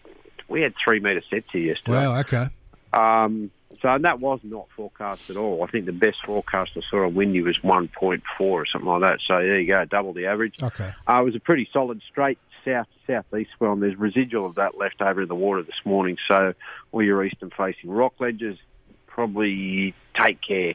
we 0.48 0.62
had 0.62 0.74
three 0.82 1.00
metre 1.00 1.22
sets 1.30 1.46
here 1.52 1.74
yesterday. 1.74 2.06
Wow. 2.06 2.20
Okay. 2.20 2.46
Um, 2.92 3.50
so 3.82 3.88
and 3.88 4.04
that 4.04 4.20
was 4.20 4.40
not 4.44 4.68
forecast 4.76 5.28
at 5.28 5.36
all. 5.36 5.64
I 5.64 5.70
think 5.70 5.86
the 5.86 5.92
best 5.92 6.24
forecast 6.24 6.70
I 6.76 6.80
saw 6.88 7.04
on 7.04 7.14
windy 7.14 7.42
was 7.42 7.58
1.4 7.58 8.22
or 8.40 8.64
something 8.66 8.88
like 8.88 9.02
that. 9.02 9.18
So 9.26 9.34
there 9.34 9.60
you 9.60 9.66
go, 9.66 9.84
double 9.84 10.12
the 10.12 10.26
average. 10.26 10.62
Okay. 10.62 10.90
Uh, 11.08 11.20
it 11.20 11.24
was 11.24 11.36
a 11.36 11.40
pretty 11.40 11.68
solid 11.72 12.00
straight 12.08 12.38
south 12.64 12.86
southeast 13.06 13.50
swell, 13.58 13.72
and 13.72 13.82
there's 13.82 13.96
residual 13.96 14.46
of 14.46 14.54
that 14.54 14.78
left 14.78 15.02
over 15.02 15.22
in 15.22 15.28
the 15.28 15.34
water 15.34 15.62
this 15.62 15.74
morning. 15.84 16.16
So 16.28 16.54
all 16.92 17.02
your 17.02 17.24
eastern 17.24 17.50
facing 17.50 17.90
rock 17.90 18.14
ledges, 18.20 18.56
probably 19.08 19.94
take 20.18 20.38
care. 20.46 20.74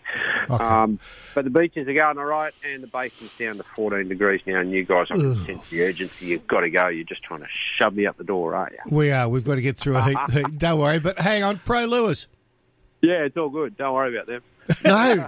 Um, 0.50 1.00
but 1.34 1.44
the 1.44 1.50
beaches 1.50 1.88
are 1.88 1.94
going 1.94 2.18
all 2.18 2.26
right, 2.26 2.54
and 2.64 2.84
the 2.84 2.88
basin's 2.88 3.36
down 3.38 3.58
to 3.58 3.64
14 3.76 4.08
degrees 4.08 4.42
now. 4.46 4.60
And 4.60 4.72
you 4.72 4.84
guys, 4.84 5.08
Ugh. 5.12 5.38
sense 5.46 5.70
the 5.70 5.84
urgency. 5.84 6.28
You've 6.28 6.48
got 6.48 6.62
to 6.62 6.70
go. 6.70 6.88
You're 6.88 7.06
just 7.06 7.24
trying 7.24 7.42
to 7.42 7.48
shove 7.80 7.96
me 7.96 8.06
up 8.06 8.18
the 8.18 8.24
door, 8.24 8.56
aren't 8.56 8.74
you? 8.74 8.96
We 8.96 9.12
are. 9.12 9.28
We've 9.30 9.46
got 9.46 9.56
to 9.56 9.62
get 9.62 9.78
through 9.78 9.98
a 9.98 10.04
heat. 10.04 10.18
heat. 10.32 10.58
Don't 10.58 10.80
worry. 10.80 11.00
But 11.00 11.20
hang 11.20 11.44
on, 11.44 11.60
Pro 11.60 11.86
Lewis. 11.86 12.28
Yeah, 13.08 13.24
it's 13.26 13.38
all 13.38 13.50
good. 13.50 13.78
Don't 13.78 13.94
worry 13.94 14.16
about 14.16 14.28
them. 14.28 14.42
No, 14.84 15.26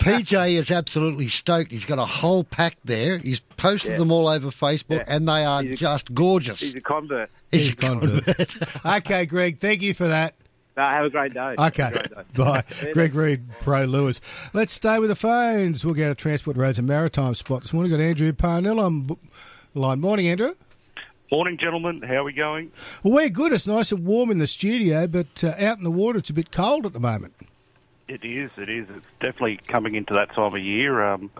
PJ 0.00 0.54
is 0.54 0.70
absolutely 0.70 1.28
stoked. 1.28 1.70
He's 1.70 1.84
got 1.86 1.98
a 1.98 2.04
whole 2.04 2.42
pack 2.44 2.76
there. 2.84 3.18
He's 3.18 3.40
posted 3.40 3.92
Yeah. 3.92 3.98
them 3.98 4.10
all 4.10 4.26
over 4.28 4.48
Facebook, 4.48 4.98
Yeah. 4.98 5.04
and 5.14 5.28
they 5.28 5.44
are 5.44 5.62
just 5.62 6.12
gorgeous. 6.14 6.60
He's 6.60 6.74
a 6.74 6.80
convert. 6.80 7.30
He's 7.52 7.72
a 7.72 7.76
convert. 7.76 8.56
okay, 8.86 9.26
Greg. 9.26 9.60
Thank 9.60 9.82
you 9.82 9.94
for 9.94 10.08
that. 10.08 10.34
No, 10.76 10.82
have 10.84 11.04
a 11.04 11.10
great 11.10 11.34
day. 11.34 11.48
Okay. 11.58 11.82
Have 11.82 11.94
a 11.94 12.08
great 12.08 12.32
day. 12.34 12.42
Bye. 12.42 12.64
Greg 12.92 13.14
Reed, 13.14 13.42
Pro 13.60 13.84
Lewis. 13.84 14.20
Let's 14.52 14.72
stay 14.72 14.98
with 14.98 15.10
the 15.10 15.16
phones. 15.16 15.84
We'll 15.84 15.94
go 15.94 16.08
to 16.08 16.14
Transport 16.14 16.56
Roads 16.56 16.78
and 16.78 16.88
Maritime 16.88 17.34
spot 17.34 17.62
this 17.62 17.72
morning. 17.72 17.92
We've 17.92 17.98
got 18.00 18.04
Andrew 18.04 18.32
Parnell 18.32 18.80
on 18.80 19.02
b- 19.02 19.16
line. 19.74 20.00
Morning, 20.00 20.26
Andrew. 20.28 20.54
Morning, 21.30 21.58
gentlemen. 21.58 22.02
How 22.02 22.16
are 22.16 22.24
we 22.24 22.32
going? 22.32 22.72
Well, 23.04 23.14
we're 23.14 23.28
good. 23.28 23.52
It's 23.52 23.64
nice 23.64 23.92
and 23.92 24.04
warm 24.04 24.32
in 24.32 24.38
the 24.38 24.48
studio, 24.48 25.06
but 25.06 25.44
uh, 25.44 25.54
out 25.60 25.78
in 25.78 25.84
the 25.84 25.90
water, 25.90 26.18
it's 26.18 26.30
a 26.30 26.32
bit 26.32 26.50
cold 26.50 26.84
at 26.86 26.92
the 26.92 26.98
moment. 26.98 27.34
It 28.08 28.24
is. 28.24 28.50
It 28.56 28.68
is. 28.68 28.88
It's 28.90 29.06
definitely 29.20 29.60
coming 29.68 29.94
into 29.94 30.12
that 30.14 30.34
time 30.34 30.54
of 30.54 30.60
year 30.60 31.04
um, 31.04 31.30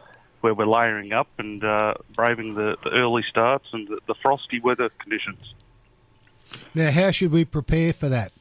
where 0.43 0.55
we're 0.55 0.67
layering 0.67 1.13
up 1.13 1.27
and 1.39 1.65
uh, 1.65 1.95
braving 2.15 2.55
the, 2.55 2.77
the 2.85 2.91
early 2.91 3.25
starts 3.29 3.67
and 3.73 3.89
the, 3.89 3.99
the 4.07 4.15
frosty 4.23 4.61
weather 4.61 4.91
conditions. 5.01 5.55
Now, 6.73 6.93
how 6.93 7.11
should 7.11 7.33
we 7.33 7.45
prepare 7.45 7.93
for 7.93 8.09
that? 8.09 8.33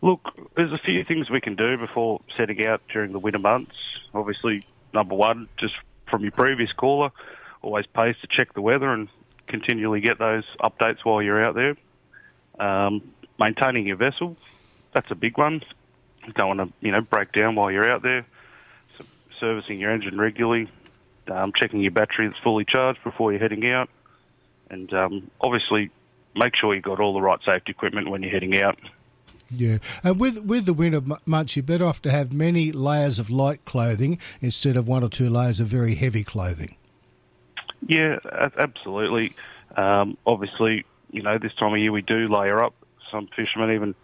Look, 0.00 0.28
there's 0.54 0.70
a 0.70 0.78
few 0.78 1.02
things 1.02 1.28
we 1.28 1.40
can 1.40 1.56
do 1.56 1.76
before 1.76 2.20
setting 2.36 2.64
out 2.64 2.82
during 2.92 3.10
the 3.10 3.18
winter 3.18 3.40
months. 3.40 3.74
Obviously, 4.14 4.62
number 4.92 5.16
one, 5.16 5.48
just 5.58 5.74
from 6.08 6.22
your 6.22 6.30
previous 6.30 6.70
caller, 6.72 7.10
always 7.62 7.86
pays 7.86 8.14
to 8.20 8.28
check 8.28 8.54
the 8.54 8.60
weather 8.60 8.92
and 8.92 9.08
continually 9.46 10.00
get 10.00 10.18
those 10.18 10.44
updates 10.60 10.98
while 11.04 11.22
you're 11.22 11.44
out 11.44 11.54
there. 11.54 11.76
Um, 12.58 13.12
maintaining 13.38 13.86
your 13.86 13.96
vessel, 13.96 14.36
that's 14.92 15.10
a 15.10 15.14
big 15.14 15.38
one. 15.38 15.62
You 16.26 16.32
don't 16.32 16.56
want 16.56 16.68
to, 16.68 16.74
you 16.80 16.92
know, 16.92 17.00
break 17.00 17.32
down 17.32 17.54
while 17.54 17.70
you're 17.70 17.90
out 17.90 18.02
there. 18.02 18.26
S- 18.98 19.06
servicing 19.40 19.78
your 19.78 19.90
engine 19.90 20.18
regularly, 20.18 20.70
um, 21.30 21.52
checking 21.58 21.80
your 21.80 21.90
battery 21.90 22.28
that's 22.28 22.40
fully 22.42 22.64
charged 22.64 23.02
before 23.04 23.32
you're 23.32 23.40
heading 23.40 23.68
out, 23.70 23.88
and 24.70 24.92
um, 24.94 25.30
obviously 25.40 25.90
make 26.34 26.54
sure 26.56 26.74
you've 26.74 26.84
got 26.84 27.00
all 27.00 27.14
the 27.14 27.20
right 27.20 27.38
safety 27.44 27.70
equipment 27.70 28.08
when 28.08 28.22
you're 28.22 28.32
heading 28.32 28.60
out. 28.60 28.78
Yeah, 29.50 29.78
and 30.02 30.18
with 30.18 30.38
with 30.38 30.66
the 30.66 30.72
winter 30.72 31.02
months, 31.26 31.54
you're 31.54 31.62
better 31.62 31.84
off 31.84 32.00
to 32.02 32.10
have 32.10 32.32
many 32.32 32.72
layers 32.72 33.18
of 33.18 33.30
light 33.30 33.64
clothing 33.64 34.18
instead 34.40 34.76
of 34.76 34.88
one 34.88 35.04
or 35.04 35.08
two 35.08 35.28
layers 35.28 35.60
of 35.60 35.66
very 35.66 35.94
heavy 35.94 36.24
clothing. 36.24 36.76
Yeah, 37.86 38.18
absolutely. 38.58 39.34
Um, 39.76 40.16
obviously, 40.26 40.84
you 41.10 41.22
know, 41.22 41.38
this 41.38 41.54
time 41.54 41.72
of 41.72 41.78
year 41.78 41.92
we 41.92 42.02
do 42.02 42.28
layer 42.28 42.62
up. 42.62 42.74
Some 43.10 43.28
fishermen 43.36 43.74
even 43.74 43.94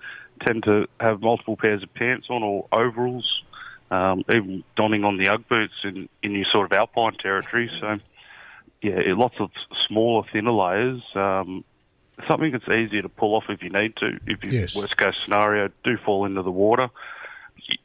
tend 0.46 0.64
to 0.64 0.86
have 1.00 1.20
multiple 1.20 1.56
pairs 1.56 1.82
of 1.82 1.92
pants 1.94 2.28
on 2.30 2.42
or 2.42 2.66
overalls, 2.72 3.42
um, 3.90 4.24
even 4.32 4.64
donning 4.76 5.04
on 5.04 5.16
the 5.16 5.28
UGG 5.28 5.48
boots 5.48 5.74
in, 5.84 6.08
in 6.22 6.32
your 6.32 6.46
sort 6.52 6.70
of 6.70 6.76
alpine 6.76 7.14
territory. 7.14 7.70
So, 7.80 7.98
yeah, 8.82 9.00
lots 9.08 9.36
of 9.40 9.50
smaller, 9.88 10.26
thinner 10.32 10.52
layers. 10.52 11.02
Um, 11.14 11.64
something 12.28 12.52
that's 12.52 12.68
easier 12.68 13.02
to 13.02 13.08
pull 13.08 13.34
off 13.34 13.44
if 13.48 13.62
you 13.62 13.70
need 13.70 13.96
to. 13.96 14.18
If 14.26 14.44
you, 14.44 14.50
Yes. 14.50 14.74
worst 14.74 14.96
case 14.96 15.14
scenario, 15.24 15.70
do 15.84 15.96
fall 16.04 16.24
into 16.26 16.42
the 16.42 16.50
water. 16.50 16.88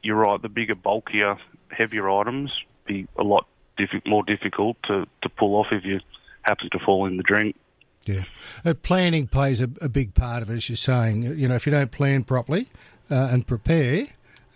You're 0.02 0.16
right, 0.16 0.40
the 0.40 0.48
bigger, 0.48 0.74
bulkier, 0.74 1.36
heavier 1.70 2.08
items 2.10 2.52
be 2.86 3.06
a 3.18 3.22
lot 3.22 3.46
diffi- 3.78 4.06
more 4.06 4.22
difficult 4.24 4.76
to, 4.84 5.06
to 5.22 5.28
pull 5.28 5.56
off 5.56 5.66
if 5.70 5.84
you 5.84 6.00
happen 6.42 6.68
to 6.70 6.78
fall 6.78 7.06
in 7.06 7.16
the 7.16 7.22
drink. 7.22 7.56
Yeah, 8.04 8.24
uh, 8.64 8.74
planning 8.74 9.26
plays 9.26 9.60
a, 9.60 9.68
a 9.80 9.88
big 9.88 10.14
part 10.14 10.42
of 10.42 10.50
it, 10.50 10.56
as 10.56 10.68
you're 10.68 10.76
saying. 10.76 11.22
You 11.22 11.48
know, 11.48 11.56
if 11.56 11.66
you 11.66 11.72
don't 11.72 11.90
plan 11.90 12.22
properly 12.22 12.68
uh, 13.10 13.28
and 13.32 13.46
prepare, 13.46 14.06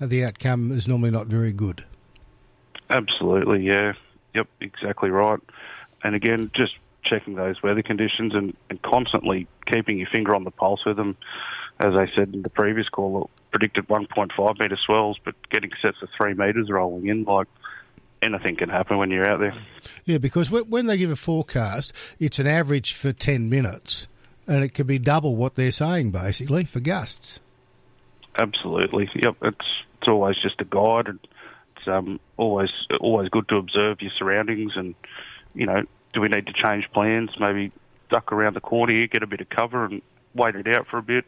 uh, 0.01 0.07
the 0.07 0.25
outcome 0.25 0.71
is 0.71 0.87
normally 0.87 1.11
not 1.11 1.27
very 1.27 1.53
good. 1.53 1.85
Absolutely, 2.91 3.63
yeah. 3.63 3.93
Yep, 4.35 4.47
exactly 4.61 5.11
right. 5.11 5.41
And 6.05 6.15
again, 6.15 6.51
just 6.55 6.75
checking 7.05 7.35
those 7.35 7.63
weather 7.63 7.83
conditions 7.83 8.35
and, 8.35 8.57
and 8.69 8.81
constantly 8.83 9.47
keeping 9.67 9.99
your 9.99 10.09
finger 10.11 10.35
on 10.35 10.45
the 10.45 10.51
pulse 10.51 10.85
with 10.87 10.97
them. 10.97 11.17
As 11.81 11.95
I 11.95 12.07
said 12.15 12.35
in 12.35 12.43
the 12.43 12.51
previous 12.51 12.89
call, 12.89 13.31
predicted 13.51 13.89
1.5 13.89 14.61
metre 14.61 14.79
swells, 14.85 15.19
but 15.25 15.35
getting 15.51 15.71
sets 15.81 15.97
of 16.03 16.11
three 16.17 16.35
metres 16.35 16.69
rolling 16.71 17.07
in, 17.09 17.25
like 17.25 17.49
anything 18.23 18.57
can 18.57 18.69
happen 18.69 18.99
when 18.99 19.11
you're 19.11 19.27
out 19.27 19.41
there. 19.41 19.55
Yeah, 20.05 20.19
because 20.19 20.51
when 20.51 20.87
they 20.87 20.97
give 20.99 21.11
a 21.11 21.17
forecast, 21.17 21.93
it's 22.19 22.39
an 22.39 22.47
average 22.47 22.93
for 22.93 23.13
10 23.13 23.49
minutes, 23.49 24.09
and 24.47 24.65
it 24.65 24.75
can 24.75 24.87
be 24.87 24.99
double 24.99 25.37
what 25.37 25.55
they're 25.55 25.71
saying, 25.71 26.11
basically, 26.11 26.65
for 26.65 26.81
gusts. 26.81 27.41
Absolutely. 28.39 29.09
Yep. 29.15 29.37
It's 29.43 29.67
it's 30.01 30.09
always 30.09 30.37
just 30.43 30.61
a 30.61 30.65
guide, 30.65 31.09
and 31.09 31.19
it's 31.77 31.89
um, 31.89 32.21
always 32.37 32.71
always 33.01 33.29
good 33.29 33.49
to 33.49 33.57
observe 33.57 34.01
your 34.01 34.13
surroundings. 34.17 34.73
And 34.77 34.95
you 35.55 35.67
know, 35.67 35.83
do 36.15 36.21
we 36.21 36.29
need 36.29 36.47
to 36.47 36.53
change 36.53 36.91
plans? 36.93 37.31
Maybe 37.39 37.73
duck 38.09 38.33
around 38.33 38.55
the 38.55 38.61
corner 38.61 38.93
here, 38.93 39.07
get 39.07 39.23
a 39.23 39.27
bit 39.27 39.41
of 39.41 39.49
cover, 39.51 39.85
and 39.85 40.01
wait 40.35 40.55
it 40.55 40.69
out 40.69 40.87
for 40.87 40.99
a 40.99 41.03
bit, 41.03 41.25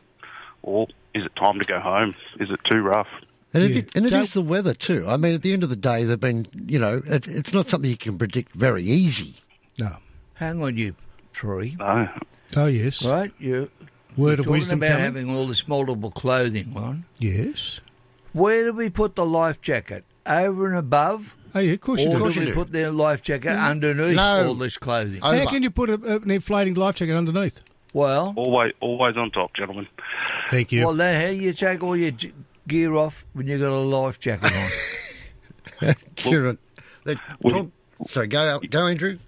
or 0.62 0.86
is 1.14 1.24
it 1.24 1.36
time 1.36 1.58
to 1.60 1.66
go 1.66 1.80
home? 1.80 2.14
Is 2.40 2.50
it 2.50 2.60
too 2.70 2.80
rough? 2.80 3.08
And, 3.54 3.64
it, 3.64 3.94
and 3.94 4.06
it 4.06 4.12
is 4.14 4.32
the 4.32 4.40
weather 4.42 4.72
too. 4.74 5.04
I 5.06 5.16
mean, 5.18 5.34
at 5.34 5.42
the 5.42 5.52
end 5.52 5.62
of 5.62 5.68
the 5.68 5.76
day, 5.76 6.04
they've 6.04 6.18
been, 6.18 6.46
you 6.66 6.78
know, 6.78 7.02
it's, 7.06 7.28
it's 7.28 7.52
not 7.52 7.68
something 7.68 7.90
you 7.90 7.96
can 7.98 8.16
predict 8.16 8.52
very 8.54 8.82
easy. 8.82 9.36
No. 9.78 9.96
Hang 10.34 10.62
on, 10.62 10.76
you 10.78 10.94
three. 11.34 11.76
No. 11.78 12.08
Oh, 12.56 12.62
oh, 12.62 12.66
yes. 12.66 13.04
Right? 13.04 13.30
You, 13.38 13.70
Word 14.16 14.30
you're 14.30 14.32
of 14.32 14.36
talking 14.38 14.52
wisdom 14.52 14.78
about 14.78 14.88
coming? 14.92 15.04
having 15.04 15.30
all 15.36 15.46
this 15.46 15.66
multiple 15.68 16.10
clothing 16.10 16.72
on. 16.76 17.04
Yes. 17.18 17.80
Where 18.32 18.64
do 18.64 18.72
we 18.72 18.88
put 18.90 19.16
the 19.16 19.24
life 19.26 19.60
jacket? 19.60 20.04
Over 20.26 20.68
and 20.68 20.76
above? 20.76 21.34
Oh, 21.54 21.58
yeah, 21.58 21.72
of 21.72 21.80
course 21.82 22.00
you 22.00 22.06
or 22.08 22.12
do. 22.12 22.12
do 22.12 22.16
Of 22.16 22.22
course 22.22 22.36
we 22.36 22.40
you 22.42 22.48
do. 22.48 22.54
put 22.54 22.72
the 22.72 22.90
life 22.90 23.22
jacket 23.22 23.54
No. 23.54 23.60
underneath 23.60 24.16
No. 24.16 24.48
all 24.48 24.54
this 24.54 24.78
clothing? 24.78 25.20
How 25.20 25.46
can 25.50 25.62
you 25.62 25.70
put 25.70 25.90
a, 25.90 25.94
a- 25.94 26.16
an 26.20 26.30
inflating 26.30 26.74
life 26.74 26.94
jacket 26.96 27.14
underneath? 27.16 27.60
Well, 27.92 28.32
Always 28.36 28.72
always 28.80 29.18
on 29.18 29.30
top, 29.32 29.54
gentlemen. 29.54 29.86
Thank 30.48 30.72
you. 30.72 30.86
Well, 30.86 30.94
then 30.94 31.20
how 31.20 31.30
you 31.30 31.52
take 31.52 31.82
all 31.82 31.94
your 31.94 32.12
j- 32.12 32.32
gear 32.68 32.94
off 32.94 33.24
when 33.32 33.46
you've 33.46 33.60
got 33.60 33.70
a 33.70 33.76
life 33.76 34.18
jacket 34.20 34.52
on? 35.82 35.94
Kieran, 36.16 36.58
they 37.04 37.16
talk, 37.48 37.68
sorry, 38.08 38.26
go, 38.28 38.60
go, 38.70 38.86
Andrew. 38.86 39.18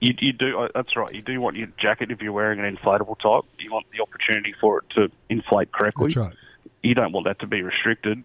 You, 0.00 0.14
you 0.20 0.32
do. 0.32 0.58
uh, 0.60 0.68
That's 0.74 0.96
right. 0.96 1.12
You 1.12 1.22
do 1.22 1.40
want 1.40 1.56
your 1.56 1.66
jacket 1.78 2.10
if 2.12 2.20
you're 2.22 2.32
wearing 2.32 2.60
an 2.60 2.76
inflatable 2.76 3.18
type. 3.18 3.50
You 3.58 3.72
want 3.72 3.86
the 3.90 4.00
opportunity 4.00 4.54
for 4.60 4.78
it 4.78 4.84
to 4.90 5.10
inflate 5.28 5.72
correctly. 5.72 6.06
That's 6.06 6.16
right. 6.16 6.34
You 6.82 6.94
don't 6.94 7.10
want 7.12 7.26
that 7.26 7.40
to 7.40 7.46
be 7.46 7.62
restricted. 7.62 8.22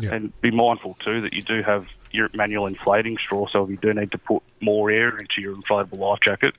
And 0.00 0.32
be 0.40 0.50
mindful 0.50 0.96
too 1.04 1.20
that 1.20 1.32
you 1.34 1.42
do 1.42 1.62
have 1.62 1.86
your 2.10 2.28
manual 2.34 2.66
inflating 2.66 3.18
straw. 3.18 3.46
So 3.52 3.62
if 3.62 3.70
you 3.70 3.76
do 3.76 3.94
need 3.94 4.10
to 4.10 4.18
put 4.18 4.42
more 4.60 4.90
air 4.90 5.10
into 5.16 5.40
your 5.40 5.54
inflatable 5.54 5.98
life 5.98 6.18
jacket, 6.20 6.54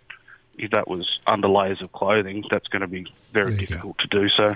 if 0.57 0.71
that 0.71 0.87
was 0.87 1.19
under 1.27 1.49
layers 1.49 1.81
of 1.81 1.91
clothing, 1.91 2.45
that's 2.49 2.67
going 2.67 2.83
to 2.83 2.87
be 2.87 3.05
very 3.33 3.55
difficult 3.57 3.97
to 3.97 4.07
do 4.07 4.29
so. 4.29 4.55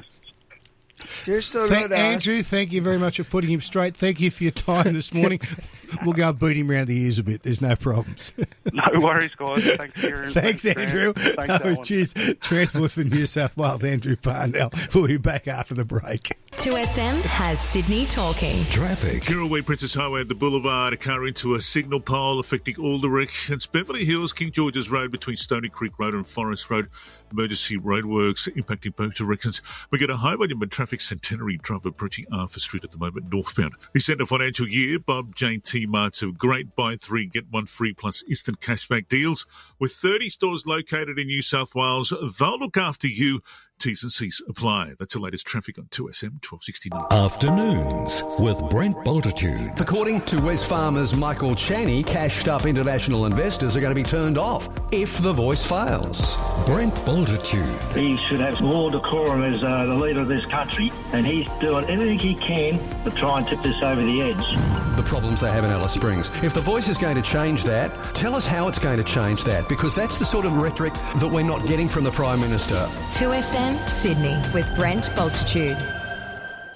Just 1.25 1.53
thought 1.53 1.69
Thank, 1.69 1.85
I'd 1.85 1.91
ask- 1.93 2.27
Andrew, 2.27 2.41
thank 2.43 2.71
you 2.71 2.81
very 2.81 2.97
much 2.97 3.17
for 3.17 3.23
putting 3.23 3.49
him 3.51 3.61
straight. 3.61 3.95
Thank 3.95 4.19
you 4.19 4.31
for 4.31 4.43
your 4.43 4.51
time 4.51 4.93
this 4.93 5.13
morning. 5.13 5.39
we'll 6.03 6.13
go 6.13 6.29
and 6.29 6.39
boot 6.39 6.57
him 6.57 6.69
around 6.71 6.87
the 6.87 6.97
ears 6.99 7.19
a 7.19 7.23
bit. 7.23 7.43
There's 7.43 7.61
no 7.61 7.75
problems. 7.75 8.33
No 8.73 8.99
worries, 8.99 9.33
guys. 9.33 9.65
Thanks 9.65 9.99
for 10.01 10.07
your 10.07 10.29
Thanks, 10.31 10.65
Andrew. 10.65 11.13
Thanks, 11.13 11.49
Alan. 11.49 11.83
cheers. 11.83 12.13
Transport 12.41 12.91
for 12.91 13.03
New 13.03 13.25
South 13.25 13.55
Wales, 13.57 13.83
Andrew 13.83 14.15
Parnell. 14.15 14.71
We'll 14.93 15.07
be 15.07 15.17
back 15.17 15.47
after 15.47 15.73
the 15.73 15.85
break. 15.85 16.37
2SM 16.51 17.21
has 17.21 17.59
Sydney 17.59 18.05
talking. 18.07 18.63
Traffic. 18.65 19.23
Kirrawee 19.23 19.65
Princes 19.65 19.93
Highway 19.93 20.21
at 20.21 20.27
the 20.27 20.35
Boulevard, 20.35 20.93
a 20.93 20.97
car 20.97 21.25
into 21.25 21.55
a 21.55 21.61
signal 21.61 21.99
pole 22.01 22.39
affecting 22.39 22.75
all 22.77 22.99
directions. 22.99 23.65
Beverly 23.65 24.05
Hills, 24.05 24.33
King 24.33 24.51
George's 24.51 24.89
Road 24.89 25.11
between 25.11 25.37
Stony 25.37 25.69
Creek 25.69 25.97
Road 25.97 26.13
and 26.13 26.27
Forest 26.27 26.69
Road. 26.69 26.89
Emergency 27.31 27.77
roadworks 27.77 28.47
impacting 28.55 28.95
both 28.95 29.13
directions. 29.15 29.61
We 29.91 29.99
get 29.99 30.09
a 30.09 30.15
high 30.15 30.37
volume 30.37 30.61
of 30.61 30.69
traffic 30.69 31.01
centenary 31.01 31.57
drive 31.57 31.85
approaching 31.85 32.25
Arthur 32.31 32.61
Street 32.61 32.85
at 32.85 32.91
the 32.91 32.97
moment, 32.97 33.31
northbound. 33.31 33.73
This 33.93 34.07
end 34.07 34.21
of 34.21 34.29
financial 34.29 34.65
year, 34.67 34.97
Bob 34.97 35.35
Jane 35.35 35.59
T 35.59 35.76
Marts 35.85 36.21
of 36.21 36.37
great 36.37 36.75
buy 36.75 36.95
three, 36.95 37.25
get 37.25 37.51
one 37.51 37.65
free 37.65 37.93
plus 37.93 38.23
instant 38.27 38.59
cashback 38.59 39.07
deals. 39.07 39.45
With 39.79 39.91
30 39.91 40.29
stores 40.29 40.65
located 40.65 41.19
in 41.19 41.27
New 41.27 41.41
South 41.41 41.75
Wales, 41.75 42.13
they'll 42.39 42.57
look 42.57 42.77
after 42.77 43.07
you. 43.07 43.41
T's 43.79 44.01
and 44.01 44.11
C's 44.11 44.41
apply. 44.47 44.93
That's 44.97 45.13
the 45.13 45.19
latest 45.19 45.45
traffic 45.45 45.77
on 45.77 45.85
2SM 45.85 46.41
1269. 46.43 47.05
Afternoons 47.11 48.23
with 48.39 48.59
Brent 48.71 48.95
Bultitude. 49.05 49.79
According 49.79 50.21
to 50.21 50.37
Wesfarmers 50.37 51.17
Michael 51.17 51.53
Chaney, 51.53 52.01
cashed 52.01 52.47
up 52.47 52.65
international 52.65 53.27
investors 53.27 53.77
are 53.77 53.79
going 53.79 53.93
to 53.93 53.95
be 53.95 54.07
turned 54.07 54.37
off 54.37 54.67
if 54.91 55.19
the 55.19 55.31
voice 55.31 55.63
fails. 55.63 56.35
Brent 56.65 56.93
Bultitude. 57.05 57.95
He 57.95 58.17
should 58.17 58.39
have 58.39 58.59
more 58.61 58.89
decorum 58.89 59.43
as 59.43 59.63
uh, 59.63 59.85
the 59.85 59.93
leader 59.93 60.21
of 60.21 60.27
this 60.27 60.45
country, 60.45 60.91
and 61.13 61.25
he's 61.25 61.47
doing 61.59 61.85
everything 61.85 62.17
he 62.17 62.35
can 62.35 62.79
to 63.03 63.11
try 63.11 63.39
and 63.39 63.47
tip 63.47 63.61
this 63.61 63.81
over 63.83 64.01
the 64.01 64.21
edge. 64.23 64.95
The 64.97 65.03
problems 65.03 65.41
they 65.41 65.51
have 65.51 65.63
in 65.63 65.69
Alice 65.69 65.93
Springs. 65.93 66.31
If 66.41 66.55
the 66.55 66.61
voice 66.61 66.89
is 66.89 66.97
going 66.97 67.15
to 67.15 67.21
change 67.21 67.63
that, 67.65 67.93
tell 68.15 68.33
us 68.33 68.47
how 68.47 68.67
it's 68.67 68.79
going 68.79 68.97
to 68.97 69.03
change 69.03 69.43
that, 69.43 69.69
because 69.69 69.93
that's 69.93 70.17
the 70.17 70.25
sort 70.25 70.45
of 70.45 70.57
rhetoric 70.57 70.93
that 70.93 71.27
we're 71.27 71.43
not 71.43 71.67
getting 71.67 71.87
from 71.87 72.03
the 72.03 72.11
Prime 72.11 72.39
Minister. 72.39 72.89
2SM 73.11 73.66
Sydney 73.87 74.37
with 74.53 74.73
Brent 74.75 75.09
Bultitude. 75.15 75.96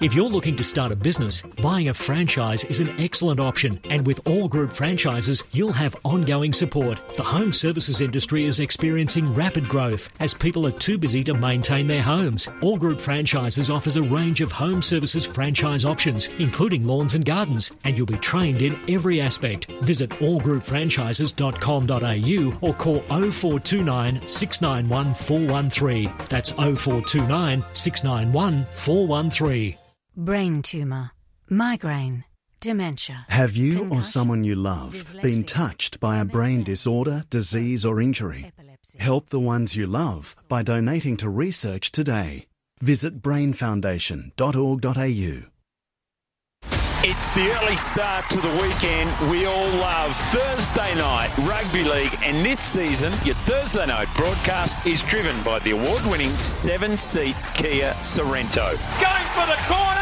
If 0.02 0.14
you're 0.14 0.28
looking 0.28 0.56
to 0.56 0.64
start 0.64 0.90
a 0.90 0.96
business, 0.96 1.42
buying 1.62 1.88
a 1.88 1.94
franchise 1.94 2.64
is 2.64 2.80
an 2.80 2.88
excellent 2.98 3.38
option, 3.38 3.78
and 3.88 4.04
with 4.04 4.26
all 4.26 4.48
group 4.48 4.72
franchises, 4.72 5.44
you'll 5.52 5.72
have 5.72 5.94
ongoing 6.04 6.52
support. 6.52 6.98
The 7.16 7.22
home 7.22 7.52
services 7.52 8.00
industry 8.00 8.46
is 8.46 8.58
experiencing 8.58 9.32
rapid 9.32 9.68
growth 9.68 10.10
as 10.18 10.34
people 10.34 10.66
are 10.66 10.72
too 10.72 10.98
busy 10.98 11.22
to 11.22 11.34
maintain 11.34 11.86
their 11.86 12.02
homes. 12.02 12.48
All 12.62 12.78
Group 12.78 13.00
Franchises 13.00 13.70
offers 13.70 13.96
a 13.96 14.02
range 14.02 14.40
of 14.40 14.50
home 14.50 14.82
services 14.82 15.24
franchise 15.24 15.84
options, 15.84 16.28
including 16.40 16.84
lawns 16.84 17.14
and 17.14 17.24
gardens, 17.24 17.70
and 17.84 17.96
you'll 17.96 18.04
be 18.04 18.18
trained 18.18 18.60
in 18.60 18.76
every 18.88 19.20
aspect. 19.20 19.66
Visit 19.82 20.10
allgroupfranchises.com.au 20.10 22.58
or 22.60 22.74
call 22.74 22.98
0429 23.02 24.26
691 24.26 25.14
413. 25.14 26.12
That's 26.28 26.50
0429 26.50 27.62
691 27.72 28.64
413. 28.64 29.76
Brain 30.16 30.60
tumour, 30.60 31.12
migraine, 31.48 32.24
dementia. 32.60 33.24
Have 33.30 33.56
you 33.56 33.88
or 33.88 34.02
someone 34.02 34.44
you 34.44 34.54
love 34.54 35.14
been 35.22 35.42
touched 35.42 36.00
by 36.00 36.18
a 36.18 36.24
brain 36.26 36.62
disorder, 36.62 37.24
disease, 37.30 37.86
or 37.86 37.98
injury? 37.98 38.52
Help 38.98 39.30
the 39.30 39.40
ones 39.40 39.74
you 39.74 39.86
love 39.86 40.36
by 40.48 40.62
donating 40.62 41.16
to 41.16 41.30
research 41.30 41.90
today. 41.92 42.46
Visit 42.80 43.22
brainfoundation.org.au. 43.22 45.48
It's 47.04 47.30
the 47.30 47.50
early 47.58 47.76
start 47.76 48.30
to 48.30 48.40
the 48.40 48.50
weekend 48.62 49.10
we 49.28 49.44
all 49.46 49.68
love. 49.70 50.14
Thursday 50.30 50.94
night 50.94 51.36
rugby 51.38 51.82
league, 51.82 52.16
and 52.22 52.46
this 52.46 52.60
season, 52.60 53.12
your 53.24 53.34
Thursday 53.46 53.86
night 53.86 54.06
broadcast 54.14 54.86
is 54.86 55.02
driven 55.02 55.42
by 55.42 55.58
the 55.60 55.72
award 55.72 56.04
winning 56.06 56.30
seven 56.36 56.96
seat 56.96 57.34
Kia 57.54 57.92
Sorento. 58.02 58.76
Going 59.00 59.26
for 59.34 59.46
the 59.50 59.56
corner, 59.66 59.76
got 59.76 59.80
it 59.80 59.90
down. 59.90 60.01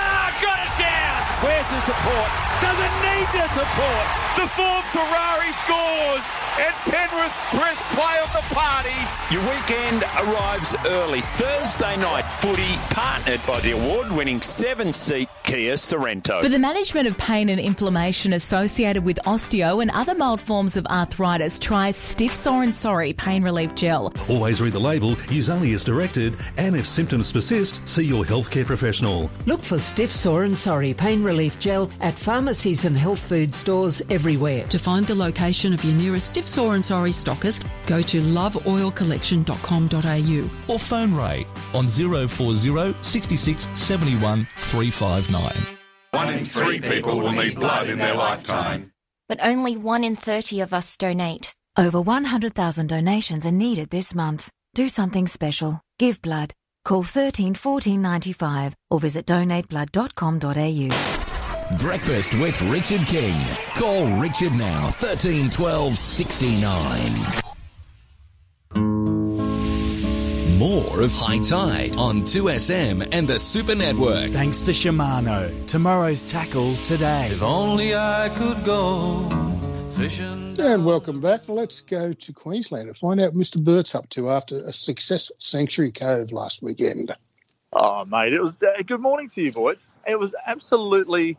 Where's 1.42 1.66
the 1.70 1.80
support? 1.80 2.49
Doesn't 2.60 2.96
need 3.02 3.28
the 3.32 3.46
support. 3.52 4.06
The 4.36 4.46
Ford 4.56 4.84
Ferrari 4.86 5.52
scores, 5.52 6.24
and 6.58 6.74
Penrith 6.88 7.32
press 7.50 7.80
play 7.94 8.16
on 8.20 8.30
the 8.32 8.54
party. 8.54 8.90
Your 9.30 9.42
weekend 9.42 10.02
arrives 10.18 10.74
early. 10.86 11.20
Thursday 11.36 11.96
night 11.96 12.30
footy, 12.30 12.76
partnered 12.90 13.40
by 13.46 13.60
the 13.60 13.72
award 13.72 14.10
winning 14.12 14.40
seven 14.40 14.92
seat 14.92 15.28
Kia 15.44 15.74
Sorento. 15.74 16.42
For 16.42 16.48
the 16.48 16.58
management 16.58 17.06
of 17.08 17.18
pain 17.18 17.48
and 17.48 17.60
inflammation 17.60 18.32
associated 18.32 19.04
with 19.04 19.18
osteo 19.26 19.82
and 19.82 19.90
other 19.90 20.14
mild 20.14 20.40
forms 20.40 20.76
of 20.76 20.86
arthritis, 20.86 21.58
try 21.58 21.90
Stiff 21.90 22.32
Sore 22.32 22.62
and 22.62 22.74
Sorry 22.74 23.12
Pain 23.12 23.42
Relief 23.42 23.74
Gel. 23.74 24.12
Always 24.28 24.60
read 24.60 24.72
the 24.72 24.80
label, 24.80 25.16
use 25.28 25.50
only 25.50 25.72
as 25.74 25.84
directed, 25.84 26.36
and 26.56 26.76
if 26.76 26.86
symptoms 26.86 27.32
persist, 27.32 27.86
see 27.88 28.04
your 28.04 28.24
healthcare 28.24 28.64
professional. 28.64 29.30
Look 29.46 29.62
for 29.62 29.78
Stiff 29.78 30.12
Sore 30.12 30.44
and 30.44 30.56
Sorry 30.56 30.94
Pain 30.94 31.22
Relief 31.22 31.58
Gel 31.60 31.90
at 32.00 32.14
pharmacies 32.50 32.84
and 32.84 32.98
health 32.98 33.20
food 33.20 33.54
stores 33.54 34.02
everywhere. 34.10 34.64
To 34.64 34.78
find 34.78 35.06
the 35.06 35.14
location 35.14 35.72
of 35.72 35.84
your 35.84 35.94
nearest 35.94 36.30
Stiff 36.30 36.48
Sore 36.48 36.74
and 36.74 36.84
Sorry 36.84 37.12
stockist, 37.12 37.64
go 37.86 38.02
to 38.02 38.20
loveoilcollection.com.au. 38.20 40.72
Or 40.72 40.78
phone 40.80 41.14
Ray 41.14 41.46
on 41.72 41.86
040 41.86 42.96
66 43.02 43.68
71 43.74 44.48
359. 44.56 45.76
One 46.10 46.34
in 46.34 46.44
three 46.44 46.80
people 46.80 47.20
will 47.20 47.30
need 47.30 47.54
blood 47.54 47.88
in 47.88 47.98
their 47.98 48.16
lifetime. 48.16 48.90
But 49.28 49.38
only 49.40 49.76
one 49.76 50.02
in 50.02 50.16
30 50.16 50.62
of 50.62 50.72
us 50.72 50.96
donate. 50.96 51.54
Over 51.78 52.00
100,000 52.00 52.88
donations 52.88 53.46
are 53.46 53.52
needed 53.52 53.90
this 53.90 54.12
month. 54.12 54.50
Do 54.74 54.88
something 54.88 55.28
special. 55.28 55.80
Give 56.00 56.20
blood. 56.20 56.52
Call 56.84 57.04
13 57.04 57.54
14 57.54 58.02
95 58.02 58.74
or 58.90 58.98
visit 58.98 59.24
donateblood.com.au. 59.26 61.19
Breakfast 61.78 62.34
with 62.34 62.60
Richard 62.62 63.06
King. 63.06 63.38
Call 63.76 64.20
Richard 64.20 64.54
now 64.54 64.88
13 64.88 65.50
12 65.50 65.94
69. 65.96 67.12
More 70.58 71.00
of 71.00 71.12
High 71.14 71.38
Tide 71.38 71.94
on 71.96 72.22
2SM 72.22 73.10
and 73.12 73.28
the 73.28 73.38
Super 73.38 73.76
Network. 73.76 74.32
Thanks 74.32 74.62
to 74.62 74.72
Shimano. 74.72 75.64
Tomorrow's 75.66 76.24
tackle 76.24 76.74
today. 76.74 77.28
If 77.30 77.40
only 77.40 77.94
I 77.94 78.32
could 78.34 78.64
go 78.64 79.28
fishing. 79.92 80.56
And 80.58 80.84
welcome 80.84 81.20
back. 81.20 81.48
Let's 81.48 81.82
go 81.82 82.12
to 82.12 82.32
Queensland 82.32 82.88
and 82.88 82.96
find 82.96 83.20
out 83.20 83.32
what 83.32 83.40
Mr. 83.40 83.62
Burt's 83.62 83.94
up 83.94 84.08
to 84.10 84.28
after 84.28 84.56
a 84.56 84.72
success 84.72 85.30
Sanctuary 85.38 85.92
Cove 85.92 86.32
last 86.32 86.62
weekend. 86.62 87.14
Oh, 87.72 88.04
mate, 88.04 88.32
it 88.32 88.42
was 88.42 88.60
uh, 88.60 88.82
good 88.84 89.00
morning 89.00 89.28
to 89.28 89.42
you, 89.42 89.52
boys. 89.52 89.92
It 90.04 90.18
was 90.18 90.34
absolutely 90.44 91.38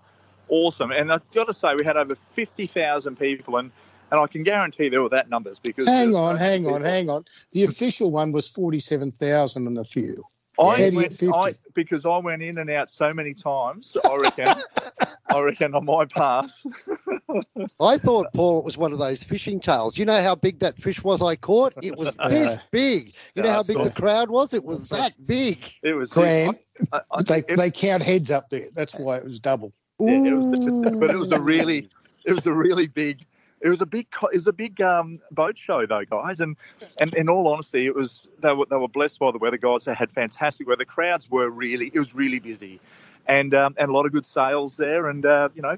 awesome, 0.51 0.91
and 0.91 1.11
I've 1.11 1.31
got 1.31 1.45
to 1.45 1.53
say, 1.53 1.73
we 1.79 1.83
had 1.83 1.97
over 1.97 2.15
fifty 2.35 2.67
thousand 2.67 3.17
people, 3.17 3.57
and 3.57 3.71
and 4.11 4.19
I 4.19 4.27
can 4.27 4.43
guarantee 4.43 4.89
there 4.89 5.01
were 5.01 5.09
that 5.09 5.29
numbers 5.29 5.57
because 5.57 5.87
Hang 5.87 6.15
on, 6.15 6.35
uh, 6.35 6.37
hang 6.37 6.63
many 6.63 6.75
on, 6.75 6.81
hang 6.81 7.09
on. 7.09 7.25
The 7.51 7.63
official 7.63 8.11
one 8.11 8.31
was 8.33 8.49
47,000 8.49 9.67
and 9.67 9.77
a 9.77 9.83
few. 9.83 10.15
I 10.59 10.63
How 10.63 10.75
do 10.75 10.83
you 10.83 10.97
went, 10.97 11.23
I, 11.33 11.53
because 11.73 12.05
I 12.05 12.17
went 12.17 12.41
in 12.43 12.57
and 12.57 12.69
out 12.69 12.91
so 12.91 13.13
many 13.13 13.33
times. 13.33 13.95
I 14.07 14.15
reckon, 14.17 14.53
I 15.33 15.39
reckon 15.39 15.73
on 15.73 15.85
my 15.85 16.03
pass. 16.03 16.65
I 17.79 17.97
thought, 17.97 18.27
Paul, 18.33 18.59
it 18.59 18.65
was 18.65 18.77
one 18.77 18.91
of 18.91 18.99
those 18.99 19.23
fishing 19.23 19.61
tails. 19.61 19.97
You 19.97 20.03
know 20.03 20.21
how 20.21 20.35
big 20.35 20.59
that 20.59 20.77
fish 20.77 21.01
was 21.03 21.21
I 21.21 21.37
caught? 21.37 21.73
It 21.81 21.97
was 21.97 22.15
this 22.29 22.57
big. 22.69 23.13
You 23.33 23.43
know 23.43 23.51
how 23.51 23.63
big 23.63 23.77
the 23.77 23.91
crowd 23.91 24.29
was? 24.29 24.53
It 24.53 24.65
was 24.65 24.83
that 24.89 25.13
big. 25.25 25.59
It 25.83 25.93
was 25.93 26.11
Graham, 26.11 26.57
they, 27.25 27.41
they 27.41 27.71
count 27.71 28.03
heads 28.03 28.29
up 28.29 28.49
there. 28.49 28.67
That's 28.73 28.93
why 28.93 29.17
it 29.17 29.23
was 29.23 29.39
double. 29.39 29.73
Yeah, 30.01 30.23
it 30.25 30.33
was, 30.33 30.93
but 30.99 31.11
it 31.11 31.17
was 31.17 31.31
a 31.31 31.39
really, 31.39 31.89
it 32.25 32.33
was 32.33 32.45
a 32.45 32.53
really 32.53 32.87
big, 32.87 33.25
it 33.61 33.69
was 33.69 33.81
a 33.81 33.85
big, 33.85 34.07
it 34.23 34.35
was 34.35 34.47
a 34.47 34.53
big 34.53 34.81
um, 34.81 35.21
boat 35.31 35.57
show 35.57 35.85
though, 35.85 36.03
guys. 36.05 36.39
And 36.39 36.55
and 36.97 37.13
in 37.15 37.29
all 37.29 37.47
honesty, 37.47 37.85
it 37.85 37.95
was 37.95 38.27
they 38.41 38.53
were 38.53 38.65
they 38.69 38.77
were 38.77 38.87
blessed 38.87 39.19
by 39.19 39.31
the 39.31 39.37
weather 39.37 39.57
gods. 39.57 39.85
They 39.85 39.93
had 39.93 40.11
fantastic 40.11 40.67
weather. 40.67 40.77
The 40.77 40.85
crowds 40.85 41.29
were 41.29 41.49
really, 41.49 41.91
it 41.93 41.99
was 41.99 42.15
really 42.15 42.39
busy, 42.39 42.79
and 43.27 43.53
um, 43.53 43.75
and 43.77 43.89
a 43.89 43.93
lot 43.93 44.05
of 44.05 44.11
good 44.11 44.25
sales 44.25 44.77
there. 44.77 45.07
And 45.07 45.25
uh, 45.25 45.49
you 45.55 45.61
know, 45.61 45.77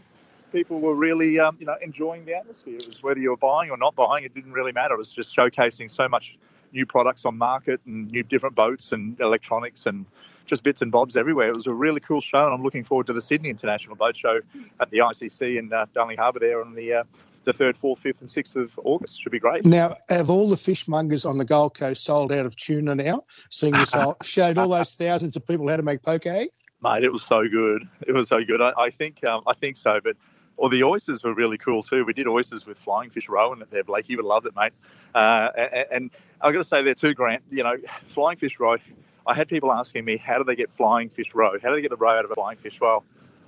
people 0.52 0.80
were 0.80 0.96
really 0.96 1.40
um, 1.40 1.58
you 1.60 1.66
know 1.66 1.76
enjoying 1.82 2.26
the 2.26 2.36
atmosphere. 2.36 2.76
It 2.76 2.88
was 2.88 3.04
whether 3.04 3.20
you 3.20 3.32
were 3.32 3.38
buying 3.38 3.72
or 3.72 3.78
not 3.78 3.96
buying, 3.96 4.24
it 4.24 4.34
didn't 4.34 4.54
really 4.54 4.72
matter. 4.72 4.96
It 4.96 5.00
was 5.00 5.12
just 5.12 5.36
showcasing 5.36 5.92
so 5.92 6.08
much 6.08 6.38
new 6.72 6.86
products 6.86 7.26
on 7.26 7.38
market 7.38 7.82
and 7.86 8.10
new 8.12 8.24
different 8.24 8.56
boats 8.56 8.92
and 8.92 9.20
electronics 9.20 9.86
and 9.86 10.06
just 10.46 10.64
bits 10.64 10.82
and 10.82 10.92
bobs 10.92 11.16
everywhere. 11.16 11.50
It 11.50 11.56
was 11.56 11.68
a 11.68 11.74
really 11.74 12.00
cool 12.00 12.22
show, 12.22 12.46
and 12.46 12.54
I'm 12.54 12.64
looking 12.64 12.84
forward 12.84 13.08
to 13.08 13.14
the 13.14 13.22
Sydney 13.22 13.50
International 13.50 13.96
Boat 13.96 14.16
Show 14.16 14.40
at 14.80 14.90
the 14.90 15.00
ICC 15.00 15.58
in 15.58 15.72
uh, 15.72 15.86
Darling 15.94 16.18
Harbour 16.18 16.40
there 16.40 16.62
on 16.62 16.74
the 16.76 16.94
uh, 16.94 17.04
the 17.46 17.54
third, 17.54 17.78
fourth, 17.78 18.00
fifth, 18.00 18.22
and 18.22 18.32
sixth 18.32 18.56
of 18.56 18.72
August. 18.84 19.22
Should 19.22 19.32
be 19.32 19.40
great. 19.40 19.66
Now, 19.66 19.96
have 20.10 20.30
all 20.30 20.50
the 20.50 20.56
fishmongers 20.56 21.26
on 21.26 21.38
the 21.38 21.46
Gold 21.46 21.78
Coast 21.78 22.04
sold 22.04 22.32
out 22.32 22.46
of 22.46 22.56
tuna 22.56 22.96
now? 22.96 23.26
Seeing 23.50 23.76
you 23.76 23.86
sold, 23.86 24.18
showed 24.24 24.58
all 24.58 24.70
those 24.70 24.96
thousands 24.96 25.36
of 25.36 25.46
people 25.46 25.68
how 25.68 25.78
to 25.78 25.84
make 25.84 26.02
poke. 26.04 26.26
Mate, 26.26 27.04
it 27.04 27.12
was 27.12 27.24
so 27.24 27.48
good. 27.48 27.88
It 28.08 28.14
was 28.14 28.30
so 28.30 28.44
good. 28.44 28.62
I, 28.62 28.72
I 28.78 28.90
think 28.90 29.28
um, 29.28 29.44
I 29.48 29.54
think 29.54 29.78
so, 29.78 30.00
but. 30.04 30.16
Or 30.56 30.70
the 30.70 30.84
oysters 30.84 31.24
were 31.24 31.34
really 31.34 31.58
cool 31.58 31.82
too. 31.82 32.06
We 32.06 32.14
did 32.14 32.28
oysters 32.28 32.68
with 32.68 32.78
flying 32.78 33.10
fish 33.10 33.28
Rowan 33.28 33.64
there, 33.72 33.84
Blake. 33.84 34.08
You 34.08 34.18
would 34.18 34.26
love 34.28 34.46
it, 34.46 34.56
mate. 34.56 34.72
Uh, 35.16 35.50
and, 35.58 35.86
and 35.92 36.12
I've 36.42 36.54
got 36.54 36.60
to 36.60 36.64
say 36.64 36.84
there 36.84 36.94
too, 36.94 37.16
Grant. 37.16 37.42
You 37.50 37.64
know, 37.64 37.76
flying 38.08 38.38
fish 38.38 38.60
roe. 38.60 38.78
I 39.26 39.34
had 39.34 39.48
people 39.48 39.72
asking 39.72 40.06
me, 40.06 40.18
how 40.18 40.38
do 40.38 40.44
they 40.44 40.56
get 40.56 40.70
flying 40.76 41.10
fish 41.10 41.34
roe? 41.34 41.58
How 41.62 41.70
do 41.70 41.76
they 41.76 41.82
get 41.82 41.92
the 41.92 41.98
roe 41.98 42.18
out 42.18 42.26
of 42.26 42.32
a 42.32 42.36
flying 42.36 42.58
fish? 42.58 42.80
Well, 42.80 43.04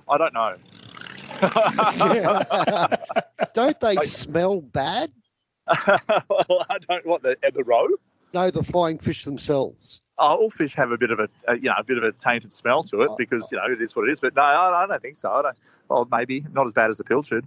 I 0.08 0.18
don't 0.18 0.32
know. 0.32 0.56
Don't 3.52 3.78
they 3.80 3.96
smell 4.06 4.60
bad? 4.60 5.12
well, 5.86 6.64
I 6.70 6.78
don't 6.88 7.04
what 7.04 7.22
the 7.22 7.36
the 7.52 7.64
roe. 7.64 7.88
No, 8.32 8.50
the 8.50 8.62
flying 8.62 8.98
fish 8.98 9.24
themselves. 9.24 10.00
Oh, 10.18 10.36
all 10.36 10.50
fish 10.50 10.74
have 10.76 10.92
a 10.92 10.98
bit 10.98 11.10
of 11.10 11.18
a, 11.18 11.28
a 11.48 11.56
you 11.56 11.64
know 11.64 11.74
a 11.76 11.84
bit 11.84 11.98
of 11.98 12.04
a 12.04 12.12
tainted 12.12 12.52
smell 12.52 12.84
to 12.84 13.02
it 13.02 13.10
uh, 13.10 13.14
because 13.18 13.44
uh, 13.44 13.48
you 13.50 13.58
know 13.58 13.64
it 13.72 13.80
is 13.80 13.96
what 13.96 14.08
it 14.08 14.12
is. 14.12 14.20
But 14.20 14.36
no, 14.36 14.42
I, 14.42 14.84
I 14.84 14.86
don't 14.86 15.02
think 15.02 15.16
so. 15.16 15.32
I 15.32 15.42
don't. 15.42 15.56
Well, 15.88 16.08
maybe 16.10 16.44
not 16.52 16.66
as 16.66 16.72
bad 16.72 16.90
as 16.90 17.00
a 17.00 17.04
pilchard. 17.04 17.46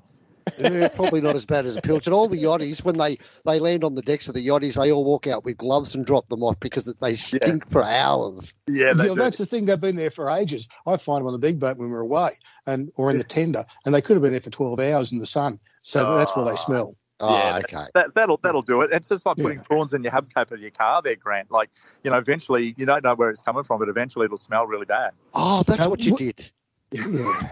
Yeah, 0.58 0.88
probably 0.90 1.22
not 1.22 1.36
as 1.36 1.46
bad 1.46 1.66
as 1.66 1.76
a 1.76 1.82
pilchard. 1.82 2.14
All 2.14 2.28
the 2.28 2.42
yachties, 2.42 2.84
when 2.84 2.98
they, 2.98 3.18
they 3.46 3.60
land 3.60 3.84
on 3.84 3.96
the 3.96 4.02
decks 4.02 4.28
of 4.28 4.34
the 4.34 4.46
yachties, 4.46 4.76
they 4.76 4.92
all 4.92 5.04
walk 5.04 5.28
out 5.28 5.44
with 5.44 5.58
gloves 5.58 5.96
and 5.96 6.06
drop 6.06 6.28
them 6.30 6.44
off 6.44 6.60
because 6.60 6.86
they 6.86 7.16
stink 7.16 7.64
yeah. 7.66 7.72
for 7.72 7.84
hours. 7.84 8.54
Yeah, 8.68 8.94
yeah 8.96 9.14
that's 9.14 9.38
the 9.38 9.46
thing. 9.46 9.66
They've 9.66 9.80
been 9.80 9.96
there 9.96 10.12
for 10.12 10.30
ages. 10.30 10.68
I 10.86 10.98
find 10.98 11.22
them 11.22 11.28
on 11.28 11.34
the 11.34 11.40
big 11.40 11.60
boat 11.60 11.78
when 11.78 11.90
we're 11.90 12.00
away, 12.00 12.32
and 12.66 12.92
or 12.96 13.12
in 13.12 13.18
the 13.18 13.24
tender, 13.24 13.66
and 13.86 13.94
they 13.94 14.02
could 14.02 14.16
have 14.16 14.24
been 14.24 14.32
there 14.32 14.42
for 14.42 14.50
twelve 14.50 14.80
hours 14.80 15.12
in 15.12 15.20
the 15.20 15.26
sun. 15.26 15.60
So 15.82 16.06
oh. 16.06 16.18
that's 16.18 16.36
where 16.36 16.46
they 16.46 16.56
smell. 16.56 16.96
Oh, 17.22 17.38
yeah, 17.38 17.58
okay. 17.58 17.86
That, 17.94 18.16
that'll 18.16 18.38
that'll 18.38 18.62
do 18.62 18.82
it. 18.82 18.92
It's 18.94 19.10
just 19.10 19.26
like 19.26 19.36
putting 19.36 19.58
yeah. 19.58 19.64
prawns 19.64 19.94
in 19.94 20.04
your 20.04 20.14
hubcap 20.14 20.52
of 20.52 20.62
your 20.62 20.72
car, 20.72 21.02
there, 21.02 21.18
Grant. 21.18 21.52
Like 21.52 21.70
you 22.04 22.12
know, 22.12 22.18
eventually 22.18 22.76
you 22.78 22.86
don't 22.86 23.04
know 23.04 23.16
where 23.16 23.30
it's 23.30 23.44
coming 23.44 23.64
from, 23.64 23.80
but 23.80 23.90
eventually 23.90 24.26
it'll 24.26 24.38
smell 24.38 24.66
really 24.68 24.86
bad. 24.86 25.12
Oh, 25.34 25.64
that's 25.64 25.86
what 25.86 26.02
you 26.02 26.16
did. 26.16 26.52
Yeah. 26.92 27.44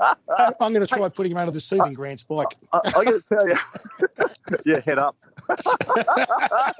I'm 0.00 0.72
going 0.72 0.80
to 0.80 0.86
try 0.86 1.08
putting 1.08 1.32
him 1.32 1.38
under 1.38 1.52
the 1.52 1.60
seat 1.60 1.80
in 1.84 1.94
Grant's 1.94 2.22
bike. 2.22 2.54
I, 2.72 2.80
I, 2.84 3.04
got 3.04 3.12
to 3.12 3.20
tell 3.20 3.48
you, 3.48 3.56
yeah, 4.66 4.80
head 4.80 4.98
up. 4.98 5.16
I 5.48 6.74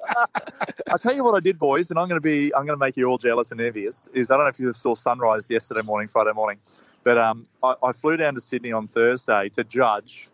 tell 0.99 1.15
you 1.15 1.23
what 1.25 1.35
I 1.35 1.41
did, 1.41 1.59
boys, 1.59 1.91
and 1.91 1.99
I'm 1.99 2.09
going 2.09 2.21
to 2.21 2.23
be, 2.23 2.55
I'm 2.55 2.67
going 2.67 2.79
to 2.79 2.85
make 2.85 2.97
you 2.97 3.07
all 3.07 3.19
jealous 3.19 3.51
and 3.53 3.61
envious. 3.61 4.09
Is 4.13 4.31
I 4.31 4.37
don't 4.37 4.45
know 4.45 4.49
if 4.49 4.61
you 4.61 4.73
saw 4.73 4.95
sunrise 4.95 5.51
yesterday 5.51 5.83
morning, 5.83 6.09
Friday 6.09 6.33
morning, 6.33 6.59
but 7.05 7.19
um, 7.19 7.45
I, 7.63 7.75
I 7.83 7.93
flew 7.93 8.17
down 8.17 8.35
to 8.35 8.41
Sydney 8.41 8.73
on 8.73 8.89
Thursday 8.89 9.51
to 9.51 9.65
judge 9.65 10.31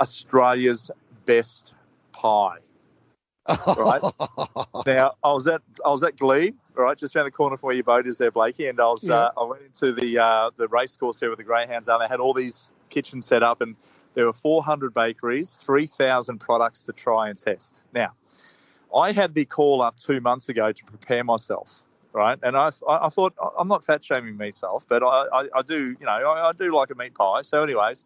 Australia's 0.00 0.90
best 1.24 1.72
pie. 2.12 2.58
right 3.76 4.02
now, 4.86 5.14
I 5.22 5.32
was 5.32 5.46
at 5.46 5.62
I 5.84 5.90
was 5.90 6.02
at 6.02 6.16
Glebe, 6.16 6.56
right, 6.82 6.96
just 6.96 7.16
around 7.16 7.26
the 7.26 7.30
corner 7.30 7.56
from 7.56 7.68
where 7.68 7.74
your 7.74 7.84
boat 7.84 8.06
is 8.06 8.18
there, 8.18 8.30
Blakey, 8.30 8.68
and 8.68 8.80
I 8.80 8.86
was 8.86 9.04
yeah. 9.04 9.14
uh, 9.14 9.30
I 9.36 9.44
went 9.44 9.62
into 9.62 9.92
the 9.92 10.18
uh, 10.18 10.50
the 10.56 10.68
race 10.68 10.96
course 10.96 11.20
there 11.20 11.30
with 11.30 11.38
the 11.38 11.44
greyhounds, 11.44 11.88
and 11.88 12.00
they 12.00 12.08
had 12.08 12.20
all 12.20 12.34
these 12.34 12.70
kitchens 12.90 13.26
set 13.26 13.42
up, 13.42 13.60
and 13.60 13.76
there 14.14 14.26
were 14.26 14.32
400 14.32 14.94
bakeries, 14.94 15.62
3,000 15.64 16.38
products 16.38 16.86
to 16.86 16.92
try 16.92 17.28
and 17.28 17.38
test. 17.38 17.84
Now, 17.92 18.12
I 18.94 19.12
had 19.12 19.34
the 19.34 19.44
call 19.44 19.82
up 19.82 19.98
two 19.98 20.20
months 20.20 20.48
ago 20.48 20.72
to 20.72 20.84
prepare 20.84 21.24
myself, 21.24 21.82
right, 22.12 22.38
and 22.42 22.56
I 22.56 22.70
I, 22.88 23.08
thought 23.08 23.34
I'm 23.58 23.68
not 23.68 23.84
fat 23.84 24.04
shaming 24.04 24.36
myself, 24.36 24.86
but 24.88 25.02
I, 25.02 25.26
I, 25.32 25.48
I 25.56 25.62
do 25.62 25.96
you 25.98 26.06
know 26.06 26.12
I, 26.12 26.48
I 26.48 26.52
do 26.52 26.74
like 26.74 26.90
a 26.90 26.94
meat 26.94 27.14
pie, 27.14 27.42
so 27.42 27.62
anyways 27.62 28.04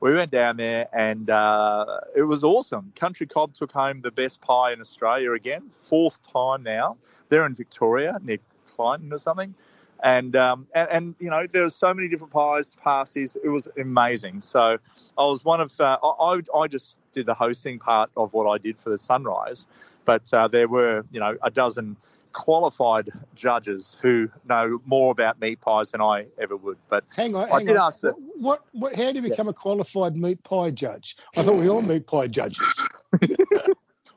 we 0.00 0.14
went 0.14 0.30
down 0.30 0.56
there 0.56 0.88
and 0.92 1.28
uh, 1.28 2.00
it 2.16 2.22
was 2.22 2.42
awesome. 2.42 2.92
Country 2.96 3.26
Cob 3.26 3.54
took 3.54 3.70
home 3.70 4.00
the 4.00 4.10
best 4.10 4.40
pie 4.40 4.72
in 4.72 4.80
Australia 4.80 5.32
again, 5.32 5.70
fourth 5.88 6.18
time 6.32 6.62
now. 6.62 6.96
They're 7.30 7.46
in 7.46 7.54
Victoria 7.54 8.18
near 8.22 8.38
Clinton 8.66 9.12
or 9.12 9.18
something. 9.18 9.54
And, 10.02 10.34
um, 10.36 10.66
and, 10.74 10.88
and 10.90 11.14
you 11.18 11.28
know 11.28 11.46
there 11.50 11.62
were 11.62 11.70
so 11.70 11.92
many 11.92 12.08
different 12.08 12.32
pies, 12.32 12.76
pasties. 12.82 13.36
It 13.42 13.48
was 13.48 13.68
amazing. 13.78 14.40
So 14.40 14.78
I 15.18 15.24
was 15.24 15.44
one 15.44 15.60
of 15.60 15.78
uh, 15.78 15.98
I 16.02 16.40
I 16.54 16.68
just 16.68 16.96
did 17.12 17.26
the 17.26 17.34
hosting 17.34 17.78
part 17.78 18.10
of 18.16 18.32
what 18.32 18.46
I 18.46 18.56
did 18.56 18.78
for 18.78 18.88
the 18.88 18.98
sunrise, 18.98 19.66
but 20.06 20.22
uh, 20.32 20.48
there 20.48 20.68
were 20.68 21.04
you 21.12 21.20
know 21.20 21.36
a 21.42 21.50
dozen 21.50 21.96
qualified 22.32 23.10
judges 23.34 23.96
who 24.00 24.30
know 24.48 24.80
more 24.86 25.12
about 25.12 25.40
meat 25.40 25.60
pies 25.60 25.90
than 25.92 26.00
I 26.00 26.26
ever 26.38 26.56
would. 26.56 26.78
But 26.88 27.04
hang 27.14 27.34
on, 27.34 27.48
hang 27.48 27.56
I 27.56 27.64
did 27.64 27.76
on. 27.76 27.88
ask 27.88 28.00
that. 28.00 28.14
What, 28.36 28.60
what, 28.72 28.94
how 28.94 29.10
do 29.10 29.20
you 29.20 29.28
become 29.28 29.46
yeah. 29.46 29.50
a 29.50 29.54
qualified 29.54 30.16
meat 30.16 30.42
pie 30.42 30.70
judge? 30.70 31.16
I 31.36 31.42
thought 31.42 31.56
we 31.56 31.68
all 31.68 31.82
meat 31.82 32.06
pie 32.06 32.28
judges. 32.28 32.80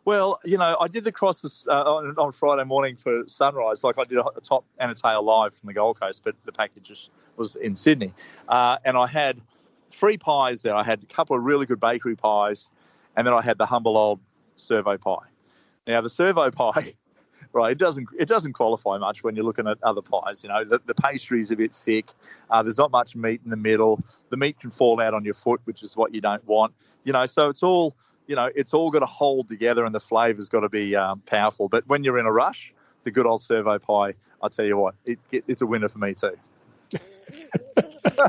well, 0.06 0.39
you 0.43 0.58
know, 0.58 0.78
I 0.80 0.88
did 0.88 1.04
the 1.04 1.12
crosses 1.12 1.68
uh, 1.70 1.74
on, 1.74 2.16
on, 2.18 2.32
Friday 2.32 2.64
morning 2.64 2.97
for 2.97 3.24
sunrise. 3.28 3.84
Like 3.84 3.97
I 3.97 4.04
did 4.04 4.18
a, 4.18 4.24
top 4.41 4.66
and 4.80 4.91
a 4.91 4.95
tail 4.95 5.24
live 5.24 5.54
from 5.56 5.68
the 5.68 5.74
Gold 5.74 5.99
Coast, 5.99 6.22
but 6.24 6.36
the 6.45 6.51
package 6.51 7.10
was 7.38 7.56
in 7.56 7.76
Sydney, 7.76 8.14
uh, 8.49 8.78
and 8.84 8.97
I 8.97 9.08
had 9.08 9.39
three 9.89 10.18
pies 10.18 10.62
there. 10.62 10.76
I 10.76 10.84
had 10.84 11.04
a 11.04 11.14
couple 11.14 11.36
of 11.36 11.43
really 11.43 11.66
good 11.66 11.80
bakery 11.80 12.16
pies, 12.16 12.70
and 13.16 13.26
then 13.26 13.34
I 13.34 13.41
had 13.41 13.58
the 13.58 13.66
humble 13.66 13.97
old 13.97 14.20
servo 14.56 14.97
pie. 14.97 15.28
Now 15.88 16.01
the 16.01 16.10
servo 16.10 16.51
pie 16.51 16.95
right? 17.54 17.72
It 17.72 17.78
doesn't 17.78 18.10
it 18.20 18.28
doesn't 18.28 18.54
qualify 18.54 18.97
much 18.97 19.24
when 19.24 19.36
you're 19.36 19.45
looking 19.45 19.68
at 19.68 19.78
other 19.84 20.01
pies. 20.01 20.43
You 20.43 20.49
know, 20.49 20.66
the, 20.66 20.82
the 20.86 20.95
pastry 20.95 21.39
is 21.39 21.51
a 21.51 21.56
bit 21.56 21.74
thick. 21.74 22.12
Uh, 22.49 22.64
there's 22.64 22.78
not 22.78 22.91
much 22.91 23.16
meat 23.16 23.41
in 23.43 23.51
the 23.51 23.56
middle. 23.56 24.04
The 24.30 24.38
meat 24.38 24.60
can 24.60 24.72
fall 24.72 24.99
out 24.99 25.14
on 25.14 25.24
your 25.24 25.36
foot, 25.36 25.62
which 25.66 25.84
is 25.84 25.95
what 25.95 26.14
you 26.14 26.20
don't 26.20 26.45
want. 26.47 26.74
You 27.06 27.14
know, 27.14 27.26
so 27.26 27.49
it's 27.49 27.64
all 27.64 27.95
you 28.28 28.36
know, 28.36 28.49
it's 28.55 28.74
all 28.74 28.91
got 28.91 28.99
to 28.99 29.05
hold 29.05 29.47
together, 29.47 29.86
and 29.86 29.93
the 29.93 29.99
flavor's 29.99 30.49
got 30.49 30.61
to 30.61 30.69
be 30.69 30.95
um, 30.95 31.21
powerful. 31.26 31.67
But 31.67 31.88
when 31.88 32.03
you're 32.03 32.17
in 32.17 32.26
a 32.26 32.32
rush, 32.32 32.74
the 33.03 33.11
good 33.11 33.26
old 33.26 33.41
servo 33.41 33.80
pie, 33.80 34.13
I 34.41 34.47
tell 34.49 34.65
you 34.65 34.78
what, 34.78 34.95
it, 35.05 35.19
it, 35.32 35.43
it's 35.47 35.61
a 35.61 35.65
winner 35.65 35.89
for 35.89 35.99
me 35.99 36.13
too. 36.13 36.38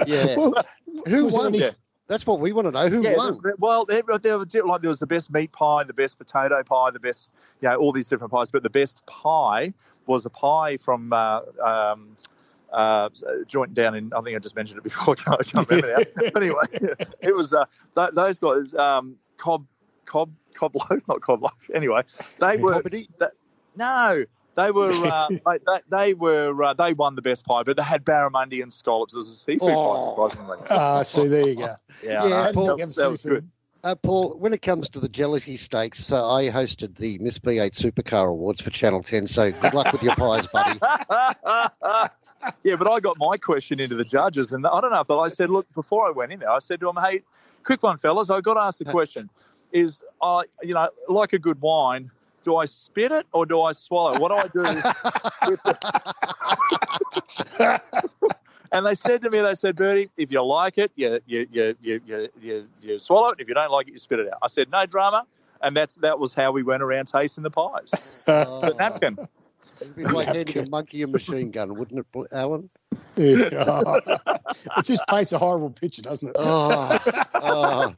yeah. 0.06 0.36
Well, 0.36 0.64
Who 1.06 1.26
won? 1.26 1.54
Yeah. 1.54 1.70
That's 2.06 2.26
what 2.26 2.38
we 2.38 2.52
want 2.52 2.66
to 2.66 2.72
know. 2.72 2.88
Who 2.88 3.02
yeah, 3.02 3.16
won? 3.16 3.40
Well, 3.58 3.86
there, 3.86 4.02
there, 4.20 4.38
was, 4.38 4.54
like 4.54 4.82
there 4.82 4.90
was 4.90 5.00
the 5.00 5.06
best 5.06 5.32
meat 5.32 5.52
pie, 5.52 5.84
the 5.84 5.94
best 5.94 6.18
potato 6.18 6.62
pie, 6.62 6.90
the 6.90 7.00
best, 7.00 7.32
you 7.62 7.68
know, 7.68 7.76
all 7.76 7.92
these 7.92 8.08
different 8.08 8.30
pies. 8.30 8.50
But 8.50 8.62
the 8.62 8.70
best 8.70 9.04
pie 9.06 9.72
was 10.06 10.26
a 10.26 10.30
pie 10.30 10.76
from 10.76 11.12
uh, 11.14 11.40
um, 11.64 12.16
uh, 12.72 13.08
joint 13.46 13.72
down 13.72 13.94
in. 13.94 14.12
I 14.12 14.20
think 14.20 14.36
I 14.36 14.38
just 14.38 14.54
mentioned 14.54 14.78
it 14.78 14.84
before. 14.84 15.16
I 15.26 15.42
can't 15.44 15.68
remember 15.68 15.96
now. 15.96 16.30
anyway, 16.36 16.64
it 17.20 17.34
was 17.34 17.54
uh, 17.54 17.64
th- 17.94 18.10
those 18.12 18.38
guys. 18.38 18.74
Um, 18.74 19.16
cob, 19.38 19.66
cob, 20.06 20.30
cob 20.54 20.74
loaf, 20.74 21.02
not 21.08 21.20
cob 21.20 21.42
loaf. 21.42 21.70
Anyway, 21.74 22.02
they 22.38 22.56
were. 22.56 22.82
That, 23.18 23.32
no, 23.76 24.24
they 24.56 24.70
were 24.70 24.92
uh, 24.92 25.28
they, 25.46 25.80
they, 25.88 26.14
were 26.14 26.62
uh, 26.62 26.74
they 26.74 26.94
won 26.94 27.14
the 27.14 27.22
best 27.22 27.44
pie, 27.44 27.62
but 27.62 27.76
they 27.76 27.82
had 27.82 28.04
barramundi 28.04 28.62
and 28.62 28.72
scallops 28.72 29.16
as 29.16 29.28
a 29.28 29.36
seafood 29.36 29.70
oh. 29.70 29.96
pie, 29.96 30.34
surprisingly. 30.34 30.58
Ah, 30.70 31.02
see, 31.02 31.28
there 31.28 31.48
you 31.48 31.56
go. 31.56 31.74
Yeah, 32.02 32.26
yeah 32.26 32.52
Paul, 32.52 32.76
that, 32.76 32.94
that 32.96 33.10
was 33.10 33.22
good. 33.22 33.48
Uh, 33.84 33.94
Paul, 33.94 34.36
when 34.38 34.52
it 34.52 34.62
comes 34.62 34.88
to 34.90 35.00
the 35.00 35.08
jealousy 35.08 35.56
stakes, 35.56 36.10
uh, 36.10 36.28
I 36.28 36.48
hosted 36.48 36.96
the 36.96 37.18
Miss 37.18 37.38
B8 37.38 37.70
Supercar 37.70 38.28
Awards 38.28 38.60
for 38.60 38.70
Channel 38.70 39.02
10, 39.02 39.26
so 39.26 39.52
good 39.52 39.74
luck 39.74 39.92
with 39.92 40.02
your 40.02 40.16
pies, 40.16 40.46
buddy. 40.46 40.78
yeah, 42.64 42.76
but 42.76 42.90
I 42.90 42.98
got 43.00 43.16
my 43.18 43.36
question 43.36 43.80
into 43.80 43.94
the 43.94 44.04
judges, 44.04 44.52
and 44.52 44.66
I 44.66 44.80
don't 44.80 44.90
know, 44.90 45.04
but 45.04 45.20
I 45.20 45.28
said, 45.28 45.50
look, 45.50 45.72
before 45.72 46.06
I 46.06 46.10
went 46.10 46.32
in 46.32 46.40
there, 46.40 46.50
I 46.50 46.58
said 46.58 46.80
to 46.80 46.86
them, 46.86 46.96
hey, 46.96 47.22
quick 47.62 47.82
one, 47.82 47.98
fellas, 47.98 48.28
I've 48.30 48.42
got 48.42 48.54
to 48.54 48.60
ask 48.60 48.78
the 48.78 48.86
question. 48.86 49.30
Is, 49.74 50.02
uh, 50.22 50.44
you 50.62 50.72
know, 50.72 50.88
like 51.08 51.34
a 51.34 51.38
good 51.38 51.60
wine, 51.60 52.10
do 52.44 52.56
I 52.56 52.66
spit 52.66 53.10
it 53.10 53.26
or 53.32 53.44
do 53.44 53.60
I 53.60 53.72
swallow? 53.72 54.20
What 54.20 54.30
do 54.30 54.36
I 54.36 54.46
do? 54.48 54.64
and 58.72 58.86
they 58.86 58.94
said 58.94 59.20
to 59.22 59.30
me, 59.30 59.40
they 59.40 59.54
said, 59.54 59.76
Bertie, 59.76 60.10
if 60.16 60.30
you 60.30 60.44
like 60.44 60.78
it, 60.78 60.92
you 60.94 61.20
you 61.26 61.46
you 61.50 61.74
you 61.82 62.00
you, 62.06 62.28
you, 62.40 62.68
you 62.80 62.98
swallow 62.98 63.30
it. 63.30 63.40
If 63.40 63.48
you 63.48 63.54
don't 63.54 63.72
like 63.72 63.88
it, 63.88 63.94
you 63.94 63.98
spit 63.98 64.20
it 64.20 64.32
out. 64.32 64.38
I 64.42 64.48
said, 64.48 64.70
no 64.70 64.86
drama, 64.86 65.26
and 65.60 65.76
that's 65.76 65.96
that 65.96 66.18
was 66.18 66.34
how 66.34 66.52
we 66.52 66.62
went 66.62 66.82
around 66.82 67.06
tasting 67.06 67.42
the 67.42 67.50
pies. 67.50 68.22
Oh. 68.28 68.60
the 68.68 68.74
napkin. 68.74 69.18
It'd 69.80 69.96
be 69.96 70.04
like 70.04 70.28
handing 70.28 70.66
a 70.66 70.68
monkey 70.68 71.02
a 71.02 71.08
machine 71.08 71.50
gun, 71.50 71.74
wouldn't 71.74 72.06
it, 72.14 72.26
Alan? 72.30 72.70
Yeah. 73.16 73.98
it 74.78 74.84
just 74.84 75.06
paints 75.08 75.32
a 75.32 75.38
horrible 75.38 75.70
picture, 75.70 76.02
doesn't 76.02 76.28
it? 76.28 76.36
Oh. 76.38 76.98
oh. 77.34 77.94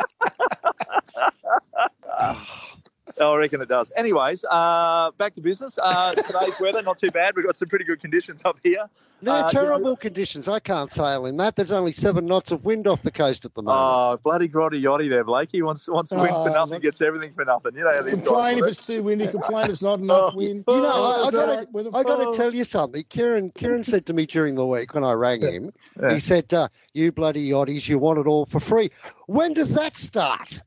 I 3.20 3.34
reckon 3.36 3.60
it 3.62 3.68
does. 3.68 3.92
Anyways, 3.96 4.44
uh, 4.50 5.10
back 5.16 5.34
to 5.36 5.40
business. 5.40 5.78
Uh, 5.82 6.14
today's 6.14 6.54
weather 6.60 6.82
not 6.82 6.98
too 6.98 7.10
bad. 7.10 7.34
We've 7.34 7.46
got 7.46 7.56
some 7.56 7.68
pretty 7.68 7.84
good 7.86 8.00
conditions 8.00 8.42
up 8.44 8.58
here. 8.62 8.86
No, 9.22 9.32
Uh, 9.32 9.50
terrible 9.50 9.96
conditions. 9.96 10.46
I 10.46 10.58
can't 10.58 10.90
sail 10.90 11.24
in 11.24 11.38
that. 11.38 11.56
There's 11.56 11.72
only 11.72 11.92
seven 11.92 12.26
knots 12.26 12.52
of 12.52 12.66
wind 12.66 12.86
off 12.86 13.00
the 13.00 13.10
coast 13.10 13.46
at 13.46 13.54
the 13.54 13.62
moment. 13.62 13.80
Oh, 13.82 14.20
bloody 14.22 14.46
grotty 14.46 14.82
yachty 14.82 15.08
there, 15.08 15.24
Blakey. 15.24 15.62
Wants 15.62 15.88
wants 15.88 16.10
to 16.10 16.16
win 16.16 16.26
for 16.28 16.34
Oh, 16.50 16.52
nothing, 16.52 16.74
look. 16.74 16.82
gets 16.82 17.00
everything 17.00 17.32
for 17.32 17.46
nothing. 17.46 17.74
You 17.74 17.84
know 17.84 17.94
how 17.94 18.02
these 18.02 18.12
Complain 18.12 18.58
guys 18.58 18.64
if 18.66 18.78
it's 18.78 18.86
too 18.86 19.02
windy. 19.02 19.26
Complain 19.30 19.64
if 19.64 19.70
it's 19.70 19.82
not 19.82 20.00
enough 20.00 20.34
wind. 20.34 20.64
You 20.68 20.76
know, 20.76 20.86
I, 20.86 20.90
I 20.90 21.28
Oh, 21.28 21.30
got 21.30 21.72
with 21.72 21.86
to, 21.86 21.92
a- 21.96 21.98
I 21.98 22.02
got 22.02 22.20
oh. 22.20 22.30
to 22.30 22.36
tell 22.36 22.54
you 22.54 22.64
something. 22.64 23.02
Kieran, 23.08 23.50
Kieran 23.52 23.82
said 23.84 24.04
to 24.06 24.12
me 24.12 24.26
during 24.26 24.54
the 24.54 24.66
week 24.66 24.92
when 24.92 25.04
I 25.04 25.12
rang 25.14 25.40
him, 25.40 25.72
Yeah. 25.98 26.12
he 26.12 26.20
said, 26.20 26.52
uh, 26.52 26.68
"You 26.92 27.10
bloody 27.10 27.48
yachties, 27.48 27.88
you 27.88 27.98
want 27.98 28.18
it 28.18 28.26
all 28.26 28.44
for 28.44 28.60
free. 28.60 28.90
When 29.26 29.54
does 29.54 29.72
that 29.74 29.96
start?" 29.96 30.60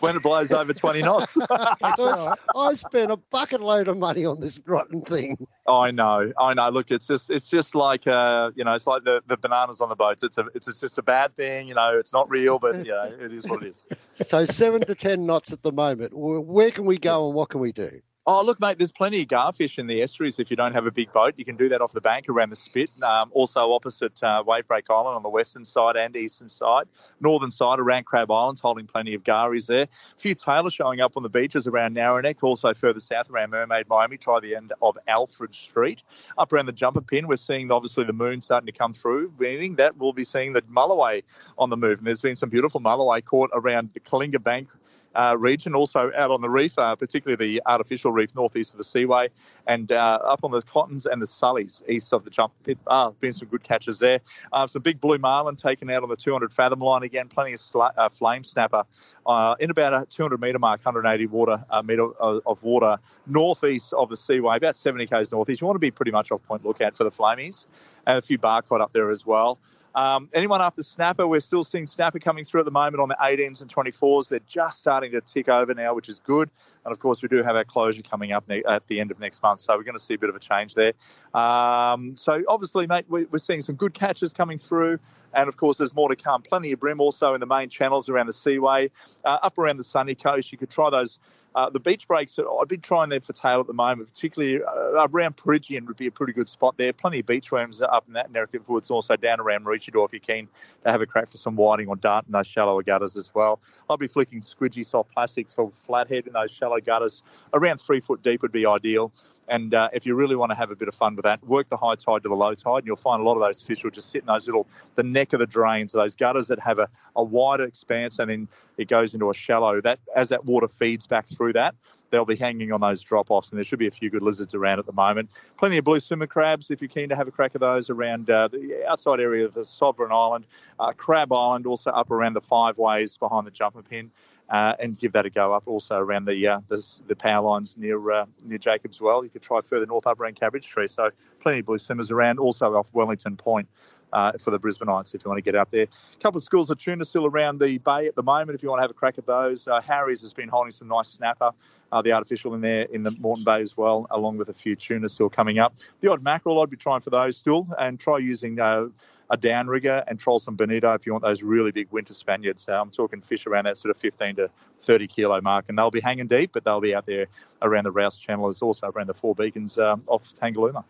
When 0.00 0.16
it 0.16 0.22
blows 0.22 0.50
over 0.50 0.74
20 0.74 1.02
knots. 1.02 1.38
I, 1.48 2.34
I 2.56 2.74
spent 2.74 3.12
a 3.12 3.16
bucket 3.16 3.60
load 3.60 3.88
of 3.88 3.96
money 3.96 4.24
on 4.24 4.40
this 4.40 4.60
rotten 4.66 5.02
thing. 5.02 5.46
I 5.68 5.92
know, 5.92 6.32
I 6.38 6.54
know. 6.54 6.68
Look, 6.70 6.90
it's 6.90 7.06
just 7.06 7.30
it's 7.30 7.48
just 7.48 7.74
like 7.74 8.06
uh, 8.06 8.50
you 8.56 8.64
know, 8.64 8.74
it's 8.74 8.86
like 8.86 9.04
the, 9.04 9.22
the 9.26 9.36
bananas 9.36 9.80
on 9.80 9.88
the 9.88 9.96
boats. 9.96 10.22
It's 10.22 10.38
a 10.38 10.46
it's 10.54 10.80
just 10.80 10.98
a 10.98 11.02
bad 11.02 11.36
thing. 11.36 11.68
You 11.68 11.74
know, 11.74 11.96
it's 11.98 12.12
not 12.12 12.28
real, 12.28 12.58
but 12.58 12.84
you 12.84 12.92
know, 12.92 13.04
it 13.04 13.32
is 13.32 13.46
what 13.46 13.62
it 13.62 13.68
is. 13.70 13.84
So 14.26 14.44
seven 14.44 14.82
to 14.82 14.94
ten 14.94 15.24
knots 15.26 15.52
at 15.52 15.62
the 15.62 15.72
moment. 15.72 16.12
Where 16.14 16.70
can 16.70 16.84
we 16.84 16.98
go 16.98 17.26
and 17.26 17.34
what 17.34 17.48
can 17.48 17.60
we 17.60 17.72
do? 17.72 18.00
Oh, 18.24 18.40
look, 18.40 18.60
mate, 18.60 18.78
there's 18.78 18.92
plenty 18.92 19.20
of 19.22 19.26
garfish 19.26 19.80
in 19.80 19.88
the 19.88 20.00
estuaries 20.00 20.38
if 20.38 20.48
you 20.48 20.56
don't 20.56 20.74
have 20.74 20.86
a 20.86 20.92
big 20.92 21.12
boat. 21.12 21.34
You 21.36 21.44
can 21.44 21.56
do 21.56 21.68
that 21.70 21.80
off 21.80 21.92
the 21.92 22.00
bank 22.00 22.28
around 22.28 22.50
the 22.50 22.56
spit. 22.56 22.88
Um, 23.02 23.30
also 23.32 23.72
opposite 23.72 24.12
uh, 24.22 24.44
Wavebreak 24.46 24.84
Island 24.88 25.16
on 25.16 25.24
the 25.24 25.28
western 25.28 25.64
side 25.64 25.96
and 25.96 26.14
eastern 26.14 26.48
side. 26.48 26.86
Northern 27.20 27.50
side 27.50 27.80
around 27.80 28.04
Crab 28.04 28.30
Islands 28.30 28.60
holding 28.60 28.86
plenty 28.86 29.14
of 29.14 29.24
garis 29.24 29.66
there. 29.66 29.82
A 29.82 30.18
few 30.18 30.36
tailor 30.36 30.70
showing 30.70 31.00
up 31.00 31.16
on 31.16 31.24
the 31.24 31.28
beaches 31.28 31.66
around 31.66 31.96
Narrowneck. 31.96 32.36
Also 32.42 32.72
further 32.74 33.00
south 33.00 33.28
around 33.28 33.50
Mermaid, 33.50 33.88
Miami. 33.88 34.18
Try 34.18 34.38
the 34.38 34.54
end 34.54 34.72
of 34.80 34.96
Alfred 35.08 35.52
Street. 35.52 36.04
Up 36.38 36.52
around 36.52 36.66
the 36.66 36.72
Jumpinpin, 36.72 37.26
we're 37.26 37.34
seeing 37.34 37.72
obviously 37.72 38.04
the 38.04 38.12
moon 38.12 38.40
starting 38.40 38.66
to 38.66 38.72
come 38.72 38.94
through, 38.94 39.32
meaning 39.36 39.74
that 39.76 39.96
we'll 39.96 40.12
be 40.12 40.22
seeing 40.22 40.52
the 40.52 40.62
mulloway 40.62 41.24
on 41.58 41.70
the 41.70 41.76
move. 41.76 41.98
And 41.98 42.06
there's 42.06 42.22
been 42.22 42.36
some 42.36 42.50
beautiful 42.50 42.80
mulloway 42.80 43.24
caught 43.24 43.50
around 43.52 43.90
the 43.94 44.00
Kalinga 44.00 44.40
Bank 44.40 44.68
uh, 45.14 45.36
region, 45.38 45.74
also 45.74 46.10
out 46.16 46.30
on 46.30 46.40
the 46.40 46.48
reef, 46.48 46.78
uh, 46.78 46.94
particularly 46.96 47.36
the 47.36 47.62
artificial 47.66 48.12
reef 48.12 48.34
northeast 48.34 48.72
of 48.72 48.78
the 48.78 48.84
Seaway, 48.84 49.28
and 49.66 49.92
uh, 49.92 50.18
up 50.24 50.44
on 50.44 50.50
the 50.50 50.62
Cottons 50.62 51.06
and 51.06 51.20
the 51.20 51.26
Sullies 51.26 51.82
east 51.88 52.12
of 52.12 52.24
the 52.24 52.30
jump 52.30 52.52
pit. 52.64 52.78
Uh, 52.86 53.10
been 53.20 53.32
some 53.32 53.48
good 53.48 53.62
catches 53.62 53.98
there. 53.98 54.20
Uh, 54.52 54.66
some 54.66 54.82
big 54.82 55.00
blue 55.00 55.18
marlin 55.18 55.56
taken 55.56 55.90
out 55.90 56.02
on 56.02 56.08
the 56.08 56.16
200 56.16 56.52
fathom 56.52 56.80
line 56.80 57.02
again. 57.02 57.28
Plenty 57.28 57.52
of 57.52 57.60
sla- 57.60 57.92
uh, 57.96 58.08
flame 58.08 58.44
snapper 58.44 58.84
uh, 59.26 59.54
in 59.60 59.70
about 59.70 59.92
a 59.92 60.06
200 60.06 60.40
metre 60.40 60.58
mark, 60.58 60.84
180 60.84 61.26
water 61.26 61.64
metre 61.84 62.12
of, 62.14 62.62
water 62.62 62.98
northeast 63.26 63.92
of 63.94 64.08
the 64.08 64.16
Seaway, 64.16 64.56
about 64.56 64.76
70 64.76 65.06
k's 65.06 65.30
northeast. 65.30 65.60
You 65.60 65.66
want 65.66 65.76
to 65.76 65.80
be 65.80 65.90
pretty 65.90 66.10
much 66.10 66.30
off 66.30 66.42
point 66.44 66.64
lookout 66.64 66.96
for 66.96 67.04
the 67.04 67.10
flamies, 67.10 67.66
and 68.06 68.18
a 68.18 68.22
few 68.22 68.38
bar 68.38 68.62
caught 68.62 68.80
up 68.80 68.92
there 68.92 69.10
as 69.10 69.26
well. 69.26 69.58
Um, 69.94 70.28
anyone 70.32 70.62
after 70.62 70.82
snapper, 70.82 71.26
we're 71.26 71.40
still 71.40 71.64
seeing 71.64 71.86
snapper 71.86 72.18
coming 72.18 72.44
through 72.44 72.60
at 72.60 72.64
the 72.64 72.70
moment 72.72 73.00
on 73.00 73.08
the 73.08 73.16
18s 73.20 73.60
and 73.60 73.72
24s. 73.72 74.28
They're 74.28 74.40
just 74.46 74.80
starting 74.80 75.12
to 75.12 75.20
tick 75.20 75.48
over 75.48 75.74
now, 75.74 75.94
which 75.94 76.08
is 76.08 76.20
good. 76.20 76.50
And 76.84 76.92
of 76.92 76.98
course, 76.98 77.22
we 77.22 77.28
do 77.28 77.42
have 77.42 77.54
our 77.54 77.64
closure 77.64 78.02
coming 78.02 78.32
up 78.32 78.48
ne- 78.48 78.64
at 78.64 78.86
the 78.88 79.00
end 79.00 79.10
of 79.10 79.20
next 79.20 79.42
month, 79.42 79.60
so 79.60 79.76
we're 79.76 79.84
going 79.84 79.96
to 79.96 80.00
see 80.00 80.14
a 80.14 80.18
bit 80.18 80.30
of 80.30 80.34
a 80.36 80.40
change 80.40 80.74
there. 80.74 80.92
Um, 81.34 82.16
so 82.16 82.42
obviously, 82.48 82.86
mate, 82.86 83.04
we- 83.08 83.26
we're 83.26 83.38
seeing 83.38 83.62
some 83.62 83.76
good 83.76 83.94
catches 83.94 84.32
coming 84.32 84.58
through, 84.58 84.98
and 85.34 85.48
of 85.48 85.56
course, 85.56 85.78
there's 85.78 85.94
more 85.94 86.08
to 86.08 86.16
come. 86.16 86.42
Plenty 86.42 86.72
of 86.72 86.80
bream 86.80 87.00
also 87.00 87.34
in 87.34 87.40
the 87.40 87.46
main 87.46 87.68
channels 87.68 88.08
around 88.08 88.26
the 88.26 88.32
Seaway, 88.32 88.90
uh, 89.24 89.38
up 89.42 89.58
around 89.58 89.78
the 89.78 89.84
sunny 89.84 90.14
coast. 90.14 90.52
You 90.52 90.58
could 90.58 90.70
try 90.70 90.90
those. 90.90 91.18
Uh, 91.54 91.68
the 91.68 91.78
beach 91.78 92.08
breaks, 92.08 92.38
I've 92.38 92.68
been 92.68 92.80
trying 92.80 93.10
them 93.10 93.20
for 93.20 93.34
tail 93.34 93.60
at 93.60 93.66
the 93.66 93.74
moment, 93.74 94.08
particularly 94.08 94.62
uh, 94.64 95.06
around 95.06 95.36
Peregian 95.36 95.84
would 95.84 95.98
be 95.98 96.06
a 96.06 96.10
pretty 96.10 96.32
good 96.32 96.48
spot 96.48 96.78
there. 96.78 96.94
Plenty 96.94 97.20
of 97.20 97.26
beach 97.26 97.52
worms 97.52 97.82
up 97.82 98.04
in 98.06 98.14
that 98.14 98.32
Narratives 98.32 98.66
Woods, 98.66 98.90
also 98.90 99.16
down 99.16 99.38
around 99.38 99.66
Maroochydore 99.66 100.06
if 100.06 100.12
you're 100.14 100.20
keen 100.20 100.48
to 100.82 100.90
have 100.90 101.02
a 101.02 101.06
crack 101.06 101.30
for 101.30 101.36
some 101.36 101.54
whiting 101.54 101.88
or 101.88 101.96
dart 101.96 102.24
in 102.26 102.32
those 102.32 102.46
shallower 102.46 102.82
gutters 102.82 103.18
as 103.18 103.30
well. 103.34 103.60
I'll 103.90 103.98
be 103.98 104.06
flicking 104.06 104.40
squidgy 104.40 104.86
soft 104.86 105.12
plastics 105.12 105.52
for 105.52 105.70
flathead 105.86 106.26
in 106.26 106.32
those 106.32 106.50
shallow 106.50 106.80
gutters. 106.80 107.22
Around 107.52 107.82
three 107.82 108.00
foot 108.00 108.22
deep 108.22 108.40
would 108.40 108.52
be 108.52 108.64
ideal. 108.64 109.12
And 109.48 109.74
uh, 109.74 109.88
if 109.92 110.06
you 110.06 110.14
really 110.14 110.36
want 110.36 110.50
to 110.50 110.56
have 110.56 110.70
a 110.70 110.76
bit 110.76 110.88
of 110.88 110.94
fun 110.94 111.16
with 111.16 111.24
that, 111.24 111.44
work 111.44 111.68
the 111.68 111.76
high 111.76 111.96
tide 111.96 112.22
to 112.22 112.28
the 112.28 112.34
low 112.34 112.54
tide, 112.54 112.78
and 112.78 112.86
you'll 112.86 112.96
find 112.96 113.20
a 113.20 113.24
lot 113.24 113.34
of 113.34 113.40
those 113.40 113.60
fish 113.60 113.82
will 113.84 113.90
just 113.90 114.10
sit 114.10 114.22
in 114.22 114.26
those 114.26 114.46
little, 114.46 114.66
the 114.94 115.02
neck 115.02 115.32
of 115.32 115.40
the 115.40 115.46
drains, 115.46 115.92
those 115.92 116.14
gutters 116.14 116.48
that 116.48 116.60
have 116.60 116.78
a, 116.78 116.88
a 117.16 117.22
wider 117.22 117.64
expanse, 117.64 118.18
and 118.18 118.30
then 118.30 118.48
it 118.78 118.88
goes 118.88 119.14
into 119.14 119.30
a 119.30 119.34
shallow. 119.34 119.80
That 119.80 119.98
as 120.14 120.28
that 120.28 120.44
water 120.44 120.68
feeds 120.68 121.06
back 121.06 121.28
through 121.28 121.54
that, 121.54 121.74
they'll 122.12 122.24
be 122.24 122.36
hanging 122.36 122.70
on 122.70 122.80
those 122.80 123.02
drop 123.02 123.30
offs, 123.30 123.50
and 123.50 123.58
there 123.58 123.64
should 123.64 123.80
be 123.80 123.88
a 123.88 123.90
few 123.90 124.10
good 124.10 124.22
lizards 124.22 124.54
around 124.54 124.78
at 124.78 124.86
the 124.86 124.92
moment. 124.92 125.30
Plenty 125.58 125.78
of 125.78 125.84
blue 125.84 125.98
swimmer 125.98 126.28
crabs 126.28 126.70
if 126.70 126.80
you're 126.80 126.88
keen 126.88 127.08
to 127.08 127.16
have 127.16 127.26
a 127.26 127.32
crack 127.32 127.54
of 127.56 127.60
those 127.60 127.90
around 127.90 128.30
uh, 128.30 128.48
the 128.48 128.84
outside 128.88 129.18
area 129.18 129.44
of 129.44 129.54
the 129.54 129.64
Sovereign 129.64 130.12
Island, 130.12 130.44
uh, 130.78 130.92
Crab 130.92 131.32
Island, 131.32 131.66
also 131.66 131.90
up 131.90 132.10
around 132.10 132.34
the 132.34 132.40
five 132.40 132.78
ways 132.78 133.16
behind 133.16 133.46
the 133.46 133.50
Jumpinpin. 133.50 134.10
Uh, 134.52 134.74
and 134.78 134.98
give 134.98 135.12
that 135.12 135.24
a 135.24 135.30
go 135.30 135.54
up 135.54 135.62
also 135.64 135.96
around 135.96 136.26
the 136.26 136.46
uh, 136.46 136.60
the, 136.68 136.86
the 137.08 137.16
power 137.16 137.42
lines 137.42 137.74
near 137.78 138.10
uh, 138.10 138.26
near 138.44 138.58
Jacobs 138.58 139.00
Well. 139.00 139.24
You 139.24 139.30
could 139.30 139.40
try 139.40 139.62
further 139.62 139.86
north 139.86 140.06
up 140.06 140.20
around 140.20 140.36
Cabbage 140.38 140.66
Tree. 140.66 140.88
So 140.88 141.08
plenty 141.40 141.60
of 141.60 141.66
blue 141.66 141.78
swimmers 141.78 142.10
around. 142.10 142.38
Also 142.38 142.74
off 142.74 142.86
Wellington 142.92 143.36
Point 143.38 143.66
uh, 144.12 144.32
for 144.38 144.50
the 144.50 144.58
Brisbaneites 144.58 145.14
if 145.14 145.24
you 145.24 145.30
want 145.30 145.38
to 145.38 145.42
get 145.42 145.56
out 145.56 145.70
there. 145.70 145.84
A 145.84 146.22
couple 146.22 146.36
of 146.36 146.44
schools 146.44 146.70
of 146.70 146.78
tuna 146.78 147.04
still 147.04 147.26
around 147.26 147.60
the 147.60 147.78
bay 147.78 148.06
at 148.06 148.14
the 148.14 148.22
moment 148.22 148.54
if 148.54 148.62
you 148.62 148.68
want 148.68 148.80
to 148.80 148.82
have 148.82 148.90
a 148.90 148.94
crack 148.94 149.18
at 149.18 149.26
those. 149.26 149.66
Uh, 149.66 149.80
Harry's 149.80 150.22
has 150.22 150.32
been 150.32 150.48
holding 150.48 150.70
some 150.70 150.88
nice 150.88 151.08
snapper. 151.08 151.52
Uh, 151.90 152.00
the 152.00 152.12
artificial 152.12 152.54
in 152.54 152.62
there 152.62 152.84
in 152.84 153.02
the 153.02 153.10
Moreton 153.10 153.44
Bay 153.44 153.60
as 153.60 153.76
well, 153.76 154.06
along 154.10 154.38
with 154.38 154.48
a 154.48 154.54
few 154.54 154.74
tuna 154.74 155.10
still 155.10 155.28
coming 155.28 155.58
up. 155.58 155.74
The 156.00 156.10
odd 156.10 156.22
mackerel, 156.22 156.62
I'd 156.62 156.70
be 156.70 156.76
trying 156.78 157.02
for 157.02 157.10
those 157.10 157.36
still, 157.36 157.68
and 157.78 158.00
try 158.00 158.16
using 158.16 158.58
uh, 158.58 158.86
a 159.32 159.36
downrigger 159.36 160.04
and 160.06 160.20
troll 160.20 160.38
some 160.38 160.54
bonito 160.54 160.92
if 160.92 161.06
you 161.06 161.12
want 161.12 161.24
those 161.24 161.42
really 161.42 161.72
big 161.72 161.88
winter 161.90 162.12
Spaniards. 162.12 162.66
Uh, 162.68 162.78
I'm 162.80 162.90
talking 162.90 163.22
fish 163.22 163.46
around 163.46 163.64
that 163.64 163.78
sort 163.78 163.90
of 163.90 164.00
15 164.00 164.36
to 164.36 164.50
30 164.82 165.06
kilo 165.08 165.40
mark, 165.40 165.64
and 165.68 165.78
they'll 165.78 165.90
be 165.90 166.00
hanging 166.00 166.26
deep, 166.26 166.50
but 166.52 166.64
they'll 166.64 166.82
be 166.82 166.94
out 166.94 167.06
there 167.06 167.26
around 167.62 167.84
the 167.84 167.90
Rouse 167.90 168.18
Channel, 168.18 168.48
as 168.48 168.60
also 168.60 168.88
around 168.88 169.08
the 169.08 169.14
Four 169.14 169.34
Beacons 169.34 169.78
um, 169.78 170.02
off 170.06 170.22
Tangalooma. 170.34 170.84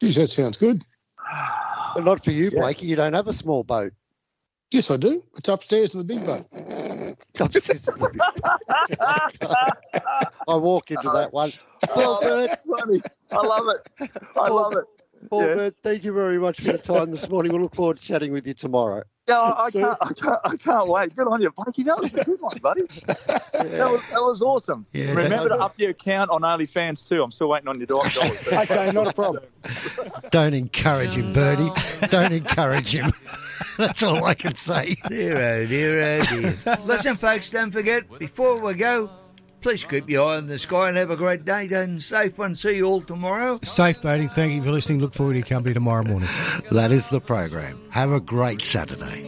Geez, 0.00 0.16
that 0.16 0.30
sounds 0.30 0.58
good. 0.58 0.84
But 1.94 2.04
not 2.04 2.22
for 2.22 2.30
you, 2.30 2.50
Blakey. 2.50 2.86
You 2.86 2.96
don't 2.96 3.14
have 3.14 3.26
a 3.26 3.32
small 3.32 3.64
boat. 3.64 3.92
Yes, 4.70 4.90
I 4.90 4.98
do. 4.98 5.24
It's 5.36 5.48
upstairs 5.48 5.94
in 5.94 5.98
the 5.98 6.04
big 6.04 6.24
boat. 6.24 6.46
I 10.48 10.56
walk 10.56 10.90
into 10.90 11.08
that 11.10 11.32
one. 11.32 11.50
Paul 11.88 12.20
Burt. 12.20 12.50
funny. 12.68 13.02
I 13.32 13.36
love 13.36 13.66
it. 13.68 14.10
I 14.36 14.48
love 14.48 14.76
it. 14.76 14.84
Paul 15.28 15.46
Yeah. 15.46 15.54
Burt, 15.54 15.76
thank 15.82 16.04
you 16.04 16.12
very 16.12 16.38
much 16.38 16.58
for 16.60 16.68
your 16.68 16.78
time 16.78 17.10
this 17.10 17.28
morning. 17.28 17.52
We'll 17.52 17.62
look 17.62 17.74
forward 17.74 17.98
to 17.98 18.02
chatting 18.02 18.32
with 18.32 18.46
you 18.46 18.54
tomorrow. 18.54 19.02
Yeah, 19.28 19.38
I, 19.38 19.66
I 19.66 19.70
can't, 19.70 19.98
I 20.00 20.12
can't, 20.12 20.38
I 20.44 20.56
can't 20.56 20.88
wait. 20.88 21.14
Good 21.14 21.28
on 21.28 21.40
you, 21.40 21.50
Blakey. 21.52 21.84
That 21.84 22.00
was 22.00 22.14
a 22.14 22.24
good 22.24 22.40
one, 22.40 22.58
buddy. 22.58 22.82
That 23.60 23.90
was, 23.92 24.00
that 24.10 24.22
was 24.22 24.42
awesome. 24.42 24.86
Yeah, 24.92 25.12
Remember 25.12 25.50
to 25.50 25.56
up 25.56 25.74
your 25.78 25.90
account 25.90 26.30
on 26.30 26.40
OnlyFans 26.40 27.06
too. 27.06 27.22
I'm 27.22 27.30
still 27.30 27.48
waiting 27.50 27.68
on 27.68 27.78
your 27.78 27.86
dollars. 27.86 28.16
okay, 28.52 28.90
not 28.90 29.06
a 29.06 29.12
problem. 29.12 29.44
Don't 30.30 30.54
encourage 30.54 31.14
him, 31.14 31.32
Bertie. 31.32 31.70
Don't 32.08 32.32
encourage 32.32 32.92
him. 32.94 33.12
That's 33.76 34.02
all 34.02 34.24
I 34.24 34.34
can 34.34 34.54
say. 34.54 34.96
Dear 35.08 35.42
oh 35.42 35.66
dear 35.66 36.00
oh 36.00 36.20
dear. 36.22 36.58
Listen, 36.84 37.16
folks, 37.16 37.50
don't 37.50 37.70
forget, 37.70 38.08
before 38.18 38.58
we 38.58 38.74
go, 38.74 39.10
please 39.60 39.84
keep 39.84 40.08
your 40.08 40.26
eye 40.28 40.36
on 40.36 40.46
the 40.46 40.58
sky 40.58 40.88
and 40.88 40.96
have 40.96 41.10
a 41.10 41.16
great 41.16 41.44
day 41.44 41.68
and 41.68 42.02
safe 42.02 42.36
one. 42.38 42.54
See 42.54 42.76
you 42.76 42.86
all 42.86 43.02
tomorrow. 43.02 43.58
Safe 43.62 44.00
boating. 44.00 44.28
Thank 44.28 44.52
you 44.54 44.62
for 44.62 44.70
listening. 44.70 45.00
Look 45.00 45.14
forward 45.14 45.34
to 45.34 45.38
your 45.40 45.46
company 45.46 45.74
tomorrow 45.74 46.04
morning. 46.04 46.28
That 46.70 46.92
is 46.92 47.08
the 47.08 47.20
program. 47.20 47.80
Have 47.90 48.12
a 48.12 48.20
great 48.20 48.62
Saturday. 48.62 49.22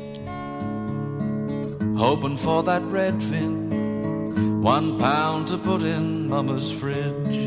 Hoping 1.97 2.37
for 2.37 2.63
that 2.63 2.83
redfin, 2.83 4.61
one 4.63 4.99
pound 4.99 5.49
to 5.49 5.59
put 5.59 5.83
in 5.83 6.29
Mama's 6.29 6.71
fridge. 6.73 7.47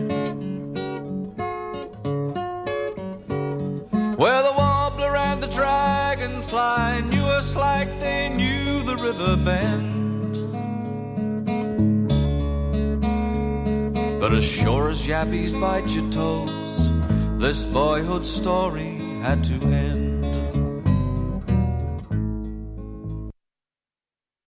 Where 4.17 4.43
the 4.43 4.53
warbler 4.55 5.15
and 5.15 5.41
the 5.41 5.47
dragonfly 5.47 7.01
knew 7.09 7.23
us 7.23 7.55
like 7.55 7.99
they 7.99 8.29
knew 8.29 8.83
the 8.83 8.97
river 8.97 9.35
bend. 9.37 10.04
But 14.25 14.33
as 14.33 14.43
sure 14.43 14.89
as 14.89 15.05
yappies 15.05 15.53
bite 15.61 15.87
your 15.91 16.09
toes, 16.09 16.89
this 17.37 17.63
boyhood 17.63 18.25
story 18.25 18.97
had 19.21 19.43
to 19.43 19.53
end. 19.53 20.14